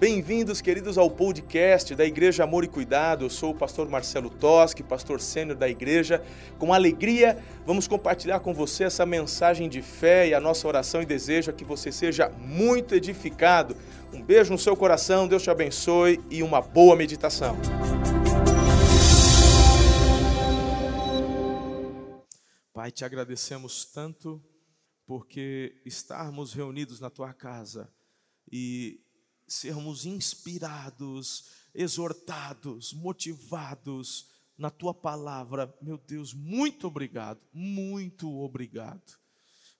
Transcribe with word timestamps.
Bem-vindos, 0.00 0.62
queridos, 0.62 0.96
ao 0.96 1.10
podcast 1.10 1.94
da 1.94 2.06
Igreja 2.06 2.42
Amor 2.42 2.64
e 2.64 2.68
Cuidado. 2.68 3.26
Eu 3.26 3.28
sou 3.28 3.50
o 3.50 3.54
pastor 3.54 3.86
Marcelo 3.86 4.30
Toschi, 4.30 4.82
pastor 4.82 5.20
sênior 5.20 5.58
da 5.58 5.68
igreja. 5.68 6.24
Com 6.58 6.72
alegria, 6.72 7.36
vamos 7.66 7.86
compartilhar 7.86 8.40
com 8.40 8.54
você 8.54 8.84
essa 8.84 9.04
mensagem 9.04 9.68
de 9.68 9.82
fé 9.82 10.28
e 10.28 10.32
a 10.32 10.40
nossa 10.40 10.66
oração 10.66 11.02
e 11.02 11.04
desejo 11.04 11.50
é 11.50 11.52
que 11.52 11.66
você 11.66 11.92
seja 11.92 12.30
muito 12.30 12.94
edificado. 12.94 13.76
Um 14.10 14.22
beijo 14.22 14.50
no 14.50 14.58
seu 14.58 14.74
coração, 14.74 15.28
Deus 15.28 15.42
te 15.42 15.50
abençoe 15.50 16.18
e 16.30 16.42
uma 16.42 16.62
boa 16.62 16.96
meditação. 16.96 17.58
Pai, 22.72 22.90
te 22.90 23.04
agradecemos 23.04 23.84
tanto 23.84 24.42
porque 25.06 25.74
estarmos 25.84 26.54
reunidos 26.54 27.00
na 27.00 27.10
tua 27.10 27.34
casa 27.34 27.86
e 28.50 29.00
sermos 29.46 30.06
inspirados, 30.06 31.50
exortados, 31.74 32.92
motivados 32.92 34.28
na 34.56 34.70
tua 34.70 34.94
palavra. 34.94 35.72
Meu 35.82 35.98
Deus, 35.98 36.32
muito 36.32 36.86
obrigado, 36.86 37.40
muito 37.52 38.28
obrigado. 38.40 39.19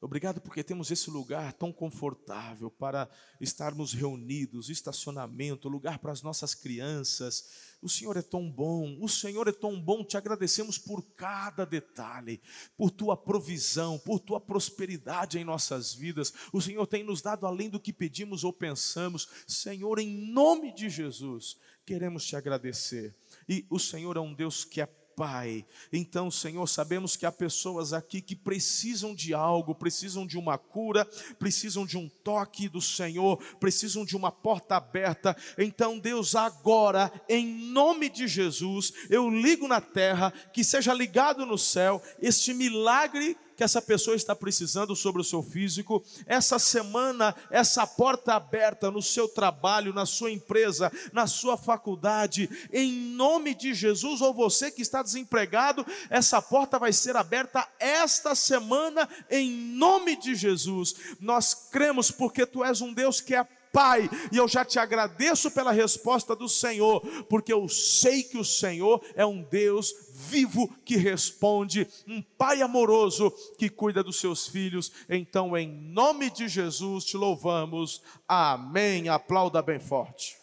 Obrigado 0.02 0.40
porque 0.40 0.64
temos 0.64 0.90
esse 0.90 1.10
lugar 1.10 1.52
tão 1.52 1.70
confortável 1.70 2.70
para 2.70 3.06
estarmos 3.38 3.92
reunidos, 3.92 4.70
estacionamento, 4.70 5.68
lugar 5.68 5.98
para 5.98 6.10
as 6.10 6.22
nossas 6.22 6.54
crianças. 6.54 7.68
O 7.82 7.88
Senhor 7.88 8.16
é 8.16 8.22
tão 8.22 8.50
bom, 8.50 8.96
o 8.98 9.08
Senhor 9.08 9.46
é 9.46 9.52
tão 9.52 9.78
bom, 9.78 10.02
te 10.02 10.16
agradecemos 10.16 10.78
por 10.78 11.02
cada 11.14 11.66
detalhe, 11.66 12.40
por 12.78 12.90
tua 12.90 13.14
provisão, 13.14 13.98
por 13.98 14.20
tua 14.20 14.40
prosperidade 14.40 15.38
em 15.38 15.44
nossas 15.44 15.92
vidas. 15.92 16.32
O 16.50 16.62
Senhor 16.62 16.86
tem 16.86 17.04
nos 17.04 17.20
dado 17.20 17.46
além 17.46 17.68
do 17.68 17.78
que 17.78 17.92
pedimos 17.92 18.42
ou 18.42 18.54
pensamos. 18.54 19.28
Senhor, 19.46 19.98
em 19.98 20.32
nome 20.32 20.72
de 20.72 20.88
Jesus, 20.88 21.58
queremos 21.84 22.24
te 22.24 22.36
agradecer. 22.36 23.14
E 23.46 23.66
o 23.68 23.78
Senhor 23.78 24.16
é 24.16 24.20
um 24.20 24.32
Deus 24.32 24.64
que 24.64 24.80
é 24.80 24.86
Pai. 25.16 25.66
Então, 25.92 26.30
Senhor, 26.30 26.66
sabemos 26.66 27.16
que 27.16 27.26
há 27.26 27.32
pessoas 27.32 27.92
aqui 27.92 28.20
que 28.20 28.34
precisam 28.34 29.14
de 29.14 29.34
algo, 29.34 29.74
precisam 29.74 30.26
de 30.26 30.38
uma 30.38 30.56
cura, 30.56 31.04
precisam 31.38 31.84
de 31.84 31.98
um 31.98 32.08
toque 32.08 32.68
do 32.68 32.80
Senhor, 32.80 33.36
precisam 33.58 34.04
de 34.04 34.16
uma 34.16 34.32
porta 34.32 34.76
aberta. 34.76 35.36
Então, 35.58 35.98
Deus, 35.98 36.34
agora, 36.34 37.12
em 37.28 37.46
nome 37.46 38.08
de 38.08 38.26
Jesus, 38.26 38.92
eu 39.08 39.28
ligo 39.28 39.68
na 39.68 39.80
terra, 39.80 40.32
que 40.52 40.64
seja 40.64 40.94
ligado 40.94 41.44
no 41.44 41.58
céu, 41.58 42.02
este 42.20 42.54
milagre 42.54 43.36
que 43.60 43.64
essa 43.64 43.82
pessoa 43.82 44.16
está 44.16 44.34
precisando 44.34 44.96
sobre 44.96 45.20
o 45.20 45.24
seu 45.24 45.42
físico, 45.42 46.02
essa 46.24 46.58
semana, 46.58 47.34
essa 47.50 47.86
porta 47.86 48.32
aberta 48.32 48.90
no 48.90 49.02
seu 49.02 49.28
trabalho, 49.28 49.92
na 49.92 50.06
sua 50.06 50.30
empresa, 50.30 50.90
na 51.12 51.26
sua 51.26 51.58
faculdade, 51.58 52.48
em 52.72 52.90
nome 52.90 53.54
de 53.54 53.74
Jesus, 53.74 54.22
ou 54.22 54.32
você 54.32 54.70
que 54.70 54.80
está 54.80 55.02
desempregado, 55.02 55.84
essa 56.08 56.40
porta 56.40 56.78
vai 56.78 56.90
ser 56.90 57.16
aberta 57.16 57.68
esta 57.78 58.34
semana, 58.34 59.06
em 59.30 59.50
nome 59.50 60.16
de 60.16 60.34
Jesus. 60.34 60.94
Nós 61.20 61.52
cremos 61.70 62.10
porque 62.10 62.46
tu 62.46 62.64
és 62.64 62.80
um 62.80 62.94
Deus 62.94 63.20
que 63.20 63.34
é 63.34 63.46
Pai, 63.72 64.10
e 64.32 64.36
eu 64.36 64.48
já 64.48 64.64
te 64.64 64.78
agradeço 64.78 65.50
pela 65.50 65.70
resposta 65.70 66.34
do 66.34 66.48
Senhor, 66.48 67.00
porque 67.28 67.52
eu 67.52 67.68
sei 67.68 68.22
que 68.22 68.36
o 68.36 68.44
Senhor 68.44 69.00
é 69.14 69.24
um 69.24 69.42
Deus 69.42 69.94
vivo 70.12 70.68
que 70.84 70.96
responde, 70.96 71.86
um 72.06 72.20
Pai 72.20 72.62
amoroso 72.62 73.30
que 73.58 73.68
cuida 73.68 74.02
dos 74.02 74.18
seus 74.18 74.48
filhos. 74.48 74.90
Então, 75.08 75.56
em 75.56 75.68
nome 75.68 76.30
de 76.30 76.48
Jesus, 76.48 77.04
te 77.04 77.16
louvamos. 77.16 78.02
Amém. 78.26 79.08
Aplauda 79.08 79.62
bem 79.62 79.78
forte. 79.78 80.36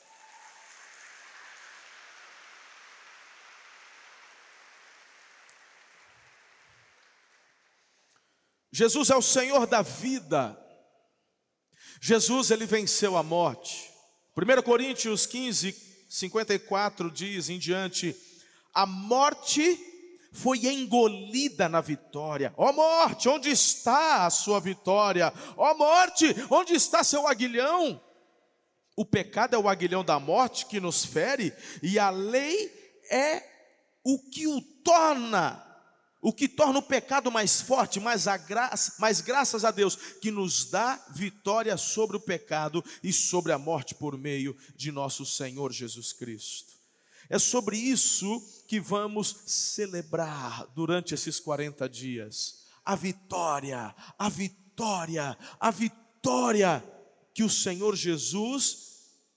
Jesus 8.72 9.10
é 9.10 9.16
o 9.16 9.22
Senhor 9.22 9.66
da 9.66 9.82
vida. 9.82 10.67
Jesus 12.02 12.52
ele 12.52 12.66
venceu 12.66 13.18
a 13.18 13.24
morte. 13.24 13.90
1 14.36 14.62
Coríntios 14.62 15.26
15, 15.26 15.76
54 16.10 17.12
diz 17.12 17.50
em 17.50 17.58
diante: 17.58 18.16
a 18.74 18.86
morte 18.86 19.80
foi 20.32 20.68
engolida 20.68 21.68
na 21.68 21.82
vitória. 21.82 22.54
Ó 22.56 22.70
oh 22.70 22.74
morte, 22.74 23.28
onde 23.28 23.50
está 23.50 24.26
a 24.26 24.30
sua 24.30 24.60
vitória? 24.60 25.34
Ó 25.58 25.72
oh 25.72 25.78
morte, 25.78 26.26
onde 26.52 26.74
está 26.74 27.04
seu 27.04 27.28
aguilhão? 27.28 28.00
O 28.96 29.04
pecado 29.04 29.56
é 29.56 29.58
o 29.58 29.68
aguilhão 29.68 30.04
da 30.04 30.20
morte 30.20 30.68
que 30.68 30.80
nos 30.80 31.04
fere, 31.04 31.52
e 31.82 31.98
a 31.98 32.12
lei 32.12 32.72
é 33.12 33.44
o 34.04 34.20
que 34.30 34.48
o 34.48 34.62
torna 34.84 35.67
o 36.22 36.34
que 36.34 36.48
torna 36.48 36.80
o 36.80 36.84
pecado 36.84 37.32
mais 37.32 37.62
forte, 37.62 38.00
mas, 38.00 38.28
a 38.28 38.38
graça, 38.38 39.24
graças 39.24 39.64
a 39.64 39.72
Deus 39.72 39.96
que 39.96 40.32
nos 40.32 40.66
dá 40.66 41.04
vitória 41.12 41.78
sobre 41.78 42.18
o 42.18 42.20
pecado 42.20 42.84
e 43.04 43.14
sobre 43.14 43.52
a 43.52 43.58
morte 43.58 43.94
por 43.96 44.18
meio 44.18 44.56
de 44.76 44.92
nosso 44.92 45.26
Senhor 45.26 45.72
Jesus 45.72 46.14
Cristo. 46.14 46.74
É 47.30 47.38
sobre 47.38 47.78
isso 47.78 48.42
que 48.68 48.80
vamos 48.80 49.36
celebrar 49.46 50.66
durante 50.74 51.14
esses 51.14 51.40
40 51.40 51.88
dias. 51.90 52.66
A 52.84 52.96
vitória, 52.96 53.94
a 54.18 54.30
vitória, 54.30 55.38
a 55.60 55.72
vitória 55.72 56.84
que 57.34 57.44
o 57.44 57.50
Senhor 57.50 57.96
Jesus 57.96 58.88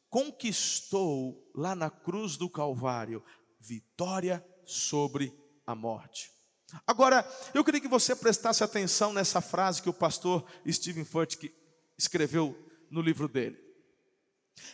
conquistou 0.09 1.51
lá 1.55 1.75
na 1.75 1.91
cruz 1.91 2.37
do 2.37 2.49
Calvário 2.49 3.23
vitória 3.61 4.45
sobre 4.65 5.35
a 5.67 5.75
morte. 5.75 6.40
Agora, 6.87 7.29
eu 7.55 7.65
queria 7.65 7.81
que 7.81 7.89
você 7.89 8.15
prestasse 8.15 8.63
atenção 8.63 9.13
nessa 9.13 9.41
frase 9.41 9.83
que 9.83 9.89
o 9.89 9.95
pastor 9.95 10.45
Stephen 10.69 11.05
Furtick 11.05 11.55
escreveu 11.99 12.57
no 12.91 13.01
livro 13.01 13.29
dele. 13.29 13.59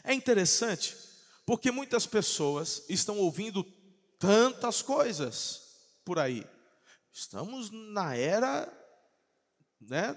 É 0.02 0.12
interessante, 0.12 0.96
porque 1.44 1.70
muitas 1.70 2.06
pessoas 2.06 2.84
estão 2.88 3.18
ouvindo 3.18 3.64
tantas 4.18 4.82
coisas 4.82 5.62
por 6.04 6.18
aí. 6.18 6.46
Estamos 7.12 7.70
na 7.70 8.16
era 8.16 8.72
né, 9.80 10.14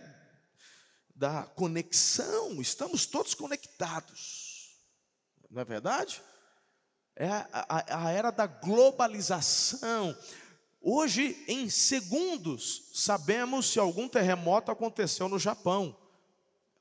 da 1.16 1.44
conexão, 1.44 2.62
estamos 2.62 3.06
todos 3.06 3.34
conectados. 3.34 4.78
Não 5.50 5.62
é 5.62 5.66
verdade? 5.66 6.22
É 7.16 7.28
a, 7.28 7.48
a, 7.52 8.08
a 8.08 8.12
era 8.12 8.32
da 8.32 8.48
globalização. 8.48 10.18
Hoje, 10.82 11.44
em 11.48 11.70
segundos, 11.70 12.90
sabemos 12.94 13.68
se 13.68 13.80
algum 13.80 14.08
terremoto 14.08 14.72
aconteceu 14.72 15.28
no 15.28 15.38
Japão. 15.38 15.96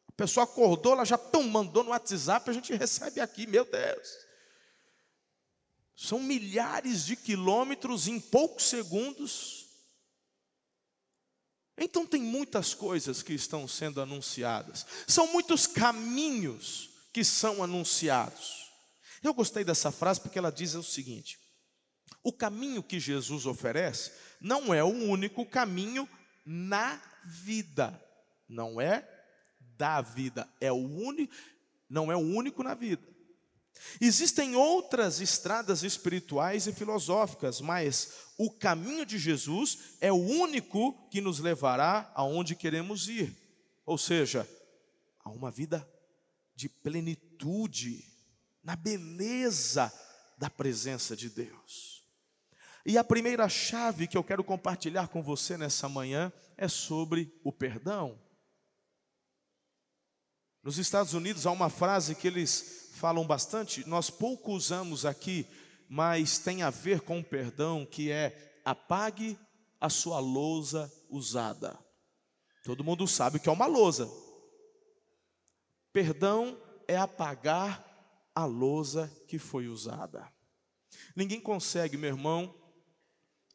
A 0.07 0.13
pessoa 0.13 0.45
acordou, 0.45 0.93
ela 0.93 1.05
já 1.05 1.19
pum, 1.19 1.43
mandou 1.43 1.83
no 1.83 1.91
WhatsApp, 1.91 2.49
a 2.49 2.53
gente 2.53 2.73
recebe 2.75 3.21
aqui, 3.21 3.47
meu 3.47 3.65
Deus. 3.65 4.09
São 5.97 6.21
milhares 6.21 7.05
de 7.05 7.17
quilômetros 7.17 8.07
em 8.07 8.21
poucos 8.21 8.65
segundos. 8.65 9.67
Então, 11.77 12.07
tem 12.07 12.23
muitas 12.23 12.75
coisas 12.75 13.21
que 13.21 13.33
estão 13.33 13.67
sendo 13.67 14.01
anunciadas, 14.01 14.87
são 15.07 15.27
muitos 15.33 15.67
caminhos 15.67 16.91
que 17.13 17.25
são 17.25 17.63
anunciados. 17.63 18.69
Eu 19.23 19.35
gostei 19.35 19.65
dessa 19.65 19.91
frase 19.91 20.21
porque 20.21 20.39
ela 20.39 20.53
diz 20.53 20.75
o 20.75 20.83
seguinte: 20.83 21.39
o 22.23 22.33
caminho 22.33 22.83
que 22.83 23.01
Jesus 23.01 23.47
oferece 23.47 24.13
não 24.41 24.73
é 24.73 24.83
o 24.83 24.89
único 24.89 25.45
caminho 25.45 26.09
na 26.45 27.01
vida, 27.25 28.01
não 28.49 28.81
é 28.81 29.07
da 29.77 30.01
vida, 30.01 30.49
é 30.61 30.73
o 30.73 30.77
único, 30.77 31.33
não 31.89 32.11
é 32.11 32.17
o 32.17 32.21
único 32.21 32.63
na 32.63 32.75
vida. 32.75 33.07
Existem 34.01 34.57
outras 34.57 35.21
estradas 35.21 35.83
espirituais 35.83 36.67
e 36.67 36.73
filosóficas, 36.73 37.61
mas 37.61 38.13
o 38.37 38.51
caminho 38.51 39.07
de 39.07 39.19
Jesus 39.19 39.97
é 40.01 40.13
o 40.13 40.17
único 40.17 41.09
que 41.09 41.21
nos 41.21 41.39
levará 41.39 42.11
aonde 42.15 42.57
queremos 42.57 43.09
ir, 43.09 43.35
ou 43.87 43.97
seja, 43.97 44.49
a 45.25 45.31
uma 45.31 45.51
vida 45.51 45.89
de 46.57 46.69
plenitude, 46.69 48.05
na 48.65 48.75
beleza 48.75 49.93
da 50.37 50.51
presença 50.51 51.17
de 51.17 51.31
Deus. 51.31 51.98
E 52.89 52.97
a 52.97 53.05
primeira 53.05 53.51
chave 53.51 54.07
que 54.07 54.17
eu 54.17 54.25
quero 54.25 54.43
compartilhar 54.43 55.09
com 55.09 55.23
você 55.23 55.59
nessa 55.59 55.91
manhã 55.91 56.33
é 56.57 56.67
sobre 56.69 57.31
o 57.45 57.53
perdão. 57.53 58.19
Nos 60.63 60.79
Estados 60.79 61.13
Unidos 61.13 61.47
há 61.47 61.51
uma 61.51 61.69
frase 61.69 62.15
que 62.15 62.27
eles 62.27 62.89
falam 62.95 63.27
bastante, 63.27 63.87
nós 63.87 64.09
pouco 64.09 64.53
usamos 64.53 65.05
aqui, 65.05 65.47
mas 65.87 66.39
tem 66.39 66.63
a 66.63 66.71
ver 66.71 67.03
com 67.03 67.19
o 67.19 67.25
perdão, 67.25 67.85
que 67.85 68.11
é 68.11 68.63
apague 68.65 69.39
a 69.79 69.91
sua 69.91 70.19
lousa 70.19 70.91
usada. 71.11 71.79
Todo 72.65 72.83
mundo 72.83 73.07
sabe 73.07 73.37
o 73.37 73.41
que 73.41 73.51
é 73.51 73.53
uma 73.53 73.67
lousa. 73.67 74.11
Perdão 75.93 76.59
é 76.89 76.97
apagar 76.97 77.85
a 78.35 78.47
lousa 78.47 79.13
que 79.27 79.39
foi 79.39 79.69
usada. 79.69 80.27
Ninguém 81.15 81.39
consegue, 81.39 81.99
meu 81.99 82.09
irmão, 82.09 82.55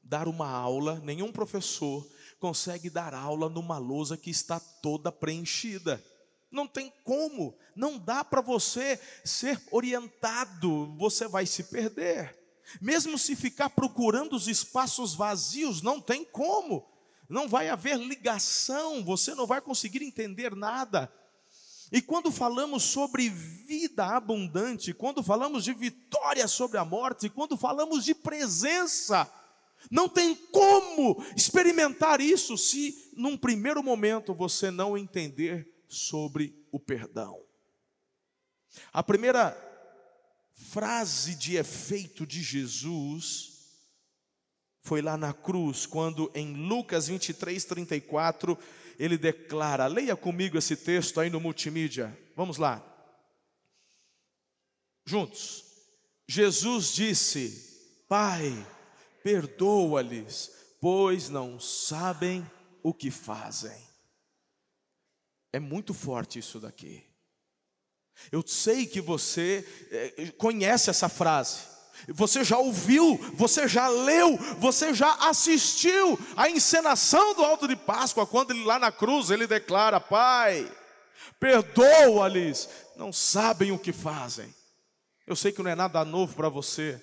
dar 0.04 0.28
uma 0.28 0.50
aula, 0.50 1.00
nenhum 1.04 1.32
professor 1.32 2.08
consegue 2.40 2.90
dar 2.90 3.14
aula 3.14 3.48
numa 3.48 3.78
lousa 3.78 4.18
que 4.18 4.30
está 4.30 4.60
toda 4.60 5.12
preenchida. 5.12 6.04
Não 6.52 6.68
tem 6.68 6.92
como, 7.04 7.56
não 7.76 7.98
dá 7.98 8.24
para 8.24 8.42
você 8.42 9.00
ser 9.24 9.62
orientado, 9.72 10.94
você 10.98 11.28
vai 11.28 11.46
se 11.46 11.64
perder. 11.64 12.38
Mesmo 12.82 13.18
se 13.18 13.36
ficar 13.36 13.70
procurando 13.70 14.36
os 14.36 14.48
espaços 14.48 15.14
vazios, 15.16 15.82
não 15.82 16.02
tem 16.02 16.24
como, 16.26 16.86
não 17.30 17.48
vai 17.48 17.70
haver 17.70 17.98
ligação, 17.98 19.04
você 19.04 19.34
não 19.34 19.48
vai 19.48 19.62
conseguir 19.62 20.04
entender 20.04 20.56
nada. 20.56 21.12
E 21.92 22.02
quando 22.02 22.32
falamos 22.32 22.84
sobre 22.84 23.30
vida 23.30 24.06
abundante, 24.06 24.94
quando 24.94 25.22
falamos 25.22 25.64
de 25.64 25.74
vitória 25.74 26.48
sobre 26.48 26.78
a 26.78 26.84
morte, 26.84 27.30
quando 27.30 27.56
falamos 27.56 28.04
de 28.04 28.16
presença, 28.16 29.32
não 29.90 30.08
tem 30.10 30.36
como 30.36 31.24
experimentar 31.36 32.22
isso 32.22 32.58
se, 32.58 33.12
num 33.16 33.38
primeiro 33.38 33.84
momento, 33.84 34.34
você 34.34 34.72
não 34.72 34.98
entender 34.98 35.68
sobre 35.88 36.56
o 36.72 36.80
perdão. 36.80 37.40
A 38.92 39.04
primeira 39.04 39.56
frase 40.56 41.36
de 41.36 41.56
efeito 41.56 42.26
de 42.26 42.42
Jesus 42.42 43.54
foi 44.82 45.02
lá 45.02 45.16
na 45.16 45.34
cruz, 45.34 45.86
quando 45.86 46.32
em 46.36 46.54
Lucas 46.68 47.08
23, 47.08 47.64
34, 47.64 48.58
ele 49.00 49.18
declara: 49.18 49.88
leia 49.88 50.16
comigo 50.16 50.58
esse 50.58 50.76
texto 50.76 51.20
aí 51.20 51.30
no 51.30 51.40
multimídia, 51.40 52.18
vamos 52.36 52.58
lá. 52.58 52.84
Juntos. 55.06 55.64
Jesus 56.28 56.94
disse: 56.94 58.06
Pai, 58.08 58.66
perdoa-lhes, 59.24 60.52
pois 60.82 61.30
não 61.30 61.60
sabem 61.60 62.46
o 62.84 62.94
que 62.94 63.10
fazem. 63.10 63.82
É 65.52 65.60
muito 65.60 65.94
forte 65.94 66.40
isso 66.40 66.60
daqui. 66.60 67.04
Eu 68.32 68.44
sei 68.46 68.86
que 68.86 69.00
você 69.02 69.66
eh, 69.90 70.32
conhece 70.38 70.90
essa 70.90 71.08
frase. 71.08 71.60
Você 72.10 72.44
já 72.44 72.58
ouviu, 72.58 73.18
você 73.36 73.68
já 73.68 73.88
leu, 73.88 74.36
você 74.60 74.94
já 74.94 75.14
assistiu 75.30 76.20
a 76.36 76.50
encenação 76.50 77.34
do 77.34 77.44
alto 77.44 77.68
de 77.68 77.76
Páscoa, 77.76 78.28
quando 78.28 78.52
ele 78.52 78.66
lá 78.66 78.78
na 78.78 78.92
cruz 78.92 79.30
ele 79.30 79.48
declara: 79.48 80.00
Pai, 80.00 80.70
perdoa-lhes, 81.40 82.68
não 82.98 83.14
sabem 83.14 83.72
o 83.72 83.80
que 83.80 83.94
fazem. 83.94 84.54
Eu 85.26 85.36
sei 85.36 85.52
que 85.54 85.64
não 85.64 85.72
é 85.72 85.76
nada 85.76 86.04
novo 86.04 86.36
para 86.36 86.50
você 86.50 87.02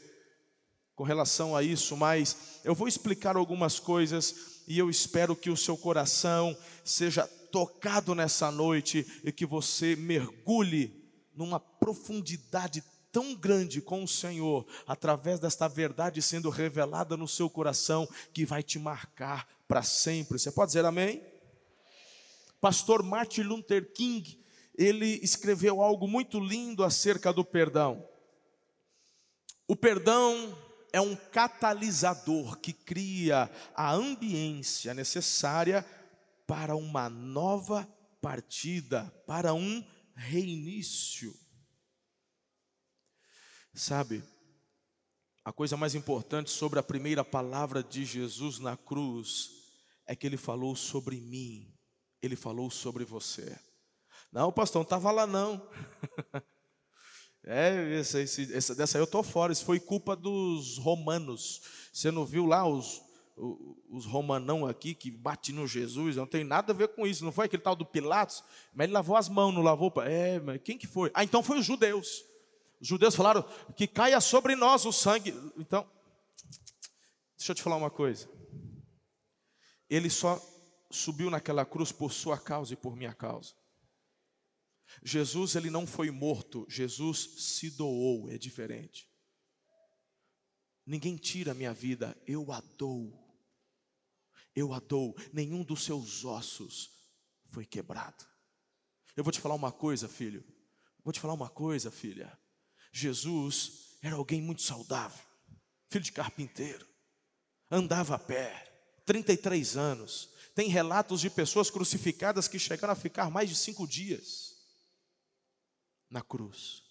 com 1.00 1.04
relação 1.04 1.56
a 1.56 1.62
isso, 1.62 1.96
mas 1.96 2.60
eu 2.62 2.74
vou 2.74 2.86
explicar 2.86 3.34
algumas 3.34 3.80
coisas 3.80 4.60
e 4.68 4.78
eu 4.78 4.90
espero 4.90 5.34
que 5.34 5.48
o 5.48 5.56
seu 5.56 5.74
coração 5.74 6.54
seja 6.84 7.26
tocado 7.26 8.14
nessa 8.14 8.50
noite 8.50 9.06
e 9.24 9.32
que 9.32 9.46
você 9.46 9.96
mergulhe 9.96 11.10
numa 11.34 11.58
profundidade 11.58 12.84
tão 13.10 13.34
grande 13.34 13.80
com 13.80 14.04
o 14.04 14.06
Senhor, 14.06 14.66
através 14.86 15.40
desta 15.40 15.66
verdade 15.68 16.20
sendo 16.20 16.50
revelada 16.50 17.16
no 17.16 17.26
seu 17.26 17.48
coração, 17.48 18.06
que 18.34 18.44
vai 18.44 18.62
te 18.62 18.78
marcar 18.78 19.48
para 19.66 19.82
sempre. 19.82 20.38
Você 20.38 20.52
pode 20.52 20.68
dizer 20.68 20.84
amém? 20.84 21.24
Pastor 22.60 23.02
Martin 23.02 23.40
Luther 23.40 23.90
King, 23.94 24.38
ele 24.76 25.18
escreveu 25.22 25.80
algo 25.80 26.06
muito 26.06 26.38
lindo 26.38 26.84
acerca 26.84 27.32
do 27.32 27.42
perdão. 27.42 28.06
O 29.66 29.74
perdão 29.74 30.54
é 30.92 31.00
um 31.00 31.14
catalisador 31.14 32.58
que 32.58 32.72
cria 32.72 33.50
a 33.74 33.92
ambiência 33.92 34.94
necessária 34.94 35.84
para 36.46 36.74
uma 36.74 37.08
nova 37.08 37.88
partida, 38.20 39.04
para 39.26 39.54
um 39.54 39.84
reinício. 40.14 41.34
Sabe, 43.72 44.22
a 45.44 45.52
coisa 45.52 45.76
mais 45.76 45.94
importante 45.94 46.50
sobre 46.50 46.78
a 46.78 46.82
primeira 46.82 47.24
palavra 47.24 47.82
de 47.82 48.04
Jesus 48.04 48.58
na 48.58 48.76
cruz 48.76 49.50
é 50.06 50.14
que 50.14 50.26
ele 50.26 50.36
falou 50.36 50.74
sobre 50.74 51.20
mim, 51.20 51.72
ele 52.20 52.36
falou 52.36 52.70
sobre 52.70 53.04
você. 53.04 53.58
Não, 54.32 54.52
pastor, 54.52 54.80
não 54.80 54.84
estava 54.84 55.10
lá 55.10 55.26
não. 55.26 55.66
é, 57.44 57.98
esse, 57.98 58.54
essa, 58.54 58.74
dessa 58.74 58.98
eu 58.98 59.04
estou 59.04 59.22
fora, 59.22 59.52
isso 59.52 59.64
foi 59.64 59.80
culpa 59.80 60.14
dos 60.14 60.78
romanos. 60.78 61.62
Você 61.92 62.10
não 62.10 62.24
viu 62.24 62.46
lá 62.46 62.66
os, 62.66 63.02
os 63.88 64.04
romanão 64.04 64.66
aqui 64.66 64.94
que 64.94 65.10
bate 65.10 65.52
no 65.52 65.66
Jesus, 65.66 66.16
não 66.16 66.26
tem 66.26 66.44
nada 66.44 66.72
a 66.72 66.76
ver 66.76 66.88
com 66.88 67.06
isso, 67.06 67.24
não 67.24 67.32
foi 67.32 67.46
aquele 67.46 67.62
tal 67.62 67.74
do 67.74 67.86
Pilatos, 67.86 68.44
mas 68.74 68.84
ele 68.84 68.92
lavou 68.92 69.16
as 69.16 69.28
mãos, 69.28 69.52
não 69.52 69.62
lavou, 69.62 69.92
é, 70.02 70.38
mas 70.40 70.60
quem 70.62 70.76
que 70.76 70.86
foi? 70.86 71.10
Ah, 71.14 71.24
então 71.24 71.42
foi 71.42 71.58
os 71.58 71.64
judeus, 71.64 72.24
os 72.80 72.86
judeus 72.86 73.14
falaram 73.14 73.44
que 73.74 73.86
caia 73.86 74.20
sobre 74.20 74.54
nós 74.54 74.84
o 74.84 74.92
sangue, 74.92 75.34
então, 75.56 75.86
deixa 77.36 77.52
eu 77.52 77.54
te 77.54 77.62
falar 77.62 77.76
uma 77.76 77.90
coisa, 77.90 78.28
ele 79.88 80.10
só 80.10 80.40
subiu 80.90 81.30
naquela 81.30 81.64
cruz 81.64 81.90
por 81.90 82.12
sua 82.12 82.38
causa 82.38 82.74
e 82.74 82.76
por 82.76 82.94
minha 82.94 83.14
causa, 83.14 83.54
Jesus 85.02 85.56
ele 85.56 85.70
não 85.70 85.86
foi 85.86 86.10
morto, 86.10 86.66
Jesus 86.68 87.18
se 87.38 87.70
doou, 87.70 88.30
é 88.30 88.36
diferente, 88.36 89.08
ninguém 90.84 91.16
tira 91.16 91.52
a 91.52 91.54
minha 91.54 91.72
vida, 91.72 92.16
eu 92.26 92.50
a 92.52 92.60
dou, 92.60 93.12
eu 94.54 94.72
a 94.72 94.80
dou, 94.80 95.16
nenhum 95.32 95.62
dos 95.62 95.84
seus 95.84 96.24
ossos 96.24 96.90
foi 97.50 97.64
quebrado. 97.64 98.26
Eu 99.16 99.24
vou 99.24 99.32
te 99.32 99.40
falar 99.40 99.54
uma 99.54 99.72
coisa, 99.72 100.08
filho. 100.08 100.44
Vou 101.04 101.12
te 101.12 101.20
falar 101.20 101.34
uma 101.34 101.48
coisa, 101.48 101.90
filha. 101.90 102.38
Jesus 102.92 103.96
era 104.02 104.16
alguém 104.16 104.42
muito 104.42 104.62
saudável, 104.62 105.24
filho 105.88 106.04
de 106.04 106.12
carpinteiro, 106.12 106.86
andava 107.70 108.16
a 108.16 108.18
pé, 108.18 109.02
33 109.06 109.76
anos. 109.76 110.30
Tem 110.54 110.68
relatos 110.68 111.20
de 111.20 111.30
pessoas 111.30 111.70
crucificadas 111.70 112.48
que 112.48 112.58
chegaram 112.58 112.92
a 112.92 112.96
ficar 112.96 113.30
mais 113.30 113.48
de 113.48 113.56
cinco 113.56 113.86
dias 113.86 114.49
na 116.10 116.20
cruz. 116.20 116.82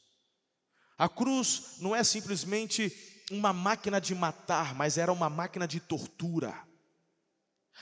A 0.98 1.08
cruz 1.08 1.76
não 1.80 1.96
é 1.96 2.04
simplesmente 2.04 2.92
uma 3.32 3.54
máquina 3.54 4.00
de 4.00 4.16
matar, 4.16 4.74
mas 4.74 4.98
era 4.98 5.12
uma 5.12 5.30
máquina 5.30 5.68
de 5.68 5.80
tortura. 5.80 6.68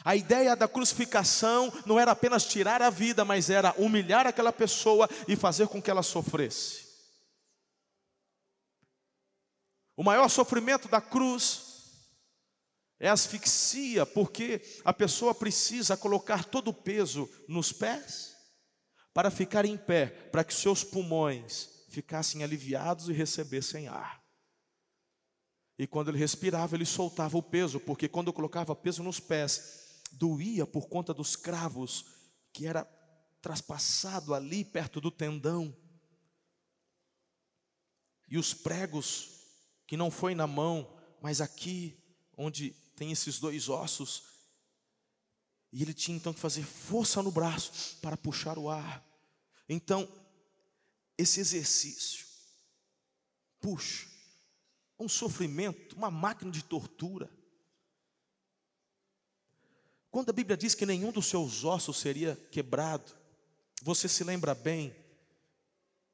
A 0.03 0.15
ideia 0.15 0.55
da 0.55 0.67
crucificação 0.67 1.71
não 1.85 1.99
era 1.99 2.11
apenas 2.11 2.45
tirar 2.45 2.81
a 2.81 2.89
vida, 2.89 3.25
mas 3.25 3.49
era 3.49 3.73
humilhar 3.77 4.27
aquela 4.27 4.53
pessoa 4.53 5.09
e 5.27 5.35
fazer 5.35 5.67
com 5.67 5.81
que 5.81 5.89
ela 5.89 6.03
sofresse. 6.03 6.85
O 9.95 10.03
maior 10.03 10.29
sofrimento 10.29 10.87
da 10.87 11.01
cruz 11.01 11.63
é 12.99 13.09
asfixia, 13.09 14.05
porque 14.05 14.61
a 14.85 14.93
pessoa 14.93 15.33
precisa 15.33 15.97
colocar 15.97 16.45
todo 16.45 16.69
o 16.69 16.73
peso 16.73 17.27
nos 17.47 17.71
pés 17.71 18.36
para 19.17 19.31
ficar 19.31 19.65
em 19.65 19.75
pé, 19.75 20.05
para 20.05 20.43
que 20.43 20.53
seus 20.53 20.83
pulmões 20.83 21.69
ficassem 21.89 22.43
aliviados 22.43 23.09
e 23.09 23.13
recebessem 23.13 23.87
ar. 23.87 24.23
E 25.75 25.87
quando 25.87 26.09
ele 26.09 26.19
respirava, 26.19 26.75
ele 26.75 26.85
soltava 26.85 27.35
o 27.35 27.41
peso, 27.41 27.79
porque 27.79 28.07
quando 28.07 28.27
eu 28.27 28.33
colocava 28.33 28.75
peso 28.75 29.01
nos 29.01 29.19
pés, 29.19 30.03
doía 30.11 30.67
por 30.67 30.87
conta 30.87 31.15
dos 31.15 31.35
cravos 31.35 32.05
que 32.53 32.67
era 32.67 32.85
traspassado 33.41 34.35
ali 34.35 34.63
perto 34.63 35.01
do 35.01 35.09
tendão. 35.09 35.75
E 38.27 38.37
os 38.37 38.53
pregos 38.53 39.31
que 39.87 39.97
não 39.97 40.11
foi 40.11 40.35
na 40.35 40.45
mão, 40.45 40.95
mas 41.23 41.41
aqui 41.41 41.97
onde 42.37 42.69
tem 42.95 43.11
esses 43.11 43.39
dois 43.39 43.67
ossos. 43.67 44.25
E 45.73 45.81
ele 45.81 45.95
tinha 45.95 46.15
então 46.15 46.35
que 46.35 46.39
fazer 46.39 46.61
força 46.61 47.23
no 47.23 47.31
braço 47.31 47.97
para 47.99 48.15
puxar 48.15 48.59
o 48.59 48.69
ar. 48.69 49.06
Então, 49.67 50.07
esse 51.17 51.39
exercício, 51.39 52.25
puxa, 53.59 54.07
um 54.99 55.09
sofrimento, 55.09 55.95
uma 55.95 56.09
máquina 56.09 56.51
de 56.51 56.63
tortura. 56.63 57.29
Quando 60.09 60.29
a 60.29 60.33
Bíblia 60.33 60.57
diz 60.57 60.73
que 60.73 60.85
nenhum 60.85 61.11
dos 61.11 61.27
seus 61.27 61.63
ossos 61.63 61.97
seria 61.97 62.35
quebrado, 62.51 63.15
você 63.81 64.07
se 64.07 64.23
lembra 64.23 64.55
bem 64.55 64.95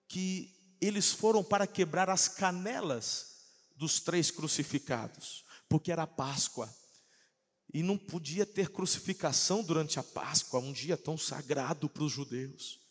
que 0.08 0.76
eles 0.82 1.12
foram 1.12 1.44
para 1.44 1.66
quebrar 1.66 2.10
as 2.10 2.28
canelas 2.28 3.34
dos 3.76 4.00
três 4.00 4.30
crucificados, 4.30 5.46
porque 5.70 5.92
era 5.92 6.06
Páscoa. 6.06 6.74
E 7.74 7.82
não 7.82 7.98
podia 7.98 8.46
ter 8.46 8.70
crucificação 8.70 9.64
durante 9.64 9.98
a 9.98 10.04
Páscoa, 10.04 10.60
um 10.60 10.72
dia 10.72 10.96
tão 10.96 11.18
sagrado 11.18 11.90
para 11.90 12.04
os 12.04 12.12
judeus. 12.12 12.83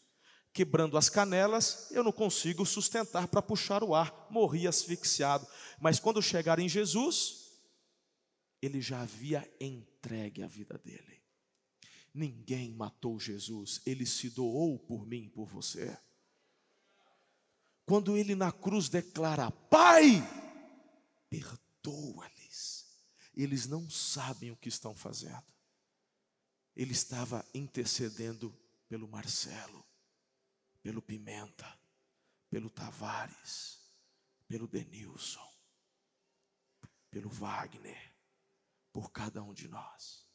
Quebrando 0.52 0.98
as 0.98 1.08
canelas, 1.08 1.90
eu 1.90 2.04
não 2.04 2.12
consigo 2.12 2.66
sustentar 2.66 3.26
para 3.26 3.40
puxar 3.40 3.82
o 3.82 3.94
ar, 3.94 4.26
morri 4.30 4.66
asfixiado. 4.66 5.46
Mas 5.80 5.98
quando 5.98 6.22
chegar 6.22 6.58
em 6.58 6.68
Jesus, 6.68 7.50
ele 8.60 8.80
já 8.80 9.00
havia 9.00 9.50
entregue 9.60 10.42
a 10.42 10.46
vida 10.46 10.78
dele. 10.78 11.22
Ninguém 12.14 12.74
matou 12.74 13.18
Jesus, 13.18 13.80
ele 13.86 14.04
se 14.04 14.28
doou 14.28 14.78
por 14.78 15.06
mim, 15.06 15.30
por 15.30 15.46
você. 15.46 15.96
Quando 17.86 18.16
ele 18.16 18.34
na 18.34 18.52
cruz 18.52 18.90
declara: 18.90 19.50
Pai, 19.50 20.22
perdoa-lhes, 21.30 22.86
eles 23.34 23.66
não 23.66 23.88
sabem 23.88 24.50
o 24.50 24.56
que 24.56 24.68
estão 24.68 24.94
fazendo. 24.94 25.42
Ele 26.76 26.92
estava 26.92 27.44
intercedendo 27.54 28.54
pelo 28.88 29.08
Marcelo 29.08 29.82
pelo 30.82 31.00
Pimenta, 31.00 31.80
pelo 32.50 32.68
Tavares, 32.68 33.90
pelo 34.46 34.66
Denilson, 34.66 35.50
pelo 37.10 37.30
Wagner, 37.30 38.14
por 38.92 39.10
cada 39.10 39.42
um 39.42 39.54
de 39.54 39.68
nós. 39.68 40.28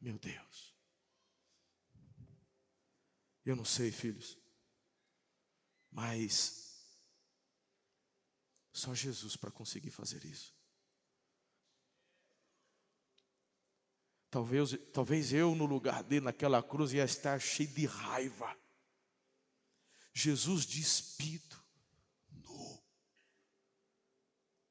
Meu 0.00 0.18
Deus. 0.18 0.76
Eu 3.44 3.56
não 3.56 3.64
sei, 3.64 3.90
filhos, 3.90 4.38
mas 5.90 6.68
só 8.72 8.94
Jesus 8.94 9.36
para 9.36 9.50
conseguir 9.50 9.90
fazer 9.90 10.24
isso. 10.24 10.57
Talvez, 14.30 14.76
talvez 14.92 15.32
eu, 15.32 15.54
no 15.54 15.64
lugar 15.64 16.02
dele, 16.02 16.26
naquela 16.26 16.62
cruz, 16.62 16.92
ia 16.92 17.04
estar 17.04 17.40
cheio 17.40 17.68
de 17.70 17.86
raiva. 17.86 18.56
Jesus 20.12 20.66
despido, 20.66 21.56
nu, 22.30 22.82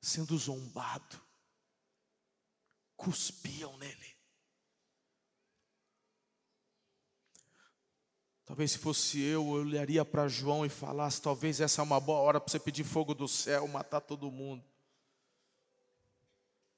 sendo 0.01 0.37
zombado, 0.37 1.19
cuspiam 2.95 3.77
nele. 3.77 4.17
Talvez 8.45 8.71
se 8.71 8.77
fosse 8.77 9.19
eu, 9.19 9.41
eu 9.41 9.47
olharia 9.47 10.05
para 10.05 10.27
João 10.27 10.65
e 10.65 10.69
falasse: 10.69 11.21
talvez 11.21 11.59
essa 11.59 11.81
é 11.81 11.83
uma 11.83 11.99
boa 11.99 12.19
hora 12.19 12.39
para 12.39 12.51
você 12.51 12.59
pedir 12.59 12.83
fogo 12.83 13.13
do 13.13 13.27
céu, 13.27 13.67
matar 13.67 14.01
todo 14.01 14.31
mundo. 14.31 14.63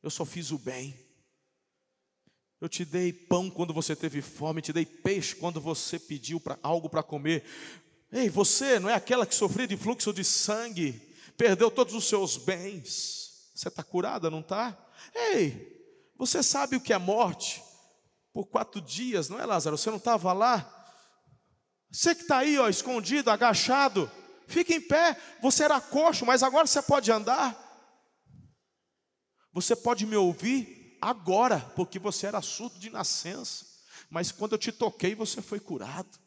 Eu 0.02 0.10
só 0.10 0.26
fiz 0.26 0.52
o 0.52 0.58
bem. 0.58 1.09
Eu 2.62 2.68
te 2.68 2.84
dei 2.84 3.14
pão 3.14 3.50
quando 3.50 3.74
você 3.74 3.96
teve 3.96 4.22
fome, 4.22 4.62
te 4.62 4.74
dei 4.74 4.86
peixe 4.86 5.36
quando 5.36 5.62
você 5.62 5.98
pediu 5.98 6.42
algo 6.62 6.90
para 6.90 7.02
comer. 7.02 7.46
Ei, 8.12 8.30
você 8.30 8.80
não 8.80 8.90
é 8.90 8.96
aquela 8.96 9.26
que 9.26 9.34
sofria 9.34 9.68
de 9.68 9.78
fluxo 9.78 10.12
de 10.12 10.26
sangue, 10.26 10.94
perdeu 11.38 11.72
todos 11.72 11.94
os 11.94 12.06
seus 12.06 12.36
bens. 12.36 13.52
Você 13.56 13.70
está 13.70 13.82
curada, 13.82 14.30
não 14.30 14.42
está? 14.42 14.78
Ei, 15.16 15.80
você 16.18 16.44
sabe 16.44 16.76
o 16.76 16.82
que 16.82 16.92
é 16.92 16.98
morte? 16.98 17.64
Por 18.34 18.48
quatro 18.48 18.82
dias, 18.82 19.30
não 19.30 19.40
é, 19.40 19.46
Lázaro? 19.46 19.78
Você 19.78 19.90
não 19.90 19.98
estava 19.98 20.34
lá? 20.34 20.76
Você 21.90 22.14
que 22.14 22.24
está 22.24 22.40
aí, 22.40 22.60
ó, 22.60 22.68
escondido, 22.68 23.32
agachado, 23.32 24.12
fica 24.48 24.74
em 24.74 24.82
pé. 24.82 25.18
Você 25.42 25.64
era 25.64 25.80
coxo, 25.80 26.26
mas 26.26 26.44
agora 26.44 26.68
você 26.68 26.82
pode 26.82 27.10
andar. 27.10 27.58
Você 29.54 29.76
pode 29.76 30.06
me 30.06 30.16
ouvir 30.16 30.79
agora, 31.02 31.60
porque 31.76 32.00
você 32.00 32.28
era 32.28 32.42
surdo 32.42 32.80
de 32.80 32.90
nascença, 32.90 33.66
mas 34.10 34.32
quando 34.32 34.54
eu 34.54 34.58
te 34.58 34.72
toquei, 34.72 35.16
você 35.16 35.42
foi 35.42 35.60
curado. 35.60 36.20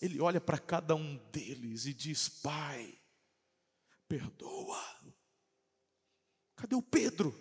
Ele 0.00 0.20
olha 0.20 0.40
para 0.40 0.58
cada 0.58 0.94
um 0.94 1.16
deles 1.30 1.86
e 1.86 1.94
diz: 1.94 2.28
Pai, 2.28 3.00
perdoa. 4.08 4.84
Cadê 6.54 6.74
o 6.74 6.82
Pedro? 6.82 7.34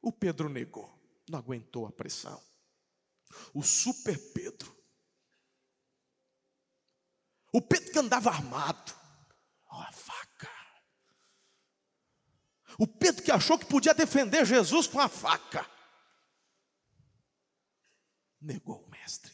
O 0.00 0.12
Pedro 0.12 0.48
negou, 0.48 0.92
não 1.28 1.38
aguentou 1.38 1.86
a 1.86 1.92
pressão. 1.92 2.42
O 3.54 3.62
super 3.62 4.18
Pedro. 4.32 4.76
O 7.52 7.60
Pedro 7.60 7.92
que 7.92 7.98
andava 7.98 8.30
armado. 8.30 8.92
Ó. 9.66 9.92
O 12.78 12.86
Pedro 12.86 13.22
que 13.22 13.30
achou 13.30 13.58
que 13.58 13.66
podia 13.66 13.94
defender 13.94 14.44
Jesus 14.44 14.86
com 14.86 15.00
a 15.00 15.08
faca, 15.08 15.68
negou 18.40 18.82
o 18.82 18.90
Mestre. 18.90 19.32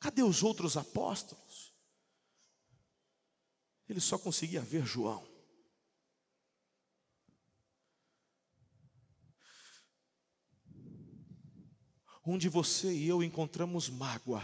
Cadê 0.00 0.22
os 0.22 0.42
outros 0.42 0.76
apóstolos? 0.76 1.74
Ele 3.88 4.00
só 4.00 4.18
conseguia 4.18 4.60
ver 4.60 4.84
João. 4.84 5.26
Onde 12.24 12.48
você 12.48 12.92
e 12.92 13.08
eu 13.08 13.22
encontramos 13.22 13.88
mágoa, 13.88 14.42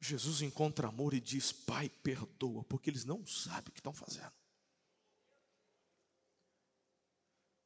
Jesus 0.00 0.42
encontra 0.42 0.88
amor 0.88 1.12
e 1.14 1.20
diz: 1.20 1.50
Pai, 1.52 1.88
perdoa, 1.88 2.62
porque 2.64 2.90
eles 2.90 3.04
não 3.04 3.26
sabem 3.26 3.68
o 3.68 3.72
que 3.72 3.80
estão 3.80 3.92
fazendo. 3.92 4.32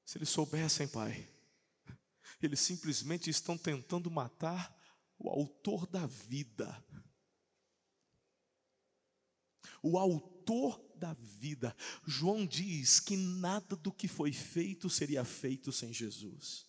Se 0.04 0.18
eles 0.18 0.28
soubessem, 0.28 0.88
Pai, 0.88 1.28
eles 2.40 2.60
simplesmente 2.60 3.30
estão 3.30 3.56
tentando 3.56 4.10
matar 4.10 4.76
o 5.18 5.28
autor 5.28 5.86
da 5.86 6.06
vida. 6.06 6.84
O 9.82 9.98
autor 9.98 10.80
da 10.96 11.14
vida. 11.14 11.76
João 12.06 12.46
diz 12.46 13.00
que 13.00 13.16
nada 13.16 13.76
do 13.76 13.92
que 13.92 14.06
foi 14.08 14.32
feito 14.32 14.88
seria 14.88 15.24
feito 15.24 15.72
sem 15.72 15.92
Jesus. 15.92 16.66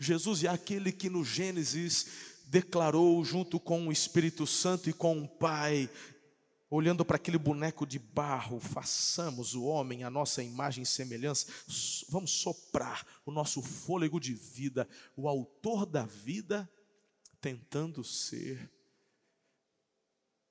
Jesus 0.00 0.44
é 0.44 0.48
aquele 0.48 0.92
que 0.92 1.10
no 1.10 1.24
Gênesis 1.24 2.35
declarou 2.46 3.24
junto 3.24 3.58
com 3.58 3.88
o 3.88 3.92
Espírito 3.92 4.46
Santo 4.46 4.88
e 4.88 4.92
com 4.92 5.22
o 5.22 5.28
Pai, 5.28 5.90
olhando 6.70 7.04
para 7.04 7.16
aquele 7.16 7.38
boneco 7.38 7.86
de 7.86 7.98
barro, 7.98 8.60
façamos 8.60 9.54
o 9.54 9.64
homem 9.64 10.04
a 10.04 10.10
nossa 10.10 10.42
imagem 10.42 10.82
e 10.82 10.86
semelhança, 10.86 11.46
vamos 12.08 12.30
soprar 12.30 13.06
o 13.24 13.30
nosso 13.30 13.60
fôlego 13.60 14.20
de 14.20 14.34
vida, 14.34 14.88
o 15.16 15.28
autor 15.28 15.84
da 15.84 16.04
vida 16.04 16.70
tentando 17.40 18.02
ser 18.02 18.70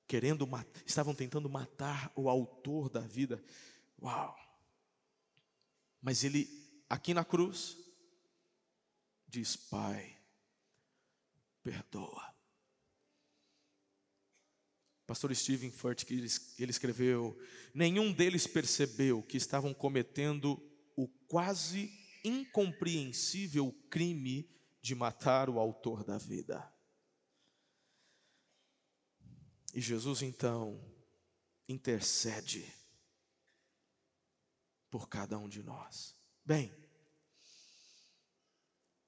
querendo 0.07 0.47
estavam 0.85 1.15
tentando 1.15 1.49
matar 1.49 2.11
o 2.15 2.29
autor 2.29 2.89
da 2.89 3.01
vida. 3.01 3.43
Uau! 4.01 4.37
Mas 6.01 6.23
ele 6.23 6.47
aqui 6.89 7.13
na 7.13 7.25
cruz 7.25 7.77
diz: 9.27 9.55
Pai, 9.55 10.14
perdoa. 11.65 12.31
Pastor 15.07 15.35
Stephen 15.35 15.71
Furt, 15.71 16.05
que 16.05 16.13
ele 16.13 16.71
escreveu: 16.71 17.35
nenhum 17.73 18.13
deles 18.13 18.45
percebeu 18.45 19.23
que 19.23 19.35
estavam 19.35 19.73
cometendo 19.73 20.61
o 20.95 21.07
quase 21.27 21.91
incompreensível 22.23 23.71
crime 23.89 24.47
de 24.79 24.93
matar 24.93 25.49
o 25.49 25.59
autor 25.59 26.03
da 26.03 26.19
vida. 26.19 26.71
E 29.73 29.81
Jesus 29.81 30.21
então 30.21 30.79
intercede 31.67 32.71
por 34.89 35.09
cada 35.09 35.37
um 35.39 35.49
de 35.49 35.63
nós. 35.63 36.15
Bem, 36.45 36.71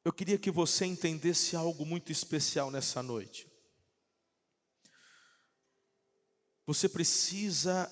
eu 0.08 0.14
queria 0.14 0.38
que 0.38 0.50
você 0.50 0.86
entendesse 0.86 1.54
algo 1.54 1.86
muito 1.86 2.14
especial 2.14 2.72
nessa 2.72 3.04
noite. 3.04 3.46
Você 6.66 6.88
precisa 6.88 7.92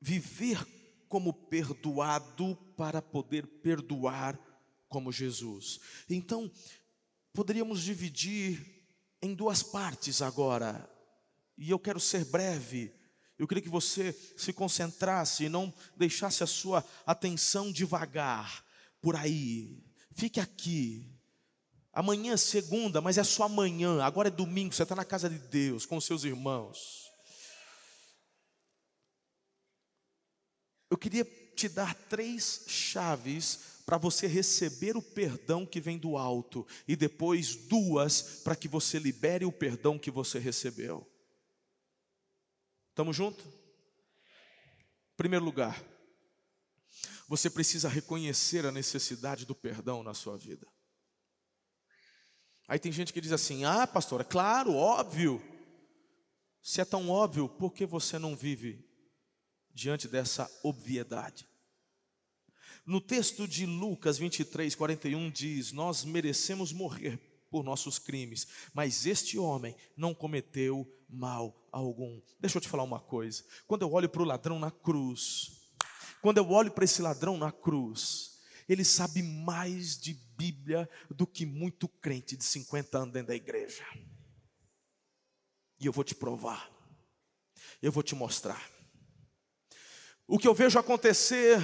viver 0.00 0.66
como 1.06 1.34
perdoado 1.34 2.56
para 2.78 3.02
poder 3.02 3.46
perdoar 3.46 4.40
como 4.88 5.12
Jesus. 5.12 5.80
Então, 6.08 6.50
poderíamos 7.34 7.82
dividir 7.82 8.88
em 9.20 9.34
duas 9.34 9.62
partes 9.62 10.22
agora, 10.22 10.90
e 11.58 11.68
eu 11.68 11.78
quero 11.78 12.00
ser 12.00 12.24
breve. 12.24 12.90
Eu 13.38 13.46
queria 13.46 13.62
que 13.62 13.68
você 13.68 14.14
se 14.34 14.54
concentrasse 14.54 15.44
e 15.44 15.50
não 15.50 15.74
deixasse 15.94 16.42
a 16.42 16.46
sua 16.46 16.82
atenção 17.04 17.70
devagar 17.70 18.64
por 19.02 19.14
aí, 19.14 19.87
Fique 20.18 20.40
aqui. 20.40 21.06
Amanhã 21.92 22.34
é 22.34 22.36
segunda, 22.36 23.00
mas 23.00 23.16
é 23.16 23.24
só 23.24 23.44
amanhã. 23.44 24.02
Agora 24.02 24.28
é 24.28 24.30
domingo, 24.30 24.74
você 24.74 24.82
está 24.82 24.94
na 24.94 25.04
casa 25.04 25.30
de 25.30 25.38
Deus 25.38 25.86
com 25.86 26.00
seus 26.00 26.24
irmãos. 26.24 27.08
eu 30.90 30.96
queria 30.96 31.24
te 31.54 31.68
dar 31.68 31.94
três 31.94 32.64
chaves 32.66 33.82
para 33.84 33.98
você 33.98 34.26
receber 34.26 34.96
o 34.96 35.02
perdão 35.02 35.64
que 35.64 35.80
vem 35.80 35.98
do 35.98 36.16
alto, 36.16 36.66
e 36.86 36.94
depois 36.94 37.54
duas 37.54 38.40
para 38.42 38.56
que 38.56 38.68
você 38.68 38.98
libere 38.98 39.44
o 39.44 39.52
perdão 39.52 39.98
que 39.98 40.10
você 40.10 40.38
recebeu. 40.38 41.08
Estamos 42.90 43.16
juntos? 43.16 43.44
Primeiro 45.16 45.44
lugar, 45.44 45.82
você 47.28 47.50
precisa 47.50 47.88
reconhecer 47.88 48.64
a 48.64 48.72
necessidade 48.72 49.44
do 49.44 49.54
perdão 49.54 50.02
na 50.02 50.14
sua 50.14 50.36
vida. 50.38 50.66
Aí 52.66 52.78
tem 52.78 52.90
gente 52.90 53.12
que 53.12 53.20
diz 53.20 53.32
assim: 53.32 53.64
ah, 53.64 53.86
pastor, 53.86 54.22
é 54.22 54.24
claro, 54.24 54.74
óbvio. 54.74 55.42
Se 56.62 56.80
é 56.80 56.84
tão 56.84 57.08
óbvio, 57.10 57.48
por 57.48 57.72
que 57.72 57.86
você 57.86 58.18
não 58.18 58.34
vive 58.34 58.84
diante 59.72 60.08
dessa 60.08 60.50
obviedade? 60.62 61.46
No 62.84 63.00
texto 63.00 63.46
de 63.46 63.66
Lucas 63.66 64.16
23, 64.16 64.74
41 64.74 65.30
diz: 65.30 65.72
Nós 65.72 66.04
merecemos 66.04 66.72
morrer 66.72 67.20
por 67.50 67.62
nossos 67.62 67.98
crimes, 67.98 68.46
mas 68.72 69.06
este 69.06 69.38
homem 69.38 69.76
não 69.96 70.14
cometeu 70.14 70.90
mal 71.08 71.68
algum. 71.70 72.20
Deixa 72.40 72.56
eu 72.56 72.62
te 72.62 72.68
falar 72.68 72.84
uma 72.84 73.00
coisa: 73.00 73.44
quando 73.66 73.82
eu 73.82 73.92
olho 73.92 74.08
para 74.08 74.22
o 74.22 74.26
ladrão 74.26 74.58
na 74.58 74.70
cruz, 74.70 75.57
quando 76.20 76.38
eu 76.38 76.50
olho 76.50 76.70
para 76.70 76.84
esse 76.84 77.02
ladrão 77.02 77.36
na 77.36 77.52
cruz, 77.52 78.38
ele 78.68 78.84
sabe 78.84 79.22
mais 79.22 79.98
de 79.98 80.14
Bíblia 80.36 80.88
do 81.10 81.26
que 81.26 81.46
muito 81.46 81.88
crente 81.88 82.36
de 82.36 82.44
50 82.44 82.98
anos 82.98 83.12
dentro 83.12 83.28
da 83.28 83.34
igreja. 83.34 83.84
E 85.80 85.86
eu 85.86 85.92
vou 85.92 86.04
te 86.04 86.14
provar, 86.14 86.70
eu 87.80 87.90
vou 87.90 88.02
te 88.02 88.14
mostrar. 88.14 88.70
O 90.26 90.38
que 90.38 90.46
eu 90.46 90.54
vejo 90.54 90.78
acontecer 90.78 91.58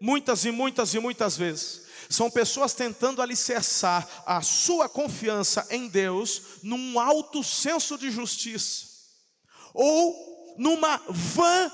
muitas 0.00 0.44
e 0.44 0.50
muitas 0.50 0.94
e 0.94 0.98
muitas 0.98 1.36
vezes 1.36 1.82
são 2.08 2.30
pessoas 2.30 2.74
tentando 2.74 3.22
alicerçar 3.22 4.08
a 4.26 4.40
sua 4.42 4.88
confiança 4.88 5.66
em 5.70 5.88
Deus 5.88 6.60
num 6.62 6.98
alto 6.98 7.44
senso 7.44 7.96
de 7.98 8.10
justiça 8.10 8.86
ou 9.74 10.56
numa 10.58 10.96
vã 11.08 11.70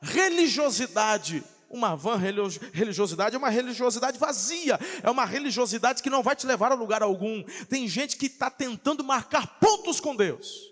religiosidade 0.00 1.44
uma 1.70 1.94
vã 1.94 2.16
religiosidade 2.16 3.36
é 3.36 3.38
uma 3.38 3.48
religiosidade 3.48 4.18
vazia, 4.18 4.78
é 5.02 5.08
uma 5.08 5.24
religiosidade 5.24 6.02
que 6.02 6.10
não 6.10 6.22
vai 6.22 6.34
te 6.34 6.44
levar 6.44 6.72
a 6.72 6.74
lugar 6.74 7.00
algum. 7.00 7.44
Tem 7.68 7.86
gente 7.86 8.16
que 8.16 8.26
está 8.26 8.50
tentando 8.50 9.04
marcar 9.04 9.46
pontos 9.60 10.00
com 10.00 10.16
Deus. 10.16 10.68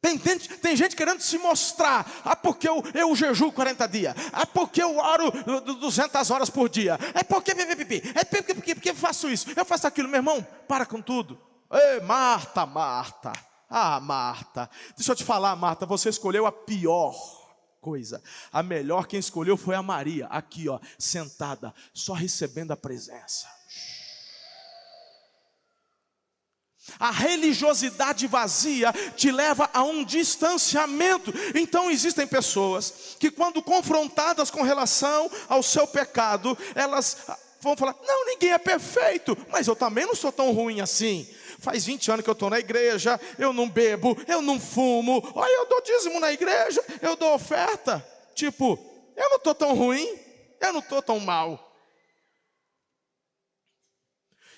Tem, 0.00 0.18
tem, 0.18 0.36
tem, 0.36 0.74
gente 0.74 0.96
querendo 0.96 1.20
se 1.20 1.38
mostrar. 1.38 2.04
Ah, 2.24 2.34
porque 2.34 2.68
eu, 2.68 2.82
eu 2.92 3.14
jejuo 3.14 3.52
40 3.52 3.86
dias. 3.86 4.14
Ah, 4.32 4.44
porque 4.44 4.82
eu 4.82 4.98
oro 4.98 5.30
200 5.76 6.28
horas 6.32 6.50
por 6.50 6.68
dia. 6.68 6.98
É 7.14 7.22
porque, 7.22 7.52
é 7.52 8.24
porque, 8.24 8.54
porque, 8.54 8.74
porque 8.74 8.94
faço 8.94 9.30
isso. 9.30 9.46
Eu 9.56 9.64
faço 9.64 9.86
aquilo. 9.86 10.08
Meu 10.08 10.18
irmão, 10.18 10.44
para 10.66 10.84
com 10.84 11.00
tudo. 11.00 11.40
Ei, 11.70 12.00
Marta, 12.00 12.66
Marta. 12.66 13.32
Ah, 13.70 14.00
Marta. 14.00 14.68
Deixa 14.96 15.12
eu 15.12 15.16
te 15.16 15.22
falar, 15.22 15.54
Marta. 15.54 15.86
Você 15.86 16.08
escolheu 16.08 16.46
a 16.46 16.50
pior 16.50 17.41
coisa. 17.82 18.22
A 18.52 18.62
melhor 18.62 19.06
quem 19.08 19.18
escolheu 19.18 19.56
foi 19.56 19.74
a 19.74 19.82
Maria, 19.82 20.26
aqui 20.28 20.68
ó, 20.68 20.78
sentada, 20.96 21.74
só 21.92 22.12
recebendo 22.12 22.70
a 22.70 22.76
presença. 22.76 23.48
A 26.98 27.10
religiosidade 27.10 28.26
vazia 28.26 28.92
te 29.16 29.30
leva 29.30 29.68
a 29.72 29.82
um 29.82 30.04
distanciamento. 30.04 31.32
Então 31.54 31.90
existem 31.90 32.26
pessoas 32.26 33.16
que 33.18 33.30
quando 33.30 33.62
confrontadas 33.62 34.50
com 34.50 34.62
relação 34.62 35.30
ao 35.48 35.62
seu 35.62 35.86
pecado, 35.86 36.56
elas 36.74 37.18
vão 37.60 37.76
falar: 37.76 37.96
"Não, 38.04 38.26
ninguém 38.26 38.52
é 38.52 38.58
perfeito, 38.58 39.36
mas 39.50 39.66
eu 39.66 39.76
também 39.76 40.06
não 40.06 40.14
sou 40.14 40.32
tão 40.32 40.52
ruim 40.52 40.80
assim". 40.80 41.26
Faz 41.62 41.84
20 41.86 42.10
anos 42.10 42.24
que 42.24 42.28
eu 42.28 42.32
estou 42.32 42.50
na 42.50 42.58
igreja, 42.58 43.20
eu 43.38 43.52
não 43.52 43.70
bebo, 43.70 44.18
eu 44.26 44.42
não 44.42 44.58
fumo, 44.58 45.22
olha, 45.32 45.52
eu 45.52 45.68
dou 45.68 45.80
dízimo 45.80 46.18
na 46.18 46.32
igreja, 46.32 46.84
eu 47.00 47.14
dou 47.14 47.32
oferta. 47.34 48.04
Tipo, 48.34 48.76
eu 49.16 49.30
não 49.30 49.36
estou 49.36 49.54
tão 49.54 49.72
ruim, 49.72 50.18
eu 50.60 50.72
não 50.72 50.80
estou 50.80 51.00
tão 51.00 51.20
mal. 51.20 51.71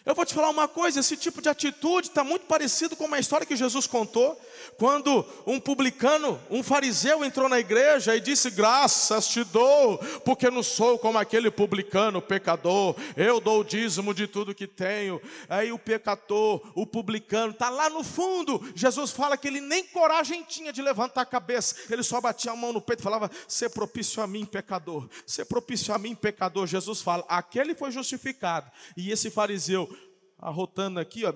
Eu 0.07 0.15
vou 0.15 0.27
te 0.27 0.35
falar 0.35 0.51
uma 0.51 0.69
coisa: 0.69 1.01
esse 1.01 1.17
tipo 1.17 1.41
de 1.41 1.49
atitude 1.49 2.09
está 2.09 2.23
muito 2.23 2.45
parecido 2.45 2.95
com 2.95 3.07
uma 3.07 3.19
história 3.19 3.47
que 3.47 3.57
Jesus 3.57 3.87
contou, 3.87 4.39
quando 4.77 5.25
um 5.47 5.59
publicano, 5.59 6.39
um 6.51 6.63
fariseu 6.63 7.25
entrou 7.25 7.49
na 7.49 7.59
igreja 7.59 8.15
e 8.15 8.21
disse: 8.21 8.51
Graças 8.51 9.29
te 9.29 9.43
dou, 9.45 9.97
porque 10.23 10.51
não 10.51 10.63
sou 10.63 10.99
como 10.99 11.17
aquele 11.17 11.51
publicano, 11.51 12.21
pecador, 12.21 12.95
eu 13.17 13.41
dou 13.41 13.61
o 13.61 13.65
dízimo 13.65 14.13
de 14.13 14.27
tudo 14.27 14.55
que 14.55 14.67
tenho. 14.67 15.23
Aí 15.49 15.73
o 15.73 15.79
pecador, 15.79 16.61
o 16.75 16.87
publicano, 16.87 17.53
está 17.53 17.71
lá 17.71 17.89
no 17.89 18.05
fundo. 18.05 18.63
Jesus 18.75 19.11
fala 19.11 19.39
que 19.39 19.49
ele 19.49 19.61
nem 19.63 19.85
coragem 19.85 20.43
tinha 20.43 20.71
de 20.71 20.83
levantar 20.83 21.23
a 21.23 21.27
cabeça, 21.27 21.77
ele 21.89 22.03
só 22.03 22.21
batia 22.21 22.53
a 22.53 22.57
mão 22.57 22.75
no 22.75 22.81
peito 22.81 23.01
e 23.01 23.03
falava: 23.03 23.31
Ser 23.49 23.71
propício 23.71 24.23
a 24.23 24.27
mim, 24.27 24.45
pecador, 24.45 25.09
ser 25.27 25.47
propício 25.47 25.95
a 25.95 25.99
mim, 25.99 26.15
pecador. 26.15 26.67
Jesus 26.67 27.01
fala: 27.01 27.25
Aquele 27.27 27.75
foi 27.75 27.91
justificado, 27.91 28.71
e 28.95 29.11
esse 29.11 29.31
fariseu 29.31 29.94
arrotando 30.39 31.01
aqui, 31.01 31.25
ó, 31.25 31.33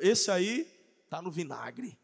esse 0.00 0.30
aí 0.30 0.66
está 1.04 1.22
no 1.22 1.30
vinagre. 1.30 1.98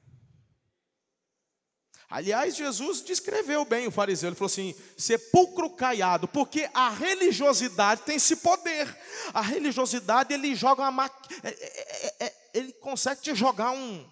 Aliás, 2.09 2.55
Jesus 2.55 3.01
descreveu 3.01 3.65
bem 3.65 3.89
o 3.89 3.91
fariseu. 3.91 4.29
Ele 4.29 4.37
falou 4.37 4.47
assim: 4.47 4.75
sepulcro 4.97 5.69
caiado, 5.71 6.29
porque 6.29 6.71
a 6.73 6.89
religiosidade 6.91 8.03
tem 8.03 8.17
esse 8.17 8.37
poder. 8.37 8.97
A 9.33 9.41
religiosidade 9.41 10.33
ele 10.33 10.55
joga 10.55 10.83
uma 10.83 10.91
ma... 10.91 11.11
É, 11.43 11.49
é, 11.49 12.27
é, 12.27 12.35
ele 12.55 12.73
consegue 12.75 13.21
te 13.21 13.35
jogar 13.35 13.73
um. 13.73 14.09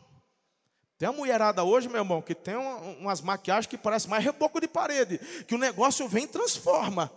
Tem 0.99 1.09
uma 1.09 1.17
mulherada 1.17 1.63
hoje, 1.63 1.89
meu 1.89 1.99
irmão, 1.99 2.23
que 2.23 2.35
tem 2.35 2.57
umas 2.57 3.21
maquiagens 3.21 3.67
que 3.67 3.79
parecem 3.79 4.11
mais 4.11 4.25
reboco 4.25 4.61
de 4.61 4.69
parede, 4.69 5.19
que 5.47 5.55
o 5.55 5.59
negócio 5.59 6.09
vem 6.09 6.25
e 6.25 6.29
transforma. 6.29 7.09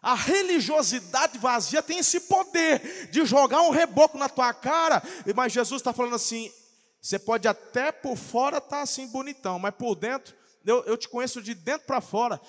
A 0.00 0.14
religiosidade 0.14 1.38
vazia 1.38 1.82
tem 1.82 1.98
esse 1.98 2.20
poder 2.20 3.08
de 3.10 3.24
jogar 3.24 3.62
um 3.62 3.70
reboco 3.70 4.16
na 4.16 4.28
tua 4.28 4.54
cara, 4.54 5.02
mas 5.34 5.52
Jesus 5.52 5.80
está 5.80 5.92
falando 5.92 6.14
assim: 6.14 6.52
você 7.00 7.18
pode 7.18 7.48
até 7.48 7.90
por 7.90 8.16
fora 8.16 8.58
estar 8.58 8.76
tá 8.76 8.82
assim 8.82 9.08
bonitão, 9.08 9.58
mas 9.58 9.74
por 9.74 9.94
dentro, 9.94 10.36
eu, 10.64 10.84
eu 10.84 10.96
te 10.96 11.08
conheço 11.08 11.42
de 11.42 11.54
dentro 11.54 11.86
para 11.86 12.00
fora, 12.00 12.40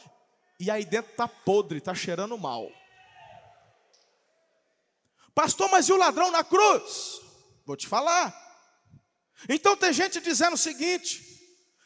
e 0.60 0.70
aí 0.70 0.86
dentro 0.86 1.12
está 1.12 1.28
podre, 1.28 1.80
está 1.80 1.96
cheirando 1.96 2.38
mal. 2.38 2.70
Pastor, 5.34 5.70
mas 5.70 5.88
e 5.88 5.94
o 5.94 5.98
ladrão 5.98 6.30
na 6.32 6.44
cruz? 6.44 7.22
Vou 7.66 7.78
te 7.78 7.88
falar. 7.88 8.36
Então 9.48 9.78
tem 9.78 9.94
gente 9.94 10.20
dizendo 10.20 10.54
o 10.54 10.58
seguinte: 10.58 11.29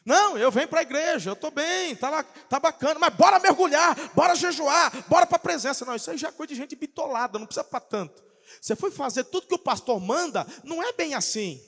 não, 0.04 0.36
eu 0.36 0.50
venho 0.50 0.68
para 0.68 0.80
a 0.80 0.82
igreja, 0.82 1.30
eu 1.30 1.34
estou 1.34 1.50
bem, 1.50 1.92
está 1.92 2.10
lá, 2.10 2.22
tá 2.22 2.60
bacana, 2.60 3.00
mas 3.00 3.14
bora 3.14 3.38
mergulhar, 3.38 3.96
bora 4.14 4.34
jejuar, 4.34 4.92
bora 5.08 5.26
para 5.26 5.36
a 5.36 5.40
presença. 5.40 5.84
Não, 5.86 5.94
isso 5.94 6.10
aí 6.10 6.18
já 6.18 6.28
é 6.28 6.32
coisa 6.32 6.52
de 6.52 6.56
gente 6.56 6.76
bitolada, 6.76 7.38
não 7.38 7.46
precisa 7.46 7.64
para 7.64 7.80
tanto. 7.80 8.22
Você 8.60 8.76
foi 8.76 8.90
fazer 8.90 9.24
tudo 9.24 9.46
que 9.46 9.54
o 9.54 9.58
pastor 9.58 9.98
manda, 9.98 10.46
não 10.62 10.82
é 10.82 10.92
bem 10.92 11.14
assim. 11.14 11.62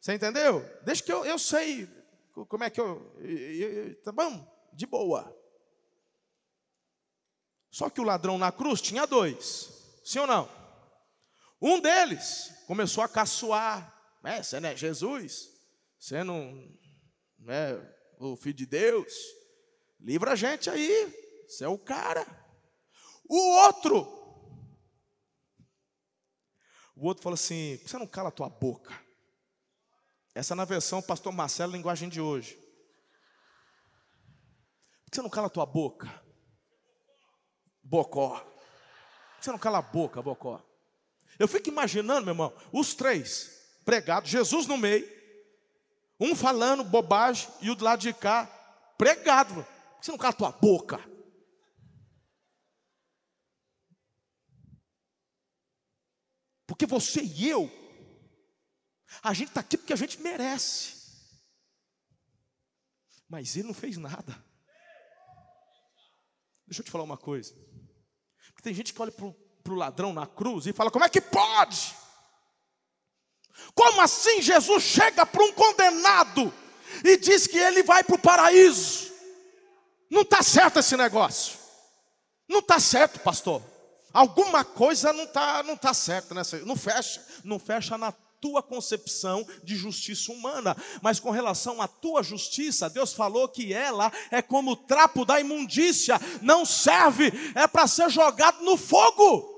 Você 0.00 0.14
entendeu? 0.14 0.64
Deixa 0.82 1.02
que 1.02 1.12
eu, 1.12 1.24
eu 1.24 1.38
sei 1.38 1.88
como 2.48 2.62
é 2.62 2.70
que 2.70 2.80
eu, 2.80 3.14
eu, 3.18 3.72
eu. 3.72 4.02
Tá 4.02 4.12
bom? 4.12 4.46
De 4.72 4.86
boa. 4.86 5.36
Só 7.68 7.90
que 7.90 8.00
o 8.00 8.04
ladrão 8.04 8.38
na 8.38 8.52
cruz 8.52 8.80
tinha 8.80 9.06
dois, 9.06 9.70
sim 10.04 10.20
ou 10.20 10.26
não? 10.26 10.48
Um 11.60 11.80
deles 11.80 12.52
começou 12.66 13.02
a 13.02 13.08
caçoar. 13.08 13.92
É, 14.22 14.40
você 14.40 14.60
não 14.60 14.68
é 14.68 14.76
Jesus? 14.76 15.50
Você 15.98 16.22
não 16.22 16.68
né, 17.42 17.74
o 18.18 18.36
filho 18.36 18.54
de 18.54 18.66
Deus, 18.66 19.12
livra 20.00 20.32
a 20.32 20.36
gente 20.36 20.70
aí, 20.70 21.12
você 21.46 21.64
é 21.64 21.68
o 21.68 21.78
cara. 21.78 22.26
O 23.28 23.38
outro, 23.64 24.00
o 26.96 27.06
outro 27.06 27.22
fala 27.22 27.34
assim: 27.34 27.78
você 27.84 27.98
não 27.98 28.06
cala 28.06 28.28
a 28.28 28.32
tua 28.32 28.48
boca. 28.48 28.98
Essa 30.34 30.54
é 30.54 30.56
na 30.56 30.64
versão 30.64 31.02
pastor 31.02 31.32
Marcelo, 31.32 31.72
linguagem 31.72 32.08
de 32.08 32.20
hoje. 32.20 32.54
Por 35.04 35.10
que 35.10 35.16
você 35.16 35.22
não 35.22 35.30
cala 35.30 35.48
a 35.48 35.50
tua 35.50 35.66
boca? 35.66 36.22
Bocó. 37.82 38.38
Por 38.38 39.38
que 39.38 39.44
você 39.44 39.52
não 39.52 39.58
cala 39.58 39.78
a 39.78 39.82
boca, 39.82 40.22
Bocó? 40.22 40.64
Eu 41.38 41.48
fico 41.48 41.68
imaginando, 41.68 42.24
meu 42.24 42.32
irmão, 42.32 42.56
os 42.72 42.94
três 42.94 43.80
pregados, 43.84 44.30
Jesus 44.30 44.66
no 44.66 44.78
meio, 44.78 45.21
um 46.22 46.36
falando 46.36 46.84
bobagem 46.84 47.48
e 47.60 47.68
o 47.68 47.74
do 47.74 47.84
lado 47.84 48.00
de 48.00 48.14
cá 48.14 48.46
pregado. 48.96 49.54
Por 49.54 49.98
que 49.98 50.06
você 50.06 50.10
não 50.12 50.18
cala 50.18 50.32
tua 50.32 50.52
boca? 50.52 50.98
Porque 56.66 56.86
você 56.86 57.22
e 57.22 57.48
eu, 57.48 57.70
a 59.22 59.34
gente 59.34 59.48
está 59.48 59.60
aqui 59.60 59.76
porque 59.76 59.92
a 59.92 59.96
gente 59.96 60.20
merece. 60.20 61.02
Mas 63.28 63.56
ele 63.56 63.66
não 63.66 63.74
fez 63.74 63.96
nada. 63.96 64.32
Deixa 66.66 66.80
eu 66.80 66.84
te 66.84 66.90
falar 66.90 67.04
uma 67.04 67.18
coisa. 67.18 67.52
Porque 68.46 68.62
tem 68.62 68.74
gente 68.74 68.94
que 68.94 69.02
olha 69.02 69.12
para 69.12 69.72
o 69.72 69.76
ladrão 69.76 70.12
na 70.12 70.26
cruz 70.26 70.66
e 70.66 70.72
fala: 70.72 70.90
como 70.90 71.04
é 71.04 71.08
que 71.08 71.20
pode? 71.20 71.94
Como 73.74 74.00
assim 74.00 74.42
Jesus 74.42 74.82
chega 74.82 75.24
para 75.24 75.42
um 75.42 75.52
condenado 75.52 76.52
e 77.04 77.16
diz 77.16 77.46
que 77.46 77.58
ele 77.58 77.82
vai 77.82 78.02
para 78.04 78.16
o 78.16 78.18
paraíso? 78.18 79.12
Não 80.10 80.22
está 80.22 80.42
certo 80.42 80.78
esse 80.78 80.96
negócio. 80.96 81.58
Não 82.48 82.58
está 82.58 82.78
certo, 82.78 83.20
pastor. 83.20 83.62
Alguma 84.12 84.62
coisa 84.62 85.12
não 85.12 85.24
está 85.24 85.62
não 85.62 85.76
tá 85.76 85.94
certa 85.94 86.34
nessa. 86.34 86.58
Não 86.58 86.76
fecha, 86.76 87.24
não 87.42 87.58
fecha 87.58 87.96
na 87.96 88.12
tua 88.42 88.60
concepção 88.60 89.46
de 89.62 89.76
justiça 89.76 90.32
humana, 90.32 90.76
mas 91.00 91.20
com 91.20 91.30
relação 91.30 91.80
à 91.80 91.86
tua 91.86 92.24
justiça, 92.24 92.90
Deus 92.90 93.12
falou 93.12 93.48
que 93.48 93.72
ela 93.72 94.12
é 94.32 94.42
como 94.42 94.72
o 94.72 94.76
trapo 94.76 95.24
da 95.24 95.40
imundícia, 95.40 96.20
não 96.42 96.64
serve, 96.64 97.32
é 97.54 97.68
para 97.68 97.86
ser 97.86 98.10
jogado 98.10 98.62
no 98.64 98.76
fogo. 98.76 99.48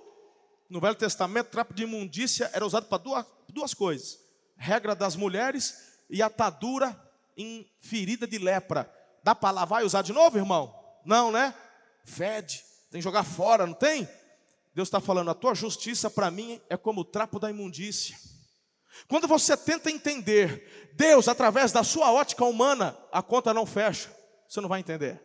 No 0.69 0.81
Velho 0.81 0.95
Testamento, 0.95 1.51
trapo 1.51 1.73
de 1.73 1.85
imundícia 1.85 2.51
era 2.53 2.65
usado 2.65 2.87
para 2.87 2.99
duas, 2.99 3.25
duas 3.55 3.73
coisas: 3.73 4.19
regra 4.57 4.95
das 4.95 5.17
mulheres 5.17 5.95
e 6.11 6.23
atadura 6.23 7.01
em 7.37 7.67
ferida 7.81 8.27
de 8.27 8.38
lepra. 8.38 8.93
Dá 9.23 9.35
para 9.35 9.51
lavar 9.51 9.83
e 9.83 9.87
usar 9.87 10.03
de 10.03 10.12
novo, 10.12 10.37
irmão? 10.37 10.75
Não, 11.05 11.33
né? 11.33 11.55
Fede, 12.05 12.62
tem 12.90 13.01
que 13.01 13.05
jogar 13.05 13.25
fora, 13.25 13.67
não 13.67 13.75
tem? 13.75 14.09
Deus 14.75 14.88
está 14.88 15.01
falando, 15.01 15.31
a 15.31 15.35
tua 15.35 15.55
justiça 15.55 16.11
para 16.11 16.31
mim 16.31 16.61
é 16.69 16.77
como 16.77 17.01
o 17.03 17.05
trapo 17.05 17.38
da 17.38 17.49
imundícia. 17.49 18.17
Quando 19.09 19.27
você 19.27 19.57
tenta 19.57 19.90
entender 19.90 20.93
Deus 20.95 21.29
através 21.29 21.73
da 21.73 21.83
sua 21.83 22.12
ótica 22.12 22.45
humana, 22.45 22.97
a 23.11 23.23
conta 23.23 23.55
não 23.55 23.67
fecha, 23.67 24.14
você 24.49 24.61
não 24.61 24.69
vai 24.69 24.81
entender. 24.81 25.23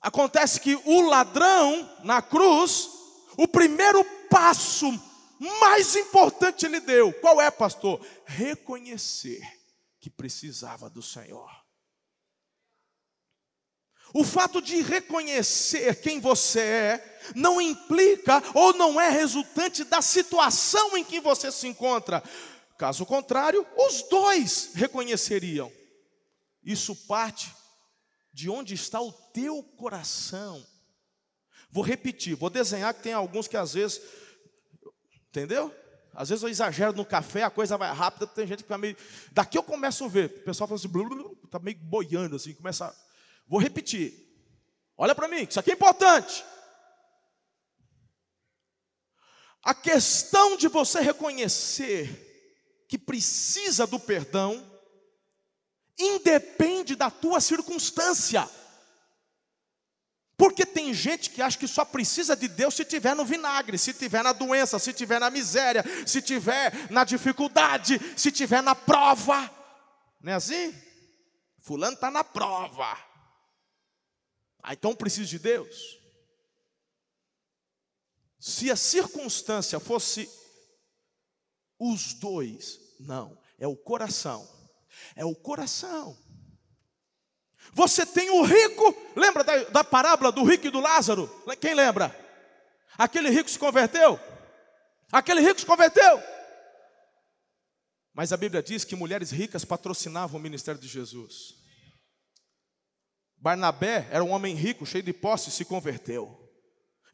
Acontece 0.00 0.60
que 0.60 0.74
o 0.74 1.02
ladrão 1.02 1.88
na 2.04 2.22
cruz, 2.22 2.88
o 3.36 3.46
primeiro 3.48 4.04
passo 4.30 4.86
mais 5.38 5.94
importante 5.96 6.66
ele 6.66 6.80
deu, 6.80 7.12
qual 7.12 7.40
é, 7.40 7.50
pastor? 7.50 8.04
Reconhecer 8.24 9.40
que 10.00 10.10
precisava 10.10 10.88
do 10.88 11.02
Senhor. 11.02 11.48
O 14.14 14.24
fato 14.24 14.62
de 14.62 14.80
reconhecer 14.80 16.00
quem 16.00 16.18
você 16.18 16.60
é 16.60 17.20
não 17.34 17.60
implica 17.60 18.42
ou 18.54 18.72
não 18.72 19.00
é 19.00 19.10
resultante 19.10 19.84
da 19.84 20.00
situação 20.00 20.96
em 20.96 21.04
que 21.04 21.20
você 21.20 21.52
se 21.52 21.66
encontra. 21.66 22.22
Caso 22.78 23.04
contrário, 23.04 23.66
os 23.76 24.02
dois 24.08 24.70
reconheceriam. 24.74 25.70
Isso 26.62 26.94
parte 27.06 27.52
de 28.32 28.48
onde 28.48 28.74
está 28.74 29.00
o 29.00 29.12
teu 29.12 29.62
coração. 29.76 30.64
Vou 31.70 31.84
repetir, 31.84 32.34
vou 32.34 32.48
desenhar 32.48 32.94
que 32.94 33.02
tem 33.02 33.12
alguns 33.12 33.46
que 33.46 33.56
às 33.56 33.74
vezes, 33.74 34.00
entendeu? 35.38 35.74
Às 36.12 36.28
vezes 36.30 36.42
eu 36.42 36.48
exagero 36.48 36.92
no 36.96 37.04
café, 37.04 37.44
a 37.44 37.50
coisa 37.50 37.76
vai 37.76 37.92
rápida, 37.92 38.26
tem 38.26 38.46
gente 38.46 38.58
que 38.58 38.64
fica 38.64 38.78
meio. 38.78 38.96
Daqui 39.30 39.56
eu 39.56 39.62
começo 39.62 40.04
a 40.04 40.08
ver, 40.08 40.26
o 40.26 40.44
pessoal 40.44 40.66
fala 40.66 40.78
assim, 40.78 40.90
está 41.44 41.58
meio 41.58 41.78
boiando 41.78 42.36
assim, 42.36 42.54
começa 42.54 42.94
Vou 43.46 43.60
repetir. 43.60 44.26
Olha 44.96 45.14
para 45.14 45.28
mim, 45.28 45.46
isso 45.48 45.58
aqui 45.58 45.70
é 45.70 45.74
importante. 45.74 46.44
A 49.62 49.74
questão 49.74 50.56
de 50.56 50.68
você 50.68 51.00
reconhecer 51.00 52.26
que 52.88 52.98
precisa 52.98 53.86
do 53.86 53.98
perdão 53.98 54.64
independe 55.98 56.94
da 56.94 57.10
tua 57.10 57.40
circunstância. 57.40 58.48
Porque 60.38 60.64
tem 60.64 60.94
gente 60.94 61.30
que 61.30 61.42
acha 61.42 61.58
que 61.58 61.66
só 61.66 61.84
precisa 61.84 62.36
de 62.36 62.46
Deus 62.46 62.74
se 62.74 62.84
tiver 62.84 63.12
no 63.12 63.24
vinagre, 63.24 63.76
se 63.76 63.92
tiver 63.92 64.22
na 64.22 64.32
doença, 64.32 64.78
se 64.78 64.92
tiver 64.92 65.18
na 65.18 65.30
miséria, 65.30 65.84
se 66.06 66.22
tiver 66.22 66.88
na 66.92 67.02
dificuldade, 67.02 67.98
se 68.16 68.30
tiver 68.30 68.62
na 68.62 68.72
prova. 68.72 69.50
Não 70.20 70.32
é 70.32 70.36
assim? 70.36 70.72
Fulano 71.58 71.94
está 71.94 72.08
na 72.08 72.22
prova. 72.22 72.96
Ah, 74.62 74.74
então 74.74 74.94
preciso 74.94 75.28
de 75.28 75.40
Deus. 75.40 75.98
Se 78.38 78.70
a 78.70 78.76
circunstância 78.76 79.80
fosse 79.80 80.30
os 81.80 82.14
dois, 82.14 82.78
não, 83.00 83.36
é 83.58 83.66
o 83.66 83.76
coração. 83.76 84.48
É 85.16 85.24
o 85.24 85.34
coração. 85.34 86.16
Você 87.72 88.04
tem 88.06 88.30
o 88.30 88.42
rico, 88.42 88.96
lembra 89.14 89.44
da, 89.44 89.64
da 89.64 89.84
parábola 89.84 90.32
do 90.32 90.44
rico 90.44 90.66
e 90.66 90.70
do 90.70 90.80
Lázaro? 90.80 91.28
Quem 91.60 91.74
lembra? 91.74 92.14
Aquele 92.96 93.30
rico 93.30 93.48
se 93.50 93.58
converteu? 93.58 94.18
Aquele 95.12 95.40
rico 95.40 95.60
se 95.60 95.66
converteu. 95.66 96.22
Mas 98.12 98.32
a 98.32 98.36
Bíblia 98.36 98.62
diz 98.62 98.84
que 98.84 98.96
mulheres 98.96 99.30
ricas 99.30 99.64
patrocinavam 99.64 100.40
o 100.40 100.42
ministério 100.42 100.80
de 100.80 100.88
Jesus. 100.88 101.54
Barnabé 103.36 104.08
era 104.10 104.24
um 104.24 104.30
homem 104.30 104.54
rico, 104.54 104.84
cheio 104.84 105.04
de 105.04 105.12
posse, 105.12 105.50
se 105.50 105.64
converteu. 105.64 106.36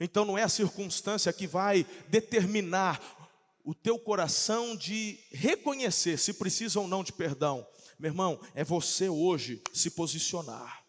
Então 0.01 0.25
não 0.25 0.39
é 0.39 0.43
a 0.43 0.49
circunstância 0.49 1.33
que 1.33 1.47
vai 1.47 1.87
determinar 2.09 3.01
o 3.65 3.75
teu 3.75 3.99
coração 3.99 4.77
de 4.77 5.19
reconhecer 5.33 6.19
se 6.19 6.35
precisa 6.35 6.79
ou 6.79 6.87
não 6.87 7.03
de 7.03 7.13
perdão. 7.13 7.67
Meu 7.99 8.11
irmão, 8.11 8.39
é 8.55 8.63
você 8.63 9.09
hoje 9.09 9.63
se 9.73 9.91
posicionar. 9.91 10.85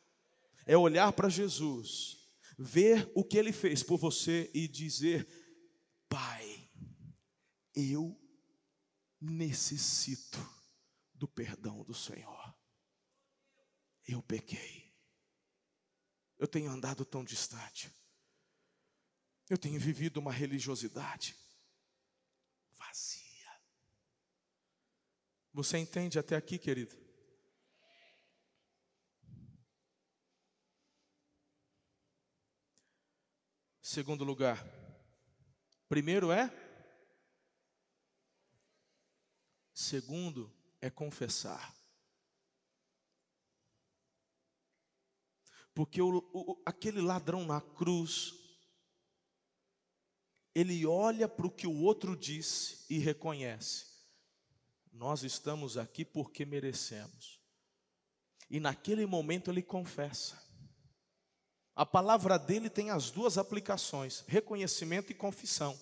É 0.66 0.76
olhar 0.76 1.14
para 1.14 1.30
Jesus, 1.30 2.18
ver 2.58 3.10
o 3.16 3.24
que 3.24 3.38
ele 3.38 3.54
fez 3.54 3.82
por 3.82 3.98
você 3.98 4.52
e 4.54 4.68
dizer: 4.68 5.26
Pai, 6.10 6.70
eu 7.74 8.20
necessito 9.22 10.38
do 11.14 11.28
perdão 11.28 11.82
do 11.84 11.94
Senhor. 11.94 12.54
Eu 14.06 14.22
pequei. 14.22 14.94
Eu 16.38 16.48
tenho 16.48 16.70
andado 16.70 17.06
tão 17.06 17.24
distante. 17.24 17.90
Eu 19.50 19.58
tenho 19.58 19.80
vivido 19.80 20.18
uma 20.18 20.32
religiosidade 20.32 21.45
Você 25.56 25.78
entende 25.78 26.20
até 26.20 26.36
aqui, 26.36 26.60
querido? 26.60 26.98
Segundo 33.82 34.26
lugar, 34.26 34.62
primeiro 35.88 36.30
é 36.30 36.52
Segundo 39.74 40.54
é 40.82 40.90
confessar. 40.90 41.74
Porque 45.74 46.02
o, 46.02 46.18
o, 46.34 46.62
aquele 46.66 47.00
ladrão 47.00 47.46
na 47.46 47.62
cruz, 47.62 48.34
ele 50.54 50.86
olha 50.86 51.30
para 51.30 51.48
o 51.48 51.52
que 51.52 51.66
o 51.66 51.82
outro 51.82 52.14
disse 52.14 52.86
e 52.90 53.00
reconhece: 53.00 53.95
nós 54.96 55.24
estamos 55.24 55.78
aqui 55.78 56.06
porque 56.06 56.46
merecemos. 56.46 57.40
E 58.50 58.60
naquele 58.60 59.06
momento 59.06 59.52
ele 59.52 59.62
confessa. 59.62 60.42
A 61.76 61.86
palavra 61.86 62.40
dele 62.40 62.70
tem 62.70 62.90
as 62.90 63.12
duas 63.12 63.38
aplicações: 63.38 64.24
reconhecimento 64.28 65.12
e 65.12 65.16
confissão. 65.16 65.78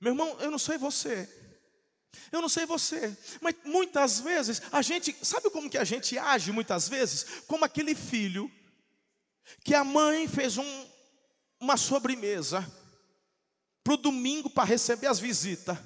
Meu 0.00 0.12
irmão, 0.12 0.38
eu 0.40 0.50
não 0.50 0.58
sei 0.58 0.76
você, 0.76 1.26
eu 2.30 2.42
não 2.42 2.48
sei 2.48 2.66
você, 2.66 3.16
mas 3.40 3.54
muitas 3.64 4.20
vezes 4.20 4.60
a 4.70 4.82
gente, 4.82 5.16
sabe 5.24 5.48
como 5.48 5.70
que 5.70 5.78
a 5.78 5.84
gente 5.84 6.18
age 6.18 6.52
muitas 6.52 6.88
vezes? 6.88 7.40
Como 7.46 7.64
aquele 7.64 7.94
filho 7.94 8.50
que 9.64 9.74
a 9.74 9.84
mãe 9.84 10.28
fez 10.28 10.58
um, 10.58 10.86
uma 11.58 11.78
sobremesa 11.78 12.60
para 13.82 13.94
o 13.94 13.98
domingo 13.98 14.50
para 14.50 14.64
receber 14.64 15.06
as 15.06 15.18
visitas. 15.18 15.78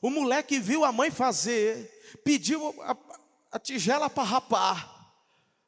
O 0.00 0.10
moleque 0.10 0.58
viu 0.58 0.84
a 0.84 0.92
mãe 0.92 1.10
fazer, 1.10 1.90
pediu 2.24 2.74
a, 2.82 2.96
a 3.52 3.58
tigela 3.58 4.08
para 4.08 4.22
rapar. 4.22 4.98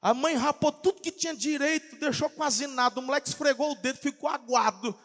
A 0.02 0.14
mãe 0.14 0.34
rapou 0.34 0.72
tudo 0.72 1.00
que 1.00 1.12
tinha 1.12 1.34
direito, 1.34 1.96
deixou 1.96 2.30
quase 2.30 2.66
nada. 2.66 3.00
O 3.00 3.02
moleque 3.02 3.28
esfregou 3.28 3.72
o 3.72 3.74
dedo, 3.74 3.98
ficou 3.98 4.28
aguado. 4.28 4.98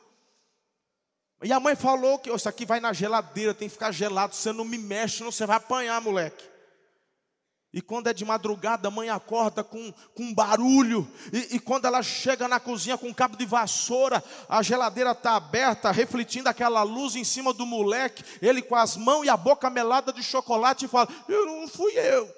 E 1.44 1.52
a 1.52 1.60
mãe 1.60 1.76
falou 1.76 2.18
que 2.18 2.32
isso 2.32 2.48
aqui 2.48 2.66
vai 2.66 2.80
na 2.80 2.94
geladeira, 2.94 3.54
tem 3.54 3.68
que 3.68 3.74
ficar 3.74 3.92
gelado, 3.92 4.34
você 4.34 4.54
não 4.54 4.64
me 4.64 4.78
mexe, 4.78 5.18
senão 5.18 5.32
você 5.32 5.46
vai 5.46 5.58
apanhar, 5.58 6.00
moleque. 6.02 6.55
E 7.76 7.82
quando 7.82 8.08
é 8.08 8.14
de 8.14 8.24
madrugada, 8.24 8.88
a 8.88 8.92
mãe 8.92 9.10
acorda 9.10 9.62
com, 9.62 9.92
com 10.16 10.34
barulho. 10.34 11.06
E, 11.34 11.58
e, 11.58 11.60
quando 11.60 11.84
ela 11.84 12.02
chega 12.02 12.48
na 12.48 12.58
cozinha 12.58 12.98
com 12.98 13.10
um 13.10 13.14
cabo 13.14 13.36
de 13.36 13.46
vassoura, 13.46 14.24
a 14.48 14.64
geladeira 14.64 15.12
está 15.12 15.36
aberta, 15.36 15.92
refletindo 15.92 16.48
aquela 16.48 16.84
luz 16.84 17.18
em 17.18 17.26
cima 17.26 17.54
do 17.54 17.66
moleque. 17.66 18.24
Ele 18.42 18.62
com 18.62 18.76
as 18.76 18.96
mãos 18.96 19.26
e 19.26 19.30
a 19.30 19.36
boca 19.36 19.70
melada 19.70 20.14
de 20.14 20.24
chocolate 20.24 20.86
e 20.86 20.88
fala: 20.88 21.10
Eu 21.28 21.46
não 21.46 21.68
fui 21.68 21.92
eu. 22.00 22.34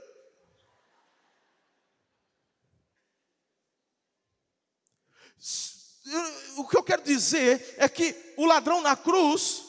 o 6.58 6.68
que 6.68 6.78
eu 6.78 6.82
quero 6.82 7.04
dizer 7.04 7.76
é 7.78 7.88
que 7.88 8.16
o 8.38 8.46
ladrão 8.48 8.82
na 8.82 8.96
cruz, 8.96 9.66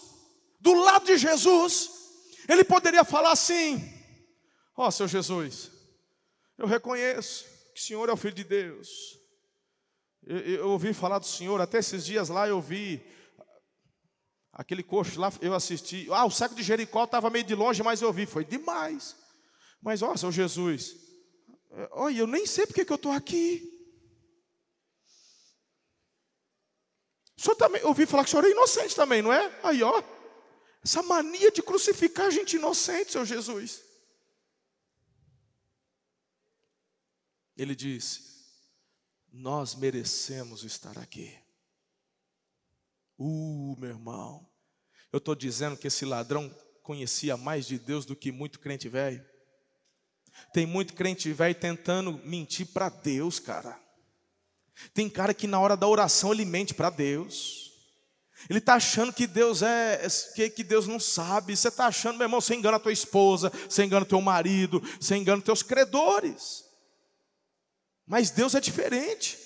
do 0.61 0.73
lado 0.73 1.05
de 1.05 1.19
Jesus, 1.19 1.91
ele 2.49 2.65
poderia 2.65 3.05
falar 3.05 3.33
assim: 3.33 3.98
Ó 4.81 4.87
oh, 4.87 4.91
seu 4.93 5.09
Jesus, 5.09 5.73
eu 6.57 6.64
reconheço 6.64 7.45
que 7.75 7.81
o 7.81 7.83
Senhor 7.83 8.09
é 8.09 8.12
o 8.12 8.17
Filho 8.17 8.37
de 8.37 8.45
Deus. 8.45 9.19
Eu, 10.25 10.38
eu 10.38 10.69
ouvi 10.69 10.95
falar 10.95 11.19
do 11.19 11.27
Senhor, 11.27 11.61
até 11.61 11.79
esses 11.79 12.05
dias 12.07 12.29
lá 12.29 12.47
eu 12.47 12.61
vi 12.61 13.05
aquele 14.53 14.85
coxo 14.85 15.19
lá, 15.19 15.33
eu 15.41 15.53
assisti. 15.53 16.07
Ah, 16.12 16.25
o 16.25 16.31
saco 16.31 16.55
de 16.55 16.62
Jericó 16.62 17.03
estava 17.03 17.29
meio 17.29 17.45
de 17.45 17.57
longe, 17.57 17.83
mas 17.83 18.01
eu 18.01 18.12
vi, 18.12 18.25
foi 18.25 18.45
demais. 18.45 19.17
Mas 19.83 20.01
ó, 20.01 20.17
seu 20.17 20.31
Jesus, 20.31 20.95
olha, 21.91 22.21
eu 22.21 22.29
nem 22.29 22.47
sei 22.47 22.64
porque 22.64 22.85
que 22.85 22.93
eu 22.93 22.97
estou 22.97 23.11
aqui. 23.11 23.69
O 27.37 27.43
senhor 27.43 27.57
também, 27.57 27.85
ouvi 27.85 28.07
falar 28.07 28.23
que 28.23 28.29
o 28.29 28.31
senhor 28.31 28.45
é 28.45 28.51
inocente 28.53 28.95
também, 28.95 29.23
não 29.23 29.33
é? 29.33 29.59
Aí, 29.64 29.83
ó, 29.83 30.01
essa 30.85 31.03
mania 31.03 31.51
de 31.51 31.62
crucificar 31.62 32.31
gente 32.31 32.55
inocente, 32.55 33.11
seu 33.11 33.25
Jesus. 33.25 33.88
Ele 37.59 37.75
disse: 37.75 38.23
Nós 39.33 39.75
merecemos 39.75 40.62
estar 40.62 40.97
aqui. 40.97 41.37
Uh, 43.18 43.77
meu 43.77 43.90
irmão, 43.90 44.49
eu 45.12 45.18
estou 45.18 45.35
dizendo 45.35 45.77
que 45.77 45.88
esse 45.88 46.05
ladrão 46.05 46.49
conhecia 46.85 47.37
mais 47.37 47.66
de 47.66 47.77
Deus 47.77 48.07
do 48.07 48.14
que 48.14 48.31
muito 48.31 48.61
crente 48.61 48.88
velho. 48.88 49.27
Tem 50.53 50.64
muito 50.64 50.94
crente 50.94 51.33
velho 51.33 51.55
tentando 51.57 52.12
mentir 52.25 52.68
para 52.68 52.88
Deus, 52.88 53.40
cara. 53.40 53.77
Tem 54.94 55.11
cara 55.11 55.35
que 55.35 55.49
na 55.49 55.59
hora 55.59 55.77
da 55.77 55.88
oração 55.88 56.33
ele 56.33 56.44
mente 56.44 56.73
para 56.73 56.90
Deus. 56.90 57.73
Ele 58.49 58.61
está 58.61 58.75
achando 58.75 59.12
que 59.12 59.27
Deus 59.27 59.62
é, 59.62 60.07
que, 60.37 60.49
que 60.49 60.62
Deus 60.62 60.87
não 60.87 61.01
sabe. 61.01 61.57
Você 61.57 61.66
está 61.66 61.87
achando, 61.88 62.18
meu 62.18 62.27
irmão, 62.27 62.40
você 62.40 62.55
engana 62.55 62.77
a 62.77 62.81
tua 62.81 62.92
esposa, 62.92 63.51
você 63.68 63.85
engana 63.85 64.05
o 64.05 64.09
teu 64.09 64.21
marido, 64.21 64.81
você 65.01 65.16
engana 65.16 65.38
os 65.38 65.44
teus 65.44 65.64
credores. 65.64 66.68
Mas 68.09 68.31
Deus 68.31 68.55
é 68.55 68.61
diferente. 68.61 69.38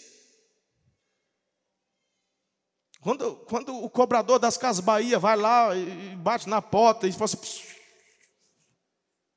Quando, 3.01 3.35
quando 3.47 3.77
o 3.77 3.91
cobrador 3.91 4.39
das 4.39 4.57
Casas 4.57 4.85
Bahia 4.85 5.19
vai 5.19 5.37
lá 5.37 5.75
e 5.75 6.15
bate 6.15 6.49
na 6.49 6.63
porta 6.63 7.09
e 7.09 7.13
fala 7.13 7.25
assim: 7.25 7.39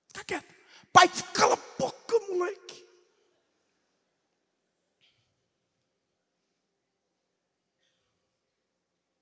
fica 0.10 0.24
quieto, 0.24 0.54
pai, 0.94 1.10
cala 1.34 1.56
a 1.56 1.80
boca, 1.80 2.20
moleque. 2.30 2.86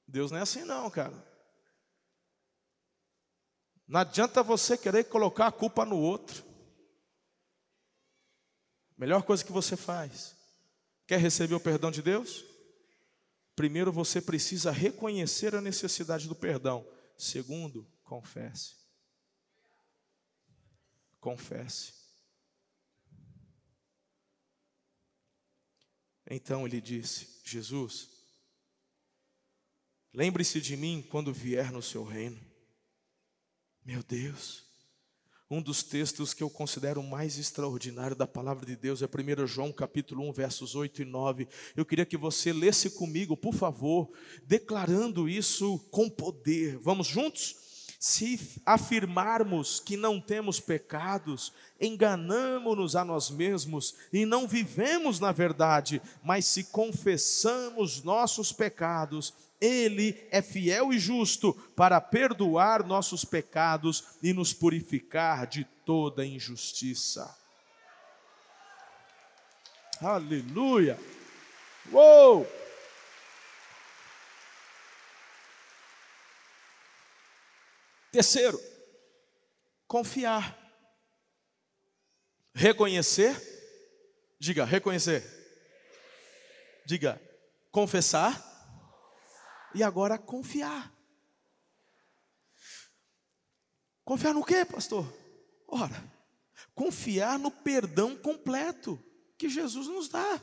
Deus 0.06 0.30
não 0.32 0.40
é 0.40 0.42
assim 0.42 0.66
não, 0.66 0.92
cara. 0.92 1.34
Não 3.88 4.02
adianta 4.02 4.44
você 4.44 4.78
querer 4.78 5.06
colocar 5.06 5.48
a 5.48 5.52
culpa 5.52 5.86
no 5.86 5.98
outro. 5.98 6.53
Melhor 9.04 9.24
coisa 9.24 9.44
que 9.44 9.52
você 9.52 9.76
faz. 9.76 10.34
Quer 11.06 11.20
receber 11.20 11.56
o 11.56 11.60
perdão 11.60 11.92
de 11.92 12.02
Deus? 12.02 12.46
Primeiro 13.54 13.92
você 13.92 14.22
precisa 14.22 14.72
reconhecer 14.72 15.54
a 15.54 15.60
necessidade 15.60 16.26
do 16.26 16.34
perdão. 16.34 16.88
Segundo, 17.18 17.86
confesse. 18.02 18.78
Confesse. 21.20 21.92
Então 26.26 26.66
ele 26.66 26.80
disse: 26.80 27.42
Jesus, 27.44 28.08
Lembre-se 30.14 30.62
de 30.62 30.78
mim 30.78 31.06
quando 31.12 31.34
vier 31.34 31.74
no 31.74 31.82
seu 31.82 32.06
reino. 32.06 32.40
Meu 33.84 34.02
Deus, 34.02 34.64
um 35.54 35.62
dos 35.62 35.84
textos 35.84 36.34
que 36.34 36.42
eu 36.42 36.50
considero 36.50 37.04
mais 37.04 37.38
extraordinário 37.38 38.16
da 38.16 38.26
palavra 38.26 38.66
de 38.66 38.76
Deus 38.76 39.04
é 39.04 39.06
1 39.06 39.46
João 39.46 39.72
capítulo 39.72 40.28
1, 40.30 40.34
versos 40.34 40.74
8 40.74 41.04
e 41.04 41.06
9. 41.06 41.48
Eu 41.76 41.86
queria 41.86 42.08
que 42.08 42.18
você 42.18 42.52
lesse 42.52 42.90
comigo, 42.90 43.38
por 43.38 43.54
favor, 43.54 44.10
declarando 44.48 45.30
isso 45.30 45.78
com 45.92 46.10
poder. 46.10 46.80
Vamos 46.80 47.06
juntos? 47.06 47.56
Se 48.06 48.60
afirmarmos 48.66 49.80
que 49.80 49.96
não 49.96 50.20
temos 50.20 50.60
pecados, 50.60 51.54
enganamos-nos 51.80 52.98
a 52.98 53.06
nós 53.06 53.32
mesmos 53.32 53.96
e 54.12 54.26
não 54.26 54.46
vivemos 54.46 55.22
na 55.22 55.32
verdade, 55.32 56.02
mas 56.22 56.44
se 56.46 56.66
confessamos 56.66 58.04
nossos 58.04 58.52
pecados, 58.52 59.34
ele 59.62 60.22
é 60.32 60.42
fiel 60.42 60.92
e 60.92 61.00
justo 61.00 61.54
para 61.78 62.02
perdoar 62.02 62.86
nossos 62.86 63.24
pecados 63.24 64.04
e 64.22 64.34
nos 64.34 64.52
purificar 64.52 65.48
de 65.48 65.64
toda 65.86 66.26
injustiça. 66.26 67.34
Aleluia! 70.02 71.00
Uou! 71.90 72.46
Terceiro, 78.14 78.62
confiar. 79.88 80.56
Reconhecer. 82.54 83.36
Diga, 84.40 84.64
reconhecer. 84.66 85.24
Diga, 86.86 87.20
confessar 87.72 88.40
e 89.74 89.82
agora 89.82 90.20
confiar. 90.20 90.94
Confiar 94.06 94.36
no 94.36 94.46
quê, 94.46 94.64
pastor? 94.64 95.12
Ora, 95.68 96.14
confiar 96.76 97.40
no 97.40 97.50
perdão 97.50 98.16
completo 98.16 99.04
que 99.40 99.50
Jesus 99.50 99.88
nos 99.88 100.08
dá. 100.08 100.40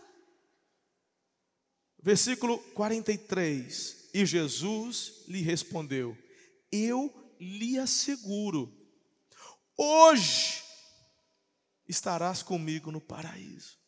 Versículo 2.02 2.58
43. 2.74 4.10
E 4.12 4.26
Jesus 4.26 5.22
lhe 5.28 5.40
respondeu: 5.40 6.18
Eu 6.72 7.19
lhe 7.40 7.78
asseguro, 7.78 8.70
hoje 9.76 10.62
estarás 11.88 12.42
comigo 12.42 12.92
no 12.92 13.00
paraíso. 13.00 13.80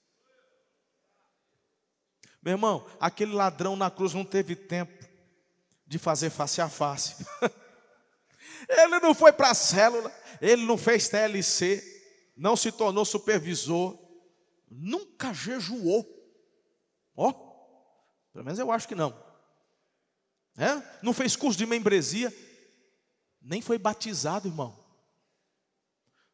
Meu 2.43 2.53
irmão, 2.53 2.85
aquele 2.99 3.33
ladrão 3.33 3.77
na 3.77 3.91
cruz 3.91 4.15
não 4.15 4.25
teve 4.25 4.57
tempo 4.57 5.07
de 5.87 5.99
fazer 5.99 6.31
face 6.31 6.61
a 6.61 6.69
face. 6.69 7.25
ele 8.69 8.99
não 9.01 9.15
foi 9.15 9.33
para 9.33 9.51
a 9.51 9.55
célula, 9.55 10.13
ele 10.41 10.65
não 10.65 10.79
fez 10.79 11.09
TLC, 11.09 11.83
não 12.37 12.57
se 12.57 12.73
tornou 12.73 13.05
supervisor, 13.05 13.97
nunca 14.69 15.33
jejuou. 15.33 16.05
Ó, 17.15 17.29
oh, 17.29 18.33
pelo 18.33 18.45
menos 18.45 18.59
eu 18.59 18.73
acho 18.73 18.89
que 18.89 18.95
não. 18.95 19.15
É? 20.57 20.83
Não 21.03 21.13
fez 21.13 21.37
curso 21.37 21.59
de 21.59 21.67
membresia, 21.67 22.35
nem 23.43 23.61
foi 23.61 23.79
batizado, 23.79 24.49
irmão. 24.49 24.79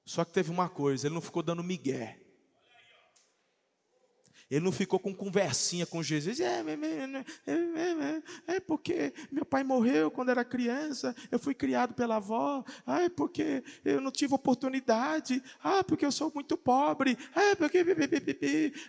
Só 0.04 0.24
que 0.24 0.32
teve 0.32 0.50
uma 0.50 0.68
coisa, 0.68 1.06
ele 1.06 1.14
não 1.14 1.20
ficou 1.20 1.42
dando 1.42 1.62
migué. 1.62 2.18
Ele 4.50 4.64
não 4.64 4.72
ficou 4.72 4.98
com 4.98 5.14
conversinha 5.14 5.84
com 5.84 6.02
Jesus. 6.02 6.40
É, 6.40 6.60
é, 6.60 7.52
é, 7.52 8.22
é, 8.54 8.60
porque 8.60 9.12
meu 9.30 9.44
pai 9.44 9.62
morreu 9.62 10.10
quando 10.10 10.30
era 10.30 10.42
criança. 10.44 11.14
Eu 11.30 11.38
fui 11.38 11.54
criado 11.54 11.92
pela 11.92 12.16
avó. 12.16 12.64
Ah, 12.86 13.02
é 13.02 13.10
porque 13.10 13.62
eu 13.84 14.00
não 14.00 14.10
tive 14.10 14.34
oportunidade. 14.34 15.42
Ah, 15.62 15.84
porque 15.84 16.06
eu 16.06 16.12
sou 16.12 16.32
muito 16.34 16.56
pobre. 16.56 17.18
É 17.34 17.54
porque 17.54 17.84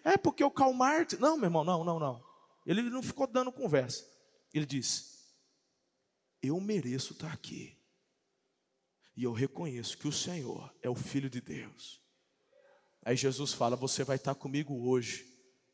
é 0.05 0.17
porque 0.17 0.43
o 0.43 0.51
Karl. 0.51 0.73
Não, 1.19 1.36
meu 1.36 1.47
irmão, 1.47 1.65
não, 1.65 1.84
não, 1.84 1.99
não. 1.99 2.23
Ele 2.65 2.82
não 2.84 3.03
ficou 3.03 3.27
dando 3.27 3.51
conversa. 3.51 4.05
Ele 4.53 4.65
disse: 4.65 5.19
Eu 6.41 6.60
mereço 6.62 7.12
estar 7.12 7.34
aqui. 7.34 7.78
E 9.19 9.25
eu 9.25 9.34
reconheço 9.34 9.97
que 9.97 10.08
o 10.08 10.13
Senhor 10.13 10.73
é 10.82 10.89
o 10.89 10.95
Filho 10.95 11.29
de 11.29 11.41
Deus. 11.41 11.99
Aí 13.03 13.17
Jesus 13.17 13.51
fala: 13.51 13.75
Você 13.75 14.01
vai 14.01 14.15
estar 14.15 14.34
comigo 14.34 14.88
hoje 14.88 15.29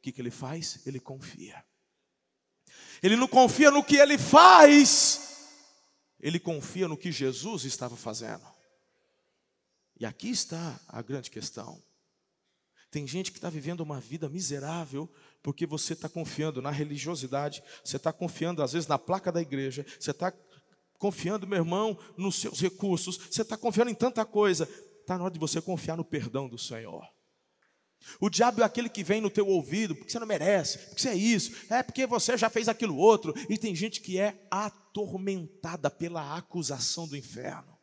que, 0.06 0.12
que 0.12 0.22
ele 0.22 0.30
faz? 0.30 0.86
Ele 0.86 1.00
confia. 1.00 1.66
Ele 3.02 3.16
não 3.16 3.28
confia 3.28 3.72
no 3.72 3.84
que 3.84 3.98
ele 3.98 4.20
faz, 4.20 5.48
ele 6.20 6.40
confia 6.40 6.88
no 6.88 6.96
que 6.96 7.12
Jesus 7.12 7.66
estava 7.66 7.96
fazendo. 7.96 8.46
E 10.00 10.06
aqui 10.06 10.30
está 10.30 10.80
a 10.88 11.02
grande 11.02 11.32
questão. 11.32 11.82
Tem 12.92 13.08
gente 13.08 13.32
que 13.32 13.40
está 13.40 13.50
vivendo 13.50 13.82
uma 13.82 14.00
vida 14.00 14.30
miserável 14.30 15.12
porque 15.42 15.66
você 15.66 15.94
está 15.94 16.08
confiando 16.08 16.62
na 16.62 16.72
religiosidade, 16.72 17.64
você 17.84 17.98
está 17.98 18.14
confiando 18.14 18.62
às 18.62 18.74
vezes 18.74 18.88
na 18.88 19.00
placa 19.00 19.32
da 19.32 19.42
igreja, 19.42 19.86
você 20.00 20.12
está 20.12 20.32
confiando, 20.98 21.48
meu 21.48 21.60
irmão, 21.60 21.98
nos 22.18 22.36
seus 22.36 22.60
recursos, 22.60 23.18
você 23.18 23.42
está 23.42 23.58
confiando 23.58 23.92
em 23.92 23.96
tanta 23.96 24.26
coisa. 24.26 24.68
Está 25.02 25.18
na 25.18 25.26
hora 25.26 25.34
de 25.34 25.40
você 25.40 25.62
confiar 25.62 25.98
no 25.98 26.06
perdão 26.06 26.48
do 26.48 26.58
Senhor. 26.58 27.06
O 28.20 28.30
diabo 28.30 28.62
é 28.62 28.64
aquele 28.66 28.90
que 28.90 29.04
vem 29.04 29.22
no 29.22 29.30
teu 29.30 29.48
ouvido, 29.48 29.96
porque 29.96 30.12
você 30.12 30.20
não 30.20 30.28
merece, 30.28 30.78
porque 30.80 31.02
você 31.02 31.10
é 31.10 31.16
isso, 31.16 31.52
é 31.70 31.82
porque 31.82 32.06
você 32.06 32.38
já 32.38 32.50
fez 32.50 32.68
aquilo 32.68 32.98
outro. 32.98 33.34
E 33.50 33.58
tem 33.58 33.76
gente 33.76 34.02
que 34.02 34.20
é 34.20 34.48
atormentada 34.50 35.90
pela 35.90 36.38
acusação 36.38 37.08
do 37.08 37.18
inferno. 37.18 37.75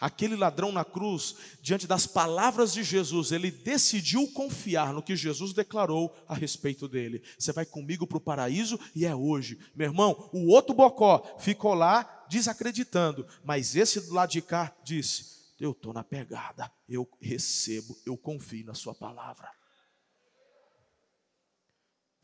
Aquele 0.00 0.36
ladrão 0.36 0.72
na 0.72 0.84
cruz, 0.84 1.36
diante 1.60 1.86
das 1.86 2.06
palavras 2.06 2.72
de 2.72 2.82
Jesus, 2.82 3.32
ele 3.32 3.50
decidiu 3.50 4.26
confiar 4.32 4.92
no 4.92 5.02
que 5.02 5.16
Jesus 5.16 5.52
declarou 5.52 6.14
a 6.28 6.34
respeito 6.34 6.88
dele. 6.88 7.22
Você 7.38 7.52
vai 7.52 7.64
comigo 7.64 8.06
para 8.06 8.18
o 8.18 8.20
paraíso 8.20 8.78
e 8.94 9.04
é 9.06 9.14
hoje. 9.14 9.58
Meu 9.74 9.88
irmão, 9.88 10.30
o 10.32 10.48
outro 10.48 10.74
bocó 10.74 11.36
ficou 11.38 11.74
lá 11.74 12.26
desacreditando, 12.28 13.26
mas 13.44 13.76
esse 13.76 14.00
do 14.00 14.14
lado 14.14 14.30
de 14.30 14.42
cá 14.42 14.74
disse: 14.84 15.24
Eu 15.58 15.72
estou 15.72 15.92
na 15.92 16.04
pegada, 16.04 16.70
eu 16.88 17.08
recebo, 17.20 17.96
eu 18.04 18.16
confio 18.16 18.66
na 18.66 18.74
Sua 18.74 18.94
palavra. 18.94 19.48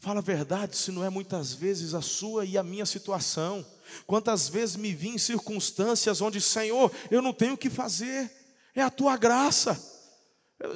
Fala 0.03 0.19
a 0.19 0.23
verdade, 0.23 0.77
se 0.77 0.91
não 0.91 1.05
é 1.05 1.09
muitas 1.09 1.55
vezes 1.55 1.95
a 1.95 2.01
sua 2.03 2.45
e 2.45 2.59
a 2.59 2.63
minha 2.65 2.85
situação. 2.85 3.65
Quantas 4.07 4.49
vezes 4.49 4.77
me 4.77 4.93
vi 4.95 5.09
em 5.09 5.19
circunstâncias 5.19 6.21
onde, 6.21 6.41
Senhor, 6.41 6.91
eu 7.11 7.23
não 7.23 7.33
tenho 7.33 7.55
o 7.55 7.59
que 7.59 7.71
fazer, 7.71 8.31
é 8.75 8.83
a 8.83 8.91
tua 8.91 9.17
graça, 9.17 9.81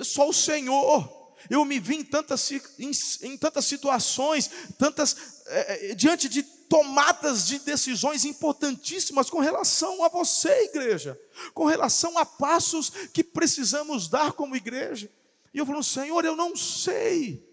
só 0.02 0.28
o 0.28 0.32
Senhor. 0.32 1.14
Eu 1.48 1.64
me 1.64 1.78
vi 1.78 1.96
em 1.96 2.04
tantas, 2.04 2.50
em, 2.50 2.90
em 3.22 3.36
tantas 3.36 3.64
situações, 3.66 4.50
tantas 4.78 5.44
é, 5.46 5.94
diante 5.94 6.28
de 6.28 6.42
tomadas 6.42 7.46
de 7.46 7.60
decisões 7.60 8.24
importantíssimas 8.24 9.30
com 9.30 9.38
relação 9.38 10.04
a 10.04 10.08
você, 10.08 10.64
igreja, 10.64 11.18
com 11.54 11.64
relação 11.64 12.18
a 12.18 12.26
passos 12.26 12.90
que 13.12 13.22
precisamos 13.22 14.08
dar 14.08 14.32
como 14.32 14.56
igreja. 14.56 15.10
E 15.54 15.58
eu 15.58 15.66
falo, 15.66 15.82
Senhor, 15.82 16.24
eu 16.24 16.34
não 16.34 16.56
sei. 16.56 17.46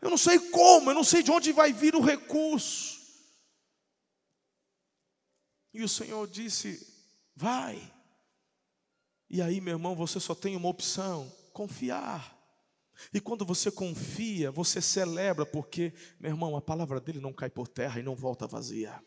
Eu 0.00 0.10
não 0.10 0.16
sei 0.16 0.38
como, 0.38 0.90
eu 0.90 0.94
não 0.94 1.04
sei 1.04 1.22
de 1.22 1.30
onde 1.30 1.52
vai 1.52 1.72
vir 1.72 1.94
o 1.94 2.00
recurso. 2.00 2.99
E 5.72 5.82
o 5.82 5.88
Senhor 5.88 6.26
disse: 6.26 6.86
Vai. 7.34 7.92
E 9.28 9.40
aí, 9.40 9.60
meu 9.60 9.74
irmão, 9.74 9.94
você 9.94 10.18
só 10.18 10.34
tem 10.34 10.56
uma 10.56 10.68
opção: 10.68 11.30
confiar. 11.52 12.38
E 13.14 13.20
quando 13.20 13.44
você 13.46 13.70
confia, 13.70 14.50
você 14.50 14.80
celebra, 14.80 15.46
porque, 15.46 15.92
meu 16.18 16.30
irmão, 16.30 16.56
a 16.56 16.60
palavra 16.60 17.00
dele 17.00 17.20
não 17.20 17.32
cai 17.32 17.48
por 17.48 17.66
terra 17.66 17.98
e 17.98 18.02
não 18.02 18.14
volta 18.14 18.46
vazia. 18.46 19.02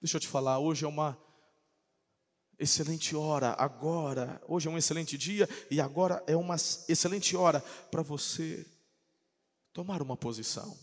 Deixa 0.00 0.16
eu 0.16 0.20
te 0.20 0.28
falar, 0.28 0.58
hoje 0.58 0.84
é 0.84 0.88
uma 0.88 1.18
excelente 2.58 3.16
hora, 3.16 3.54
agora, 3.58 4.40
hoje 4.46 4.68
é 4.68 4.70
um 4.70 4.76
excelente 4.76 5.16
dia 5.16 5.48
e 5.70 5.80
agora 5.80 6.22
é 6.26 6.36
uma 6.36 6.56
excelente 6.56 7.34
hora 7.34 7.60
para 7.90 8.02
você 8.02 8.66
tomar 9.72 10.02
uma 10.02 10.16
posição. 10.16 10.76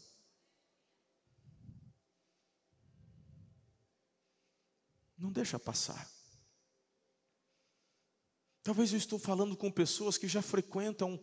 Não 5.17 5.32
deixa 5.32 5.58
passar. 5.58 6.10
Talvez 8.62 8.91
eu 8.91 8.97
estou 8.97 9.17
falando 9.17 9.56
com 9.56 9.71
pessoas 9.71 10.17
que 10.17 10.27
já 10.27 10.41
frequentam 10.41 11.19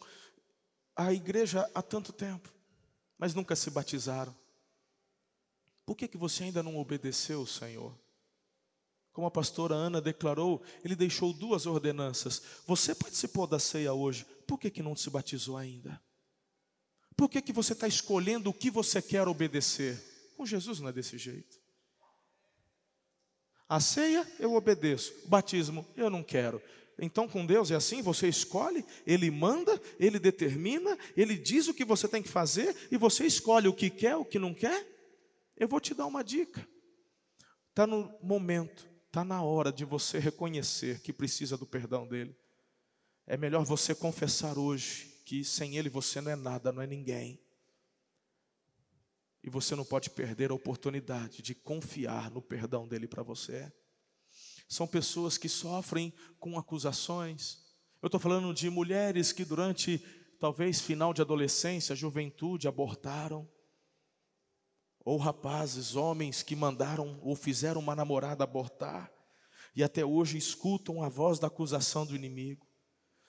a 0.96 1.12
igreja 1.12 1.70
há 1.74 1.82
tanto 1.82 2.12
tempo, 2.12 2.52
mas 3.18 3.34
nunca 3.34 3.54
se 3.54 3.70
batizaram. 3.70 4.34
Por 5.84 5.94
que, 5.96 6.08
que 6.08 6.16
você 6.16 6.44
ainda 6.44 6.62
não 6.62 6.78
obedeceu, 6.78 7.46
Senhor? 7.46 7.94
Como 9.12 9.26
a 9.26 9.30
pastora 9.30 9.74
Ana 9.74 10.00
declarou, 10.00 10.62
ele 10.82 10.96
deixou 10.96 11.32
duas 11.32 11.66
ordenanças. 11.66 12.42
Você 12.66 12.94
participou 12.94 13.46
da 13.46 13.58
ceia 13.58 13.92
hoje, 13.92 14.24
por 14.46 14.58
que, 14.58 14.70
que 14.70 14.82
não 14.82 14.96
se 14.96 15.08
batizou 15.10 15.56
ainda? 15.56 16.02
Por 17.16 17.28
que, 17.28 17.40
que 17.40 17.52
você 17.52 17.74
está 17.74 17.86
escolhendo 17.86 18.50
o 18.50 18.54
que 18.54 18.70
você 18.70 19.00
quer 19.00 19.28
obedecer? 19.28 20.02
Com 20.36 20.44
Jesus 20.44 20.80
não 20.80 20.88
é 20.88 20.92
desse 20.92 21.16
jeito. 21.16 21.63
A 23.68 23.80
ceia 23.80 24.26
eu 24.38 24.54
obedeço, 24.54 25.12
o 25.24 25.28
batismo 25.28 25.86
eu 25.96 26.10
não 26.10 26.22
quero. 26.22 26.60
Então 26.98 27.28
com 27.28 27.44
Deus 27.44 27.70
é 27.70 27.74
assim, 27.74 28.02
você 28.02 28.28
escolhe, 28.28 28.84
Ele 29.06 29.30
manda, 29.30 29.80
Ele 29.98 30.18
determina, 30.18 30.96
Ele 31.16 31.36
diz 31.36 31.66
o 31.68 31.74
que 31.74 31.84
você 31.84 32.06
tem 32.06 32.22
que 32.22 32.28
fazer 32.28 32.74
e 32.90 32.96
você 32.96 33.26
escolhe 33.26 33.66
o 33.66 33.74
que 33.74 33.90
quer, 33.90 34.16
o 34.16 34.24
que 34.24 34.38
não 34.38 34.54
quer. 34.54 34.86
Eu 35.56 35.68
vou 35.68 35.80
te 35.80 35.94
dar 35.94 36.06
uma 36.06 36.22
dica. 36.22 36.66
Está 37.70 37.86
no 37.86 38.12
momento, 38.22 38.88
está 39.06 39.24
na 39.24 39.42
hora 39.42 39.72
de 39.72 39.84
você 39.84 40.18
reconhecer 40.18 41.00
que 41.00 41.12
precisa 41.12 41.56
do 41.56 41.66
perdão 41.66 42.06
dele. 42.06 42.36
É 43.26 43.36
melhor 43.36 43.64
você 43.64 43.94
confessar 43.94 44.58
hoje 44.58 45.20
que 45.24 45.42
sem 45.42 45.76
Ele 45.76 45.88
você 45.88 46.20
não 46.20 46.30
é 46.30 46.36
nada, 46.36 46.70
não 46.70 46.82
é 46.82 46.86
ninguém. 46.86 47.40
E 49.44 49.50
você 49.50 49.76
não 49.76 49.84
pode 49.84 50.10
perder 50.10 50.50
a 50.50 50.54
oportunidade 50.54 51.42
de 51.42 51.54
confiar 51.54 52.30
no 52.30 52.42
perdão 52.42 52.88
dele 52.88 53.06
para 53.06 53.22
você. 53.22 53.72
São 54.68 54.86
pessoas 54.86 55.38
que 55.38 55.48
sofrem 55.48 56.12
com 56.40 56.58
acusações. 56.58 57.58
Eu 58.02 58.06
estou 58.06 58.18
falando 58.18 58.52
de 58.52 58.68
mulheres 58.68 59.30
que 59.30 59.44
durante 59.44 59.98
talvez 60.40 60.80
final 60.80 61.14
de 61.14 61.20
adolescência, 61.22 61.94
juventude, 61.94 62.66
abortaram. 62.66 63.48
Ou 65.04 65.18
rapazes, 65.18 65.94
homens 65.94 66.42
que 66.42 66.56
mandaram 66.56 67.20
ou 67.22 67.36
fizeram 67.36 67.80
uma 67.80 67.94
namorada 67.94 68.42
abortar 68.42 69.14
e 69.74 69.82
até 69.82 70.04
hoje 70.04 70.38
escutam 70.38 71.02
a 71.02 71.08
voz 71.08 71.38
da 71.38 71.48
acusação 71.48 72.06
do 72.06 72.14
inimigo. 72.14 72.66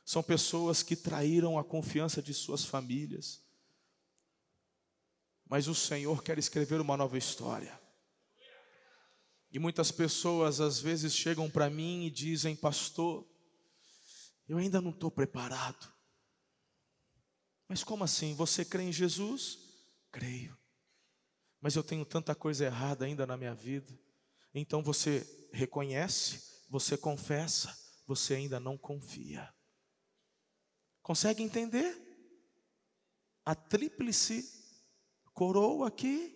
São 0.05 0.21
pessoas 0.21 0.83
que 0.83 0.95
traíram 0.95 1.57
a 1.57 1.63
confiança 1.63 2.21
de 2.21 2.33
suas 2.33 2.63
famílias. 2.63 3.43
Mas 5.47 5.67
o 5.67 5.75
Senhor 5.75 6.23
quer 6.23 6.37
escrever 6.37 6.81
uma 6.81 6.97
nova 6.97 7.17
história. 7.17 7.79
E 9.51 9.59
muitas 9.59 9.91
pessoas 9.91 10.59
às 10.59 10.79
vezes 10.79 11.13
chegam 11.15 11.49
para 11.49 11.69
mim 11.69 12.05
e 12.05 12.11
dizem, 12.11 12.55
pastor, 12.55 13.25
eu 14.47 14.57
ainda 14.57 14.81
não 14.81 14.91
estou 14.91 15.09
preparado. 15.09 15.93
Mas 17.67 17.83
como 17.83 18.03
assim? 18.03 18.35
Você 18.35 18.65
crê 18.65 18.83
em 18.83 18.91
Jesus? 18.91 19.57
Creio. 20.11 20.57
Mas 21.61 21.75
eu 21.75 21.83
tenho 21.83 22.05
tanta 22.05 22.35
coisa 22.35 22.65
errada 22.65 23.05
ainda 23.05 23.25
na 23.25 23.37
minha 23.37 23.55
vida. 23.55 23.97
Então 24.53 24.83
você 24.83 25.25
reconhece, 25.51 26.65
você 26.69 26.97
confessa, 26.97 27.75
você 28.05 28.35
ainda 28.35 28.59
não 28.59 28.77
confia. 28.77 29.53
Consegue 31.01 31.41
entender? 31.41 32.01
A 33.45 33.55
tríplice 33.55 34.64
coroa 35.35 35.89
aqui. 35.89 36.33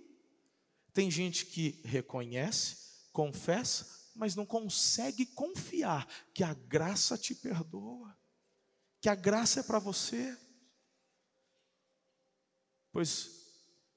Tem 0.94 1.10
gente 1.10 1.46
que 1.46 1.82
reconhece, 1.84 3.10
confessa, 3.12 4.12
mas 4.14 4.36
não 4.36 4.46
consegue 4.46 5.26
confiar 5.26 6.08
que 6.34 6.44
a 6.44 6.54
graça 6.54 7.18
te 7.18 7.34
perdoa, 7.34 8.16
que 9.02 9.10
a 9.10 9.16
graça 9.16 9.62
é 9.62 9.64
para 9.64 9.80
você. 9.80 10.38
Pois 12.92 13.40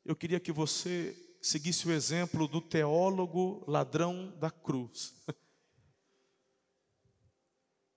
eu 0.04 0.14
queria 0.14 0.38
que 0.38 0.52
você 0.52 1.18
seguisse 1.42 1.88
o 1.88 1.92
exemplo 1.92 2.46
do 2.46 2.60
teólogo 2.60 3.64
ladrão 3.68 4.30
da 4.38 4.50
cruz. 4.50 5.14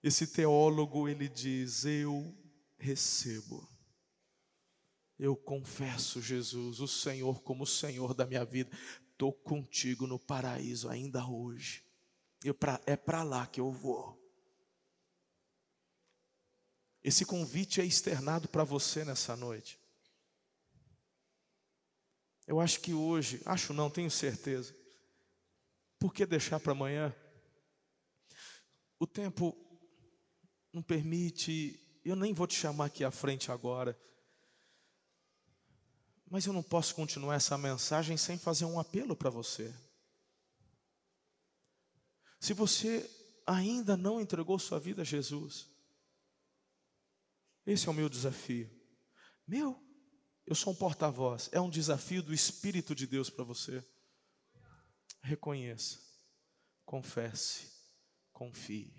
Esse 0.02 0.28
teólogo 0.28 1.08
ele 1.08 1.28
diz: 1.28 1.86
Eu 1.86 2.36
recebo. 2.78 3.75
Eu 5.18 5.36
confesso, 5.36 6.22
Jesus, 6.22 6.80
o 6.80 6.88
Senhor 6.88 7.42
como 7.42 7.64
o 7.64 7.68
Senhor 7.68 8.14
da 8.14 8.26
minha 8.26 8.44
vida. 8.44 8.70
Estou 9.12 9.32
contigo 9.32 10.06
no 10.06 10.20
paraíso 10.20 10.90
ainda 10.90 11.26
hoje. 11.26 11.84
Pra, 12.60 12.82
é 12.86 12.96
para 12.96 13.24
lá 13.24 13.48
que 13.48 13.60
eu 13.60 13.72
vou. 13.72 14.22
Esse 17.04 17.26
convite 17.26 17.80
é 17.80 17.86
externado 17.86 18.50
para 18.50 18.64
você 18.64 19.06
nessa 19.06 19.36
noite. 19.36 19.80
Eu 22.46 22.60
acho 22.60 22.82
que 22.82 22.94
hoje, 22.94 23.42
acho 23.46 23.74
não, 23.74 23.90
tenho 23.90 24.12
certeza. 24.12 24.76
Por 25.98 26.14
que 26.14 26.26
deixar 26.26 26.60
para 26.60 26.74
amanhã? 26.74 27.16
O 29.00 29.08
tempo 29.08 29.56
não 30.72 30.84
permite 30.84 31.82
eu 32.06 32.16
nem 32.16 32.34
vou 32.34 32.46
te 32.46 32.54
chamar 32.54 32.86
aqui 32.86 33.04
à 33.04 33.10
frente 33.10 33.52
agora. 33.52 33.98
Mas 36.30 36.46
eu 36.46 36.54
não 36.54 36.64
posso 36.64 36.96
continuar 36.96 37.36
essa 37.36 37.58
mensagem 37.58 38.18
sem 38.18 38.38
fazer 38.38 38.66
um 38.66 38.80
apelo 38.80 39.16
para 39.16 39.30
você. 39.30 39.74
Se 42.40 42.54
você 42.54 43.10
ainda 43.46 43.96
não 43.96 44.20
entregou 44.20 44.58
sua 44.60 44.80
vida 44.80 45.04
a 45.04 45.06
Jesus, 45.06 45.68
esse 47.66 47.88
é 47.88 47.92
o 47.92 47.94
meu 47.94 48.10
desafio. 48.10 48.70
Meu, 49.48 49.82
eu 50.46 50.56
sou 50.56 50.74
um 50.74 50.76
porta-voz, 50.76 51.50
é 51.52 51.60
um 51.60 51.70
desafio 51.70 52.22
do 52.22 52.34
Espírito 52.34 52.94
de 52.94 53.08
Deus 53.08 53.30
para 53.30 53.44
você. 53.44 53.84
Reconheça, 55.22 56.00
confesse, 56.86 57.72
confie. 58.32 58.94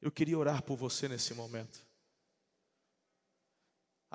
Eu 0.00 0.10
queria 0.10 0.38
orar 0.38 0.62
por 0.62 0.76
você 0.76 1.06
nesse 1.06 1.34
momento. 1.34 1.86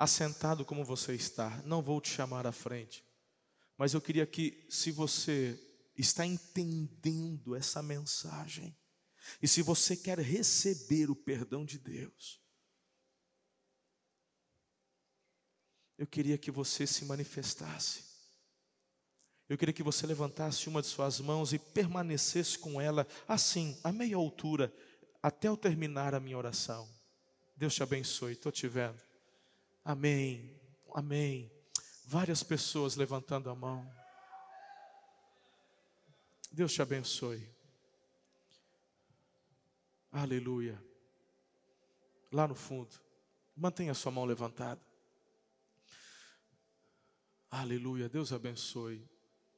Assentado 0.00 0.64
como 0.64 0.84
você 0.84 1.12
está, 1.12 1.60
não 1.64 1.82
vou 1.82 2.00
te 2.00 2.08
chamar 2.08 2.46
à 2.46 2.52
frente, 2.52 3.04
mas 3.76 3.94
eu 3.94 4.00
queria 4.00 4.24
que, 4.24 4.64
se 4.70 4.92
você 4.92 5.60
está 5.96 6.24
entendendo 6.24 7.56
essa 7.56 7.82
mensagem, 7.82 8.76
e 9.42 9.48
se 9.48 9.60
você 9.60 9.96
quer 9.96 10.20
receber 10.20 11.10
o 11.10 11.16
perdão 11.16 11.64
de 11.64 11.80
Deus, 11.80 12.40
eu 15.98 16.06
queria 16.06 16.38
que 16.38 16.52
você 16.52 16.86
se 16.86 17.04
manifestasse. 17.04 18.04
Eu 19.48 19.58
queria 19.58 19.74
que 19.74 19.82
você 19.82 20.06
levantasse 20.06 20.68
uma 20.68 20.80
de 20.80 20.86
suas 20.86 21.18
mãos 21.18 21.52
e 21.52 21.58
permanecesse 21.58 22.56
com 22.56 22.80
ela 22.80 23.04
assim, 23.26 23.76
a 23.82 23.90
meia 23.90 24.14
altura, 24.14 24.72
até 25.20 25.48
eu 25.48 25.56
terminar 25.56 26.14
a 26.14 26.20
minha 26.20 26.38
oração. 26.38 26.88
Deus 27.56 27.74
te 27.74 27.82
abençoe, 27.82 28.34
estou 28.34 28.52
te 28.52 28.68
vendo. 28.68 29.07
Amém, 29.88 30.54
amém. 30.94 31.50
Várias 32.04 32.42
pessoas 32.42 32.94
levantando 32.94 33.48
a 33.48 33.54
mão. 33.54 33.90
Deus 36.52 36.74
te 36.74 36.82
abençoe. 36.82 37.48
Aleluia. 40.12 40.78
Lá 42.30 42.46
no 42.46 42.54
fundo, 42.54 43.00
mantenha 43.56 43.94
sua 43.94 44.12
mão 44.12 44.26
levantada. 44.26 44.78
Aleluia, 47.50 48.10
Deus 48.10 48.30
abençoe. 48.30 49.02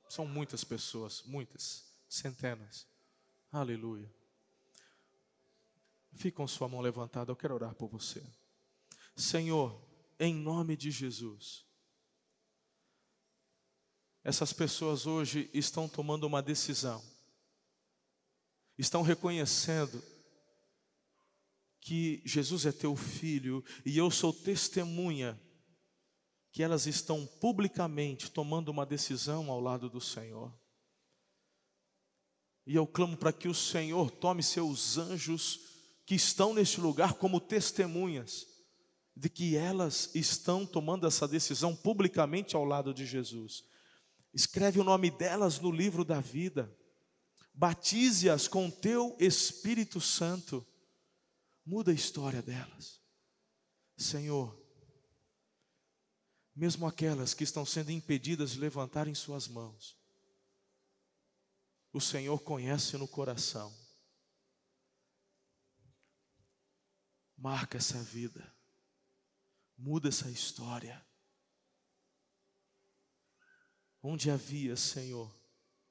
São 0.09 0.29
muitas 0.29 0.63
pessoas, 0.63 1.25
muitas, 1.25 1.93
centenas. 2.09 2.87
Aleluia. 3.51 4.09
Fique 6.13 6.37
com 6.37 6.47
sua 6.47 6.69
mão 6.69 6.81
levantada, 6.81 7.33
eu 7.33 7.37
quero 7.37 7.55
orar 7.55 7.75
por 7.75 7.89
você. 7.89 8.25
Senhor, 9.17 9.90
em 10.21 10.35
nome 10.35 10.77
de 10.77 10.91
Jesus. 10.91 11.65
Essas 14.23 14.53
pessoas 14.53 15.07
hoje 15.07 15.51
estão 15.55 15.89
tomando 15.89 16.25
uma 16.25 16.43
decisão, 16.43 17.03
estão 18.77 19.01
reconhecendo 19.01 20.05
que 21.81 22.21
Jesus 22.27 22.67
é 22.67 22.73
teu 22.73 22.95
filho 22.95 23.65
e 23.87 23.97
eu 23.97 24.11
sou 24.11 24.31
testemunha 24.31 25.41
que 26.53 26.63
elas 26.63 26.87
estão 26.87 27.27
publicamente 27.41 28.31
tomando 28.31 28.69
uma 28.69 28.85
decisão 28.85 29.51
ao 29.51 29.59
lado 29.59 29.89
do 29.89 30.03
Senhor. 30.03 30.55
E 32.67 32.75
eu 32.75 32.87
clamo 32.87 33.17
para 33.17 33.33
que 33.33 33.49
o 33.49 33.55
Senhor 33.55 34.11
tome 34.11 34.43
seus 34.43 34.99
anjos 34.99 35.61
que 36.05 36.15
estão 36.15 36.53
neste 36.53 36.79
lugar 36.79 37.15
como 37.15 37.41
testemunhas 37.41 38.50
de 39.21 39.29
que 39.29 39.55
elas 39.55 40.11
estão 40.15 40.65
tomando 40.65 41.07
essa 41.07 41.29
decisão 41.29 41.77
publicamente 41.77 42.57
ao 42.57 42.65
lado 42.65 42.95
de 42.95 43.05
Jesus. 43.05 43.63
Escreve 44.33 44.81
o 44.81 44.85
nome 44.85 45.11
delas 45.11 45.61
no 45.61 45.71
livro 45.71 46.07
da 46.07 46.23
vida. 46.23 46.75
Batize-as 47.53 48.49
com 48.49 48.71
teu 48.71 49.15
Espírito 49.21 50.01
Santo. 50.01 50.67
Muda 51.67 51.91
a 51.91 51.95
história 51.95 52.41
delas. 52.41 52.99
Senhor, 53.95 54.59
mesmo 56.57 56.87
aquelas 56.87 57.35
que 57.35 57.45
estão 57.45 57.67
sendo 57.67 57.91
impedidas 57.91 58.53
de 58.53 58.59
levantarem 58.59 59.15
suas 59.15 59.47
mãos, 59.47 59.99
o 61.93 62.01
Senhor 62.01 62.41
conhece 62.41 62.97
no 62.97 63.07
coração. 63.07 63.71
Marca 67.37 67.77
essa 67.77 68.03
vida, 68.03 68.51
muda 69.81 70.09
essa 70.09 70.31
história. 70.31 71.05
Onde 74.03 74.31
havia, 74.31 74.77
Senhor, 74.77 75.35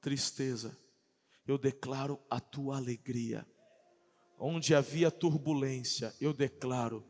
tristeza, 0.00 0.76
eu 1.46 1.58
declaro 1.58 2.20
a 2.30 2.40
tua 2.40 2.76
alegria. 2.76 3.46
Onde 4.38 4.74
havia 4.74 5.10
turbulência, 5.10 6.14
eu 6.20 6.32
declaro 6.32 7.04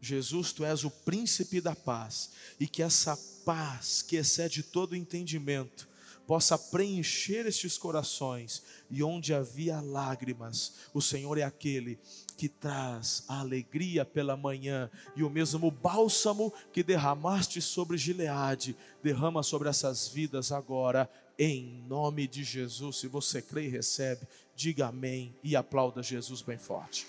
Jesus, 0.00 0.52
tu 0.52 0.64
és 0.64 0.82
o 0.82 0.90
príncipe 0.90 1.60
da 1.60 1.76
paz, 1.76 2.32
e 2.58 2.66
que 2.66 2.82
essa 2.82 3.14
paz 3.44 4.00
que 4.00 4.16
excede 4.16 4.62
todo 4.62 4.96
entendimento 4.96 5.89
possa 6.30 6.56
preencher 6.56 7.44
estes 7.44 7.76
corações, 7.76 8.62
e 8.88 9.02
onde 9.02 9.34
havia 9.34 9.80
lágrimas, 9.80 10.74
o 10.94 11.02
Senhor 11.02 11.36
é 11.36 11.42
aquele 11.42 11.98
que 12.36 12.48
traz 12.48 13.24
a 13.26 13.40
alegria 13.40 14.04
pela 14.04 14.36
manhã, 14.36 14.88
e 15.16 15.24
o 15.24 15.28
mesmo 15.28 15.72
bálsamo 15.72 16.52
que 16.72 16.84
derramaste 16.84 17.60
sobre 17.60 17.98
Gileade, 17.98 18.76
derrama 19.02 19.42
sobre 19.42 19.68
essas 19.68 20.06
vidas 20.06 20.52
agora, 20.52 21.10
em 21.36 21.82
nome 21.88 22.28
de 22.28 22.44
Jesus. 22.44 22.98
Se 22.98 23.08
você 23.08 23.42
crê 23.42 23.64
e 23.64 23.68
recebe, 23.68 24.24
diga 24.54 24.86
amém 24.86 25.34
e 25.42 25.56
aplauda 25.56 26.00
Jesus 26.00 26.42
bem 26.42 26.58
forte. 26.58 27.08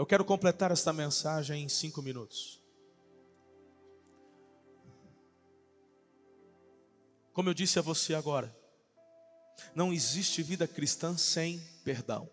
Eu 0.00 0.06
quero 0.06 0.24
completar 0.24 0.70
esta 0.70 0.94
mensagem 0.94 1.62
em 1.62 1.68
cinco 1.68 2.00
minutos. 2.00 2.58
Como 7.34 7.50
eu 7.50 7.52
disse 7.52 7.78
a 7.78 7.82
você 7.82 8.14
agora, 8.14 8.50
não 9.74 9.92
existe 9.92 10.42
vida 10.42 10.66
cristã 10.66 11.18
sem 11.18 11.60
perdão. 11.84 12.30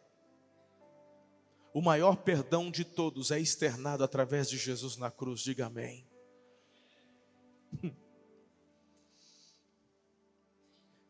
O 1.74 1.82
maior 1.82 2.16
perdão 2.16 2.72
de 2.72 2.86
todos 2.86 3.32
é 3.32 3.40
externado 3.42 4.02
através 4.02 4.50
de 4.50 4.58
Jesus 4.58 4.96
na 4.96 5.12
cruz, 5.12 5.42
diga 5.42 5.66
amém. 5.66 6.08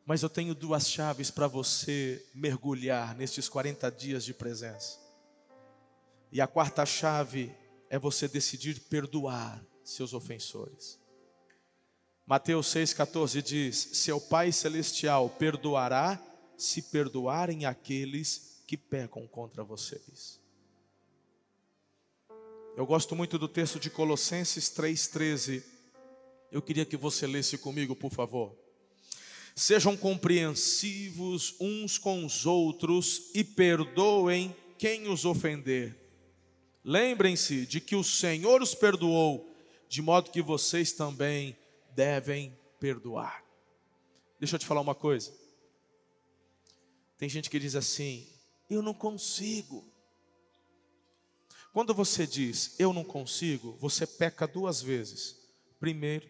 Mas 0.03 0.23
eu 0.23 0.29
tenho 0.29 0.55
duas 0.55 0.89
chaves 0.89 1.29
para 1.29 1.47
você 1.47 2.25
mergulhar 2.33 3.15
nestes 3.15 3.47
40 3.47 3.91
dias 3.91 4.25
de 4.25 4.33
presença. 4.33 5.05
E 6.31 6.41
a 6.41 6.47
quarta 6.47 6.85
chave 6.85 7.51
é 7.89 7.97
você 7.97 8.27
decidir 8.27 8.79
perdoar 8.81 9.63
seus 9.83 10.13
ofensores. 10.13 10.99
Mateus 12.25 12.67
6,14 12.67 13.41
diz: 13.41 13.89
Seu 13.93 14.19
Pai 14.19 14.51
Celestial 14.51 15.29
perdoará 15.29 16.21
se 16.57 16.81
perdoarem 16.81 17.65
aqueles 17.65 18.61
que 18.67 18.75
pecam 18.75 19.25
contra 19.27 19.63
vocês. 19.63 20.41
Eu 22.75 22.85
gosto 22.85 23.15
muito 23.15 23.39
do 23.39 23.47
texto 23.47 23.79
de 23.79 23.89
Colossenses 23.89 24.69
3,13. 24.69 25.63
Eu 26.51 26.61
queria 26.61 26.85
que 26.85 26.97
você 26.97 27.25
lesse 27.25 27.57
comigo, 27.57 27.95
por 27.95 28.11
favor. 28.11 28.55
Sejam 29.55 29.97
compreensivos 29.97 31.55
uns 31.59 31.97
com 31.97 32.25
os 32.25 32.45
outros 32.45 33.31
e 33.33 33.43
perdoem 33.43 34.55
quem 34.77 35.07
os 35.07 35.25
ofender 35.25 36.06
Lembrem-se 36.89 37.65
de 37.65 37.81
que 37.81 37.97
o 37.97 38.03
Senhor 38.03 38.61
os 38.61 38.73
perdoou, 38.73 39.53
de 39.89 40.01
modo 40.01 40.31
que 40.31 40.41
vocês 40.41 40.93
também 40.93 41.53
devem 41.93 42.57
perdoar. 42.79 43.43
Deixa 44.39 44.55
eu 44.55 44.59
te 44.59 44.65
falar 44.65 44.79
uma 44.79 44.95
coisa. 44.95 45.33
Tem 47.17 47.27
gente 47.27 47.49
que 47.49 47.59
diz 47.59 47.75
assim: 47.75 48.25
eu 48.69 48.81
não 48.81 48.93
consigo. 48.93 49.83
Quando 51.73 51.93
você 51.93 52.25
diz 52.25 52.79
eu 52.79 52.93
não 52.93 53.03
consigo, 53.03 53.73
você 53.81 54.07
peca 54.07 54.47
duas 54.47 54.81
vezes. 54.81 55.35
Primeiro, 55.81 56.25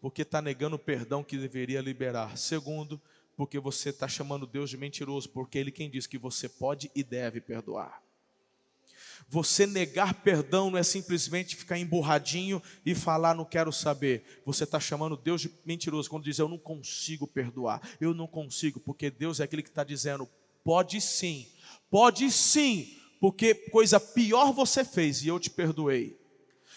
porque 0.00 0.22
está 0.22 0.40
negando 0.40 0.76
o 0.76 0.78
perdão 0.78 1.24
que 1.24 1.36
deveria 1.36 1.80
liberar. 1.80 2.38
Segundo, 2.38 3.02
porque 3.36 3.58
você 3.58 3.88
está 3.88 4.06
chamando 4.06 4.46
Deus 4.46 4.70
de 4.70 4.76
mentiroso, 4.76 5.28
porque 5.30 5.58
Ele 5.58 5.72
quem 5.72 5.90
diz 5.90 6.06
que 6.06 6.18
você 6.18 6.48
pode 6.48 6.88
e 6.94 7.02
deve 7.02 7.40
perdoar. 7.40 8.00
Você 9.32 9.66
negar 9.66 10.12
perdão 10.12 10.70
não 10.70 10.78
é 10.78 10.82
simplesmente 10.82 11.56
ficar 11.56 11.78
emburradinho 11.78 12.62
e 12.84 12.94
falar, 12.94 13.34
não 13.34 13.46
quero 13.46 13.72
saber. 13.72 14.42
Você 14.44 14.64
está 14.64 14.78
chamando 14.78 15.16
Deus 15.16 15.40
de 15.40 15.50
mentiroso 15.64 16.10
quando 16.10 16.24
diz, 16.24 16.38
eu 16.38 16.50
não 16.50 16.58
consigo 16.58 17.26
perdoar. 17.26 17.80
Eu 17.98 18.12
não 18.12 18.26
consigo, 18.26 18.78
porque 18.78 19.10
Deus 19.10 19.40
é 19.40 19.44
aquele 19.44 19.62
que 19.62 19.70
está 19.70 19.82
dizendo, 19.84 20.28
pode 20.62 21.00
sim, 21.00 21.48
pode 21.90 22.30
sim, 22.30 22.94
porque 23.22 23.54
coisa 23.54 23.98
pior 23.98 24.52
você 24.52 24.84
fez 24.84 25.22
e 25.22 25.28
eu 25.28 25.40
te 25.40 25.48
perdoei. 25.48 26.20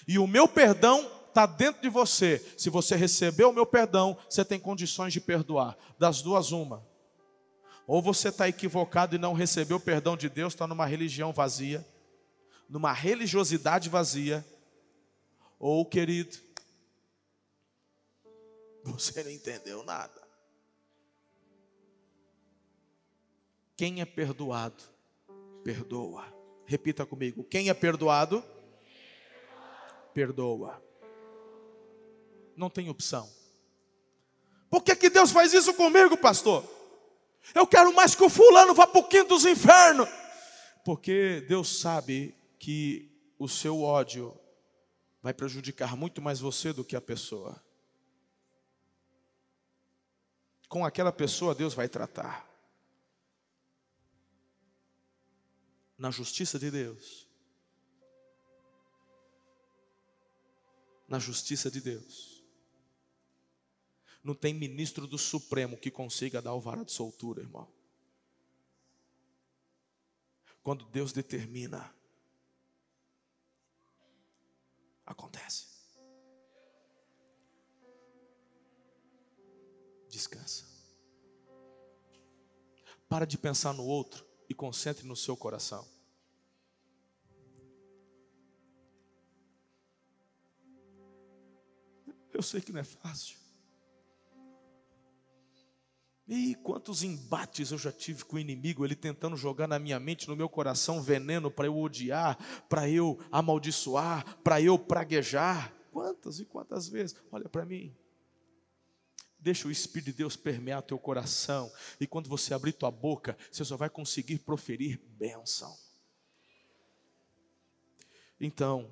E 0.08 0.18
o 0.18 0.26
meu 0.26 0.47
perdão 0.47 1.12
está 1.28 1.45
dentro 1.45 1.82
de 1.82 1.89
você. 1.89 2.41
Se 2.58 2.70
você 2.70 2.95
recebeu 2.95 3.49
o 3.49 3.53
meu 3.53 3.66
perdão, 3.66 4.18
você 4.30 4.45
tem 4.45 4.62
condições 4.62 5.12
de 5.12 5.20
perdoar. 5.20 5.78
Das 5.99 6.22
duas, 6.22 6.53
uma. 6.53 6.82
Ou 7.86 8.01
você 8.01 8.30
está 8.30 8.47
equivocado 8.47 9.14
e 9.14 9.20
não 9.20 9.34
recebeu 9.34 9.76
o 9.76 9.82
perdão 9.82 10.16
de 10.16 10.30
Deus, 10.30 10.53
está 10.53 10.66
numa 10.66 10.86
religião 10.86 11.34
vazia 11.34 11.86
numa 12.70 12.91
religiosidade 12.91 13.89
vazia, 13.89 14.45
ou, 15.59 15.86
querido, 15.86 16.38
Você 18.86 19.24
não 19.24 19.32
entendeu 19.32 19.84
nada. 19.84 20.22
Quem 23.76 23.99
é 23.99 24.05
perdoado, 24.05 24.84
perdoa. 25.63 26.24
Repita 26.66 27.05
comigo: 27.05 27.43
quem 27.43 27.70
é 27.70 27.74
perdoado, 27.74 28.43
perdoa. 30.13 30.82
Não 32.55 32.70
tem 32.70 32.89
opção. 32.89 33.30
Por 34.70 34.84
que, 34.84 34.95
que 34.95 35.09
Deus 35.09 35.32
faz 35.32 35.53
isso 35.53 35.74
comigo, 35.74 36.16
pastor? 36.16 36.63
Eu 37.53 37.68
quero 37.68 37.93
mais 37.93 38.16
que 38.16 38.24
o 38.24 38.30
fulano 38.30 38.74
vá 38.74 38.88
para 38.88 39.01
o 39.01 39.07
quinto 39.07 39.30
dos 39.30 39.45
infernos. 39.45 40.07
Porque 40.84 41.43
Deus 41.47 41.80
sabe 41.80 42.36
que 42.66 43.11
o 43.38 43.47
seu 43.47 43.84
ódio 43.84 44.36
vai 45.22 45.36
prejudicar 45.36 45.95
muito 45.95 46.20
mais 46.20 46.39
você 46.39 46.74
do 46.74 46.84
que 46.84 46.95
a 46.95 47.01
pessoa. 47.01 47.63
Com 50.68 50.84
aquela 50.84 51.11
pessoa, 51.11 51.53
Deus 51.53 51.76
vai 51.76 51.88
tratar. 51.88 52.49
Na 55.95 56.09
justiça 56.09 56.57
de 56.57 56.72
Deus. 56.72 57.30
Na 61.07 61.20
justiça 61.20 61.70
de 61.70 61.82
Deus. 61.82 62.43
Não 64.24 64.34
tem 64.34 64.55
ministro 64.55 65.05
do 65.05 65.20
Supremo 65.20 65.78
que 65.78 65.91
consiga 65.91 66.41
dar 66.41 66.55
o 66.55 66.59
vara 66.59 66.84
de 66.84 66.91
soltura, 66.91 67.43
irmão. 67.43 67.72
Quando 70.63 70.84
Deus 70.86 71.13
determina, 71.13 71.93
acontece. 75.06 75.68
Descansa. 80.10 80.66
Para 83.08 83.26
de 83.26 83.38
pensar 83.38 83.74
no 83.74 83.86
outro 83.86 84.26
e 84.49 84.53
concentre 84.53 85.06
no 85.06 85.16
seu 85.16 85.38
coração. 85.38 85.88
Eu 92.34 92.41
sei 92.41 92.60
que 92.62 92.74
não 92.74 92.82
é 92.82 92.84
fácil. 92.84 93.45
E 96.28 96.55
quantos 96.55 97.03
embates 97.03 97.71
eu 97.71 97.78
já 97.78 97.91
tive 97.91 98.26
com 98.26 98.36
o 98.36 98.39
inimigo, 98.39 98.84
ele 98.84 98.95
tentando 98.95 99.38
jogar 99.38 99.67
na 99.67 99.78
minha 99.78 99.99
mente, 99.99 100.28
no 100.28 100.36
meu 100.36 100.49
coração, 100.49 101.01
veneno 101.01 101.51
para 101.51 101.67
eu 101.67 101.78
odiar, 101.78 102.36
para 102.67 102.89
eu 102.89 103.19
amaldiçoar, 103.32 104.38
para 104.41 104.59
eu 104.59 104.78
praguejar. 104.80 105.71
Quantas 105.91 106.39
e 106.39 106.45
quantas 106.45 106.89
vezes? 106.89 107.15
Olha 107.32 107.47
para 107.47 107.63
mim. 107.63 107.95
Deixa 109.38 109.67
o 109.67 109.71
Espírito 109.71 110.07
de 110.07 110.13
Deus 110.13 110.36
permear 110.36 110.82
teu 110.82 110.97
coração, 110.97 111.71
e 111.99 112.07
quando 112.07 112.28
você 112.28 112.51
abrir 112.51 112.73
tua 112.73 112.89
boca, 112.89 113.38
você 113.51 113.63
só 113.63 113.78
vai 113.78 113.91
conseguir 113.91 114.39
proferir 114.39 114.99
bênção. 115.19 115.78
Então, 118.39 118.91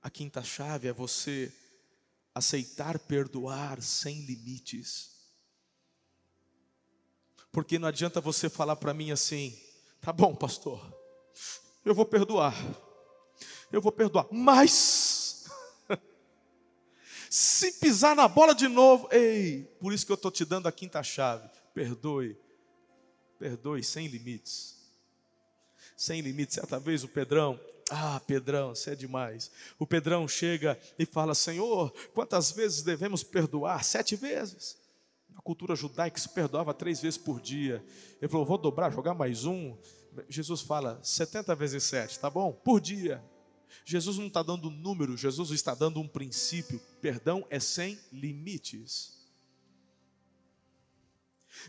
a 0.00 0.08
quinta 0.08 0.44
chave 0.44 0.86
é 0.86 0.92
você 0.92 1.52
aceitar 2.32 3.00
perdoar 3.00 3.82
sem 3.82 4.24
limites. 4.24 5.17
Porque 7.58 7.76
não 7.76 7.88
adianta 7.88 8.20
você 8.20 8.48
falar 8.48 8.76
para 8.76 8.94
mim 8.94 9.10
assim: 9.10 9.52
tá 10.00 10.12
bom, 10.12 10.32
pastor, 10.32 10.80
eu 11.84 11.92
vou 11.92 12.04
perdoar, 12.06 12.54
eu 13.72 13.82
vou 13.82 13.90
perdoar, 13.90 14.28
mas 14.30 15.50
se 17.28 17.72
pisar 17.80 18.14
na 18.14 18.28
bola 18.28 18.54
de 18.54 18.68
novo, 18.68 19.08
ei, 19.10 19.64
por 19.80 19.92
isso 19.92 20.06
que 20.06 20.12
eu 20.12 20.14
estou 20.14 20.30
te 20.30 20.44
dando 20.44 20.68
a 20.68 20.72
quinta 20.72 21.02
chave: 21.02 21.50
perdoe, 21.74 22.38
perdoe 23.40 23.82
sem 23.82 24.06
limites. 24.06 24.76
Sem 25.96 26.20
limites, 26.20 26.54
certa 26.54 26.78
vez 26.78 27.02
o 27.02 27.08
Pedrão, 27.08 27.58
ah, 27.90 28.22
Pedrão, 28.24 28.72
você 28.72 28.92
é 28.92 28.94
demais. 28.94 29.50
O 29.80 29.84
Pedrão 29.84 30.28
chega 30.28 30.78
e 30.96 31.04
fala: 31.04 31.34
Senhor, 31.34 31.92
quantas 32.14 32.52
vezes 32.52 32.82
devemos 32.82 33.24
perdoar? 33.24 33.82
Sete 33.82 34.14
vezes 34.14 34.76
cultura 35.42 35.74
judaica 35.74 36.18
se 36.18 36.28
perdoava 36.28 36.74
três 36.74 37.00
vezes 37.00 37.18
por 37.18 37.40
dia. 37.40 37.84
Ele 38.20 38.30
falou: 38.30 38.46
vou 38.46 38.58
dobrar, 38.58 38.92
jogar 38.92 39.14
mais 39.14 39.44
um. 39.44 39.76
Jesus 40.28 40.60
fala: 40.60 40.98
70 41.02 41.54
vezes 41.54 41.84
7, 41.84 42.18
tá 42.18 42.30
bom? 42.30 42.52
Por 42.52 42.80
dia. 42.80 43.22
Jesus 43.84 44.18
não 44.18 44.26
está 44.26 44.42
dando 44.42 44.70
número, 44.70 45.16
Jesus 45.16 45.50
está 45.50 45.74
dando 45.74 46.00
um 46.00 46.08
princípio. 46.08 46.80
Perdão 47.00 47.46
é 47.50 47.60
sem 47.60 47.98
limites. 48.12 49.18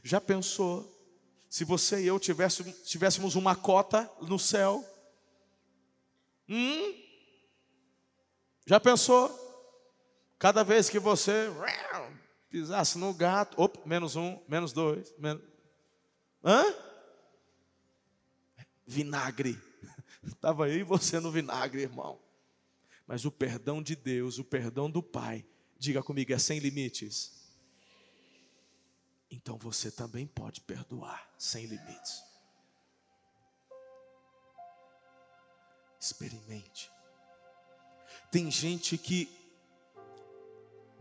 Já 0.03 0.19
pensou 0.19 0.95
se 1.49 1.63
você 1.63 2.03
e 2.03 2.07
eu 2.07 2.19
tivéssemos, 2.19 2.75
tivéssemos 2.83 3.35
uma 3.35 3.55
cota 3.55 4.09
no 4.21 4.37
céu? 4.37 4.85
Hum? 6.47 6.93
Já 8.65 8.79
pensou? 8.79 9.47
Cada 10.37 10.63
vez 10.63 10.89
que 10.89 10.99
você 10.99 11.49
pisasse 12.49 12.97
no 12.97 13.13
gato, 13.13 13.61
opa, 13.61 13.79
menos 13.85 14.15
um, 14.15 14.39
menos 14.47 14.73
dois, 14.73 15.13
menos... 15.17 15.43
Hã? 16.43 16.63
Vinagre. 18.85 19.57
Estava 20.23 20.69
e 20.69 20.83
você 20.83 21.19
no 21.19 21.31
vinagre, 21.31 21.83
irmão. 21.83 22.19
Mas 23.05 23.25
o 23.25 23.31
perdão 23.31 23.81
de 23.81 23.95
Deus, 23.95 24.39
o 24.39 24.43
perdão 24.43 24.89
do 24.89 25.01
Pai, 25.01 25.45
diga 25.77 26.01
comigo, 26.01 26.33
é 26.33 26.39
sem 26.39 26.59
limites. 26.59 27.39
Então 29.31 29.57
você 29.57 29.91
também 29.91 30.25
pode 30.25 30.61
perdoar 30.61 31.31
sem 31.37 31.65
limites. 31.65 32.23
Experimente. 35.99 36.91
Tem 38.31 38.49
gente 38.49 38.97
que 38.97 39.38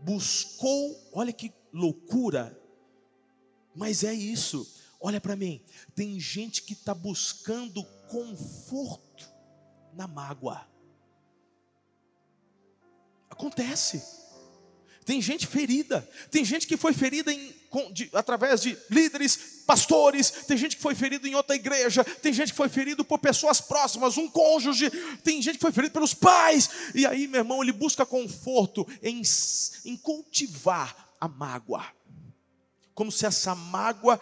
buscou, 0.01 1.09
olha 1.13 1.33
que 1.33 1.53
loucura, 1.71 2.59
mas 3.75 4.03
é 4.03 4.13
isso. 4.13 4.67
Olha 4.99 5.21
para 5.21 5.35
mim, 5.35 5.63
tem 5.95 6.19
gente 6.19 6.63
que 6.63 6.73
está 6.73 6.93
buscando 6.93 7.83
conforto 8.09 9.29
na 9.93 10.07
mágoa. 10.07 10.67
Acontece. 13.29 14.03
Tem 15.05 15.21
gente 15.21 15.47
ferida, 15.47 16.07
tem 16.29 16.43
gente 16.43 16.67
que 16.67 16.77
foi 16.77 16.93
ferida 16.93 17.33
em, 17.33 17.55
de, 17.91 18.09
através 18.13 18.61
de 18.61 18.77
líderes, 18.89 19.63
pastores, 19.65 20.31
tem 20.31 20.57
gente 20.57 20.75
que 20.75 20.81
foi 20.81 20.95
ferido 20.95 21.27
em 21.27 21.35
outra 21.35 21.55
igreja, 21.55 22.03
tem 22.03 22.33
gente 22.33 22.51
que 22.51 22.57
foi 22.57 22.69
ferido 22.69 23.05
por 23.05 23.19
pessoas 23.19 23.61
próximas, 23.61 24.17
um 24.17 24.27
cônjuge, 24.27 24.89
tem 25.23 25.41
gente 25.41 25.55
que 25.55 25.61
foi 25.61 25.71
ferido 25.71 25.93
pelos 25.93 26.13
pais, 26.13 26.69
e 26.95 27.05
aí, 27.05 27.27
meu 27.27 27.41
irmão, 27.41 27.61
ele 27.61 27.71
busca 27.71 28.05
conforto 28.05 28.87
em, 29.03 29.21
em 29.85 29.95
cultivar 29.97 31.13
a 31.21 31.27
mágoa, 31.27 31.85
como 32.95 33.11
se 33.11 33.25
essa 33.25 33.53
mágoa 33.53 34.19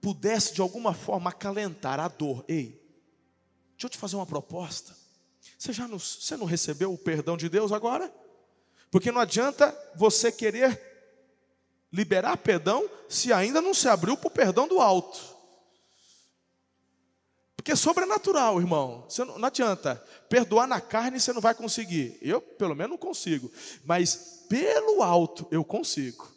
pudesse 0.00 0.52
de 0.52 0.60
alguma 0.60 0.92
forma 0.92 1.30
acalentar 1.30 1.98
a 1.98 2.08
dor. 2.08 2.44
Ei, 2.46 2.78
deixa 3.72 3.86
eu 3.86 3.88
te 3.88 3.96
fazer 3.96 4.16
uma 4.16 4.26
proposta. 4.26 4.94
Você 5.58 5.72
já 5.72 5.88
não, 5.88 5.98
você 5.98 6.36
não 6.36 6.44
recebeu 6.44 6.92
o 6.92 6.98
perdão 6.98 7.38
de 7.38 7.48
Deus 7.48 7.72
agora? 7.72 8.12
Porque 8.90 9.10
não 9.10 9.20
adianta 9.20 9.74
você 9.96 10.30
querer 10.30 10.93
liberar 11.94 12.36
perdão 12.36 12.90
se 13.08 13.32
ainda 13.32 13.62
não 13.62 13.72
se 13.72 13.88
abriu 13.88 14.16
para 14.16 14.26
o 14.26 14.30
perdão 14.30 14.66
do 14.66 14.80
alto. 14.80 15.32
Porque 17.54 17.70
é 17.70 17.76
sobrenatural, 17.76 18.60
irmão. 18.60 19.06
Você 19.08 19.24
não, 19.24 19.38
não 19.38 19.46
adianta. 19.46 19.96
Perdoar 20.28 20.66
na 20.66 20.80
carne 20.80 21.20
você 21.20 21.32
não 21.32 21.40
vai 21.40 21.54
conseguir. 21.54 22.18
Eu, 22.20 22.42
pelo 22.42 22.74
menos, 22.74 22.90
não 22.90 22.98
consigo. 22.98 23.50
Mas 23.84 24.44
pelo 24.48 25.02
alto 25.02 25.46
eu 25.52 25.64
consigo. 25.64 26.30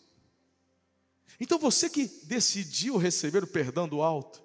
Então 1.39 1.57
você 1.57 1.89
que 1.89 2.07
decidiu 2.23 2.95
receber 2.97 3.43
o 3.43 3.47
perdão 3.47 3.87
do 3.87 4.01
alto, 4.01 4.43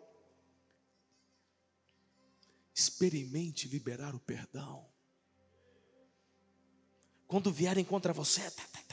experimente 2.75 3.69
liberar 3.69 4.15
o 4.15 4.21
perdão. 4.21 4.87
Quando 7.27 7.53
vierem 7.53 7.85
contra 7.85 8.13
você, 8.13 8.51
tá, 8.51 8.63
tá, 8.73 8.81
tá. 8.89 8.92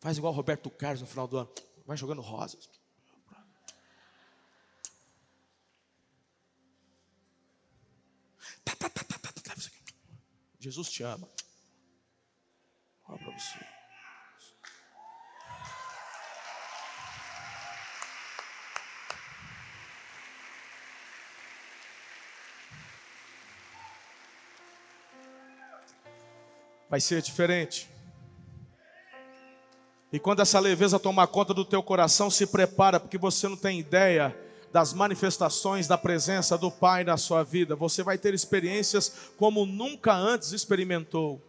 Faz 0.00 0.16
igual 0.16 0.32
Roberto 0.32 0.70
Carlos 0.70 1.02
no 1.02 1.06
final 1.06 1.28
do 1.28 1.38
ano. 1.38 1.50
Vai 1.86 1.96
jogando 1.96 2.22
rosas. 2.22 2.68
Tá, 8.64 8.74
tá, 8.76 8.88
tá, 8.88 9.04
tá, 9.04 9.18
tá, 9.18 9.32
tá. 9.32 9.54
Jesus 10.58 10.90
te 10.90 11.02
ama. 11.02 11.28
Olha 13.08 13.18
para 13.18 13.38
você. 13.38 13.80
vai 26.90 27.00
ser 27.00 27.22
diferente. 27.22 27.88
E 30.12 30.18
quando 30.18 30.40
essa 30.40 30.58
leveza 30.58 30.98
tomar 30.98 31.28
conta 31.28 31.54
do 31.54 31.64
teu 31.64 31.82
coração, 31.82 32.30
se 32.30 32.46
prepara, 32.46 32.98
porque 32.98 33.16
você 33.16 33.48
não 33.48 33.56
tem 33.56 33.78
ideia 33.78 34.36
das 34.72 34.92
manifestações 34.92 35.86
da 35.86 35.98
presença 35.98 36.56
do 36.58 36.70
Pai 36.70 37.04
na 37.04 37.16
sua 37.16 37.42
vida. 37.42 37.76
Você 37.76 38.02
vai 38.02 38.18
ter 38.18 38.34
experiências 38.34 39.12
como 39.36 39.66
nunca 39.66 40.12
antes 40.12 40.52
experimentou. 40.52 41.40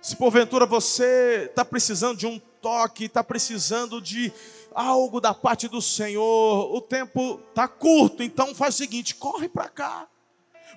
Se 0.00 0.16
porventura 0.16 0.66
você 0.66 1.46
está 1.48 1.64
precisando 1.64 2.18
de 2.18 2.26
um 2.26 2.38
toque, 2.60 3.04
está 3.04 3.24
precisando 3.24 4.00
de 4.00 4.32
algo 4.74 5.20
da 5.20 5.32
parte 5.32 5.68
do 5.68 5.80
Senhor, 5.80 6.74
o 6.74 6.80
tempo 6.80 7.40
está 7.48 7.66
curto, 7.66 8.22
então 8.22 8.54
faz 8.54 8.74
o 8.74 8.78
seguinte: 8.78 9.14
corre 9.14 9.48
para 9.48 9.68
cá. 9.68 10.06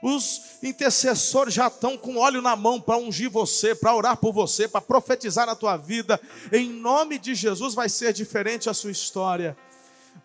Os 0.01 0.57
intercessores 0.61 1.53
já 1.53 1.67
estão 1.67 1.97
com 1.97 2.17
óleo 2.17 2.41
na 2.41 2.55
mão 2.55 2.79
para 2.79 2.97
ungir 2.97 3.29
você, 3.29 3.75
para 3.75 3.95
orar 3.95 4.17
por 4.17 4.33
você, 4.33 4.67
para 4.67 4.81
profetizar 4.81 5.45
na 5.45 5.55
tua 5.55 5.77
vida. 5.77 6.19
Em 6.51 6.69
nome 6.69 7.17
de 7.17 7.33
Jesus 7.35 7.73
vai 7.73 7.89
ser 7.89 8.13
diferente 8.13 8.69
a 8.69 8.73
sua 8.73 8.91
história. 8.91 9.57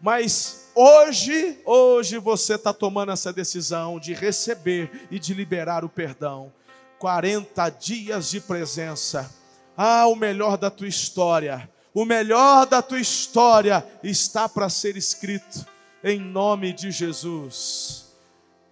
Mas 0.00 0.70
hoje, 0.74 1.58
hoje 1.64 2.18
você 2.18 2.54
está 2.54 2.72
tomando 2.72 3.12
essa 3.12 3.32
decisão 3.32 4.00
de 4.00 4.14
receber 4.14 5.06
e 5.10 5.18
de 5.18 5.34
liberar 5.34 5.84
o 5.84 5.88
perdão. 5.88 6.52
40 6.98 7.68
dias 7.70 8.30
de 8.30 8.40
presença. 8.40 9.30
Ah, 9.76 10.06
o 10.06 10.14
melhor 10.14 10.56
da 10.56 10.70
tua 10.70 10.88
história. 10.88 11.68
O 11.94 12.04
melhor 12.04 12.66
da 12.66 12.80
tua 12.80 13.00
história 13.00 13.86
está 14.02 14.48
para 14.48 14.68
ser 14.68 14.96
escrito 14.96 15.66
em 16.02 16.18
nome 16.18 16.72
de 16.72 16.90
Jesus. 16.90 18.11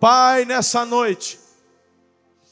Pai, 0.01 0.47
nessa 0.47 0.87
noite, 0.87 1.39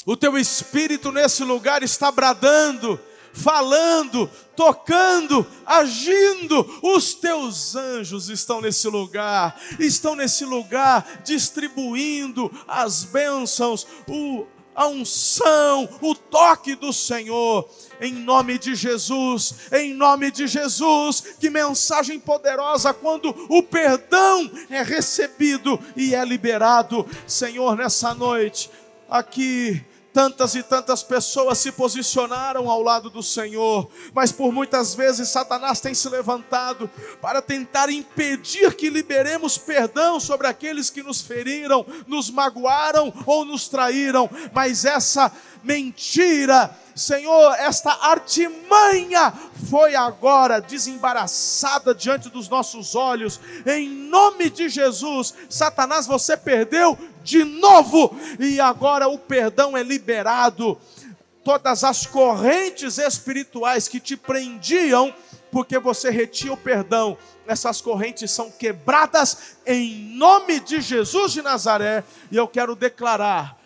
o 0.04 0.14
teu 0.14 0.36
espírito 0.36 1.10
nesse 1.10 1.42
lugar 1.42 1.82
está 1.82 2.12
bradando, 2.12 3.00
falando, 3.32 4.30
tocando, 4.54 5.46
agindo. 5.64 6.78
Os 6.82 7.14
teus 7.14 7.74
anjos 7.74 8.28
estão 8.28 8.60
nesse 8.60 8.86
lugar, 8.88 9.58
estão 9.80 10.14
nesse 10.14 10.44
lugar 10.44 11.22
distribuindo 11.24 12.52
as 12.68 13.04
bênçãos, 13.04 13.86
o 14.06 14.46
a 14.78 14.86
unção, 14.86 15.88
o 16.00 16.14
toque 16.14 16.76
do 16.76 16.92
Senhor, 16.92 17.68
em 18.00 18.12
nome 18.12 18.60
de 18.60 18.76
Jesus, 18.76 19.66
em 19.72 19.92
nome 19.92 20.30
de 20.30 20.46
Jesus. 20.46 21.34
Que 21.40 21.50
mensagem 21.50 22.20
poderosa 22.20 22.94
quando 22.94 23.34
o 23.48 23.60
perdão 23.60 24.48
é 24.70 24.80
recebido 24.80 25.80
e 25.96 26.14
é 26.14 26.24
liberado, 26.24 27.04
Senhor, 27.26 27.76
nessa 27.76 28.14
noite, 28.14 28.70
aqui 29.10 29.84
Tantas 30.18 30.56
e 30.56 30.64
tantas 30.64 31.04
pessoas 31.04 31.58
se 31.58 31.70
posicionaram 31.70 32.68
ao 32.68 32.82
lado 32.82 33.08
do 33.08 33.22
Senhor, 33.22 33.88
mas 34.12 34.32
por 34.32 34.50
muitas 34.50 34.92
vezes 34.92 35.28
Satanás 35.28 35.78
tem 35.78 35.94
se 35.94 36.08
levantado 36.08 36.90
para 37.22 37.40
tentar 37.40 37.88
impedir 37.88 38.74
que 38.74 38.90
liberemos 38.90 39.56
perdão 39.56 40.18
sobre 40.18 40.48
aqueles 40.48 40.90
que 40.90 41.04
nos 41.04 41.20
feriram, 41.20 41.86
nos 42.08 42.30
magoaram 42.30 43.14
ou 43.24 43.44
nos 43.44 43.68
traíram. 43.68 44.28
Mas 44.52 44.84
essa 44.84 45.30
mentira, 45.62 46.76
Senhor, 46.96 47.54
esta 47.54 47.92
artimanha 47.92 49.32
foi 49.70 49.94
agora 49.94 50.60
desembaraçada 50.60 51.94
diante 51.94 52.28
dos 52.28 52.48
nossos 52.48 52.96
olhos, 52.96 53.38
em 53.64 53.88
nome 53.88 54.50
de 54.50 54.68
Jesus. 54.68 55.32
Satanás, 55.48 56.08
você 56.08 56.36
perdeu 56.36 56.98
de 57.28 57.44
novo, 57.44 58.16
e 58.40 58.58
agora 58.58 59.06
o 59.06 59.18
perdão 59.18 59.76
é 59.76 59.82
liberado. 59.82 60.78
Todas 61.44 61.84
as 61.84 62.06
correntes 62.06 62.96
espirituais 62.96 63.86
que 63.86 64.00
te 64.00 64.16
prendiam, 64.16 65.14
porque 65.52 65.78
você 65.78 66.10
retinha 66.10 66.54
o 66.54 66.56
perdão, 66.56 67.16
essas 67.46 67.80
correntes 67.80 68.30
são 68.30 68.50
quebradas 68.50 69.56
em 69.66 70.14
nome 70.16 70.60
de 70.60 70.80
Jesus 70.80 71.32
de 71.32 71.42
Nazaré, 71.42 72.02
e 72.30 72.36
eu 72.36 72.48
quero 72.48 72.74
declarar 72.74 73.58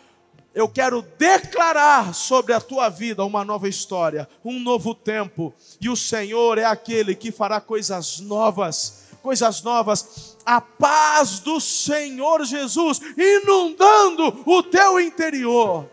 eu 0.54 0.68
quero 0.68 1.00
declarar 1.16 2.12
sobre 2.12 2.52
a 2.52 2.60
tua 2.60 2.90
vida 2.90 3.24
uma 3.24 3.42
nova 3.42 3.66
história, 3.70 4.28
um 4.44 4.60
novo 4.60 4.94
tempo, 4.94 5.54
e 5.80 5.88
o 5.88 5.96
Senhor 5.96 6.58
é 6.58 6.64
aquele 6.64 7.14
que 7.14 7.32
fará 7.32 7.58
coisas 7.58 8.20
novas 8.20 9.01
coisas 9.22 9.62
novas. 9.62 10.36
A 10.44 10.60
paz 10.60 11.38
do 11.38 11.60
Senhor 11.60 12.44
Jesus 12.44 13.00
inundando 13.16 14.42
o 14.44 14.62
teu 14.62 15.00
interior. 15.00 15.88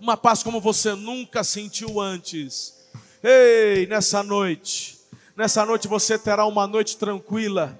Uma 0.00 0.16
paz 0.16 0.42
como 0.42 0.60
você 0.60 0.94
nunca 0.94 1.44
sentiu 1.44 2.00
antes. 2.00 2.74
Ei, 3.22 3.86
nessa 3.86 4.22
noite, 4.22 4.98
nessa 5.36 5.64
noite 5.64 5.86
você 5.86 6.18
terá 6.18 6.46
uma 6.46 6.66
noite 6.66 6.96
tranquila. 6.96 7.78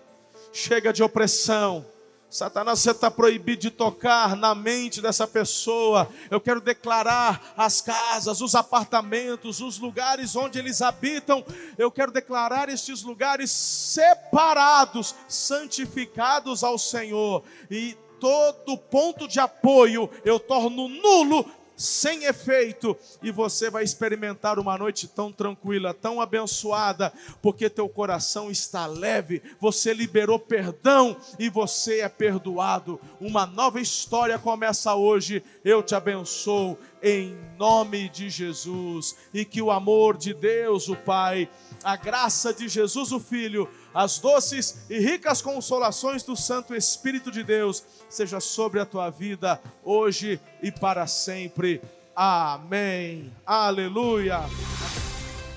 Chega 0.53 0.93
de 0.93 1.03
opressão 1.03 1.85
Satanás, 2.37 2.81
você 2.81 2.91
está 2.91 3.11
proibido 3.11 3.63
de 3.63 3.71
tocar 3.71 4.37
na 4.37 4.55
mente 4.55 5.01
dessa 5.01 5.27
pessoa. 5.27 6.07
Eu 6.31 6.39
quero 6.39 6.61
declarar 6.61 7.55
as 7.57 7.81
casas, 7.81 8.43
os 8.43 8.55
apartamentos, 8.55 9.61
os 9.63 9.79
lugares 9.79 10.37
onde 10.37 10.59
eles 10.59 10.83
habitam. 10.83 11.43
Eu 11.79 11.91
quero 11.91 12.13
declarar 12.13 12.69
estes 12.69 13.03
lugares 13.03 13.51
separados, 13.51 15.15
santificados 15.27 16.63
ao 16.63 16.77
Senhor. 16.77 17.43
E 17.71 17.97
todo 18.21 18.77
ponto 18.77 19.27
de 19.27 19.41
apoio 19.41 20.11
eu 20.25 20.39
torno 20.39 20.89
nulo 20.89 21.51
sem 21.77 22.25
efeito, 22.25 22.97
e 23.23 23.31
você 23.31 23.69
vai 23.69 23.85
experimentar 23.85 24.59
uma 24.59 24.79
noite 24.79 25.07
tão 25.07 25.31
tranquila, 25.31 25.93
tão 25.93 26.21
abençoada, 26.21 27.13
porque 27.43 27.69
teu 27.69 27.89
coração 27.89 28.51
está 28.51 28.87
leve, 28.87 29.43
você 29.61 29.93
liberou 29.93 30.39
perdão 30.39 31.17
e 31.39 31.51
você 31.51 32.01
é 32.01 32.09
perdoado. 32.09 33.01
Uma 33.21 33.47
nova 33.47 33.81
história 33.81 34.39
começa 34.39 34.95
hoje. 34.95 35.43
Eu 35.65 35.83
te 35.83 35.95
abençoo 35.95 36.79
em 37.03 37.37
nome 37.59 38.09
de 38.09 38.29
Jesus, 38.29 39.17
e 39.33 39.45
que 39.45 39.63
o 39.63 39.71
amor 39.71 40.17
de 40.17 40.35
Deus, 40.35 40.89
o 40.89 40.97
Pai, 40.97 41.49
a 41.85 41.95
graça 41.95 42.53
de 42.53 42.69
Jesus, 42.69 43.13
o 43.13 43.21
Filho, 43.21 43.69
as 43.97 44.19
doces 44.19 44.77
e 44.91 44.99
ricas 44.99 45.41
consolações 45.41 46.23
do 46.23 46.37
Santo 46.37 46.75
Espírito 46.75 47.31
de 47.31 47.43
Deus 47.43 47.83
seja 48.11 48.41
sobre 48.41 48.79
a 48.79 48.85
tua 48.85 49.09
vida 49.09 49.59
hoje 49.83 50.39
e 50.63 50.71
para 50.71 51.07
sempre. 51.07 51.81
Amém. 52.15 53.33
Aleluia. 53.47 54.41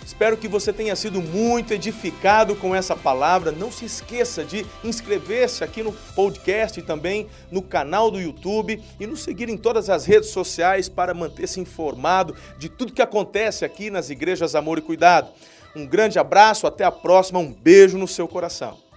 Espero 0.05 0.37
que 0.37 0.47
você 0.47 0.71
tenha 0.71 0.95
sido 0.95 1.21
muito 1.21 1.73
edificado 1.73 2.55
com 2.55 2.73
essa 2.73 2.95
palavra. 2.95 3.51
Não 3.51 3.69
se 3.69 3.83
esqueça 3.83 4.45
de 4.45 4.65
inscrever-se 4.85 5.61
aqui 5.61 5.83
no 5.83 5.91
podcast 5.91 6.79
e 6.79 6.83
também 6.83 7.27
no 7.51 7.61
canal 7.61 8.09
do 8.09 8.21
YouTube 8.21 8.81
e 8.97 9.05
nos 9.05 9.21
seguir 9.21 9.49
em 9.49 9.57
todas 9.57 9.89
as 9.89 10.05
redes 10.05 10.29
sociais 10.29 10.87
para 10.87 11.13
manter-se 11.13 11.59
informado 11.59 12.33
de 12.57 12.69
tudo 12.69 12.93
que 12.93 13.01
acontece 13.01 13.65
aqui 13.65 13.89
nas 13.89 14.09
igrejas 14.09 14.55
Amor 14.55 14.77
e 14.77 14.81
Cuidado. 14.81 15.29
Um 15.76 15.86
grande 15.86 16.17
abraço, 16.17 16.65
até 16.65 16.84
a 16.84 16.91
próxima, 16.91 17.39
um 17.39 17.51
beijo 17.51 17.97
no 17.97 18.07
seu 18.07 18.28
coração. 18.28 18.88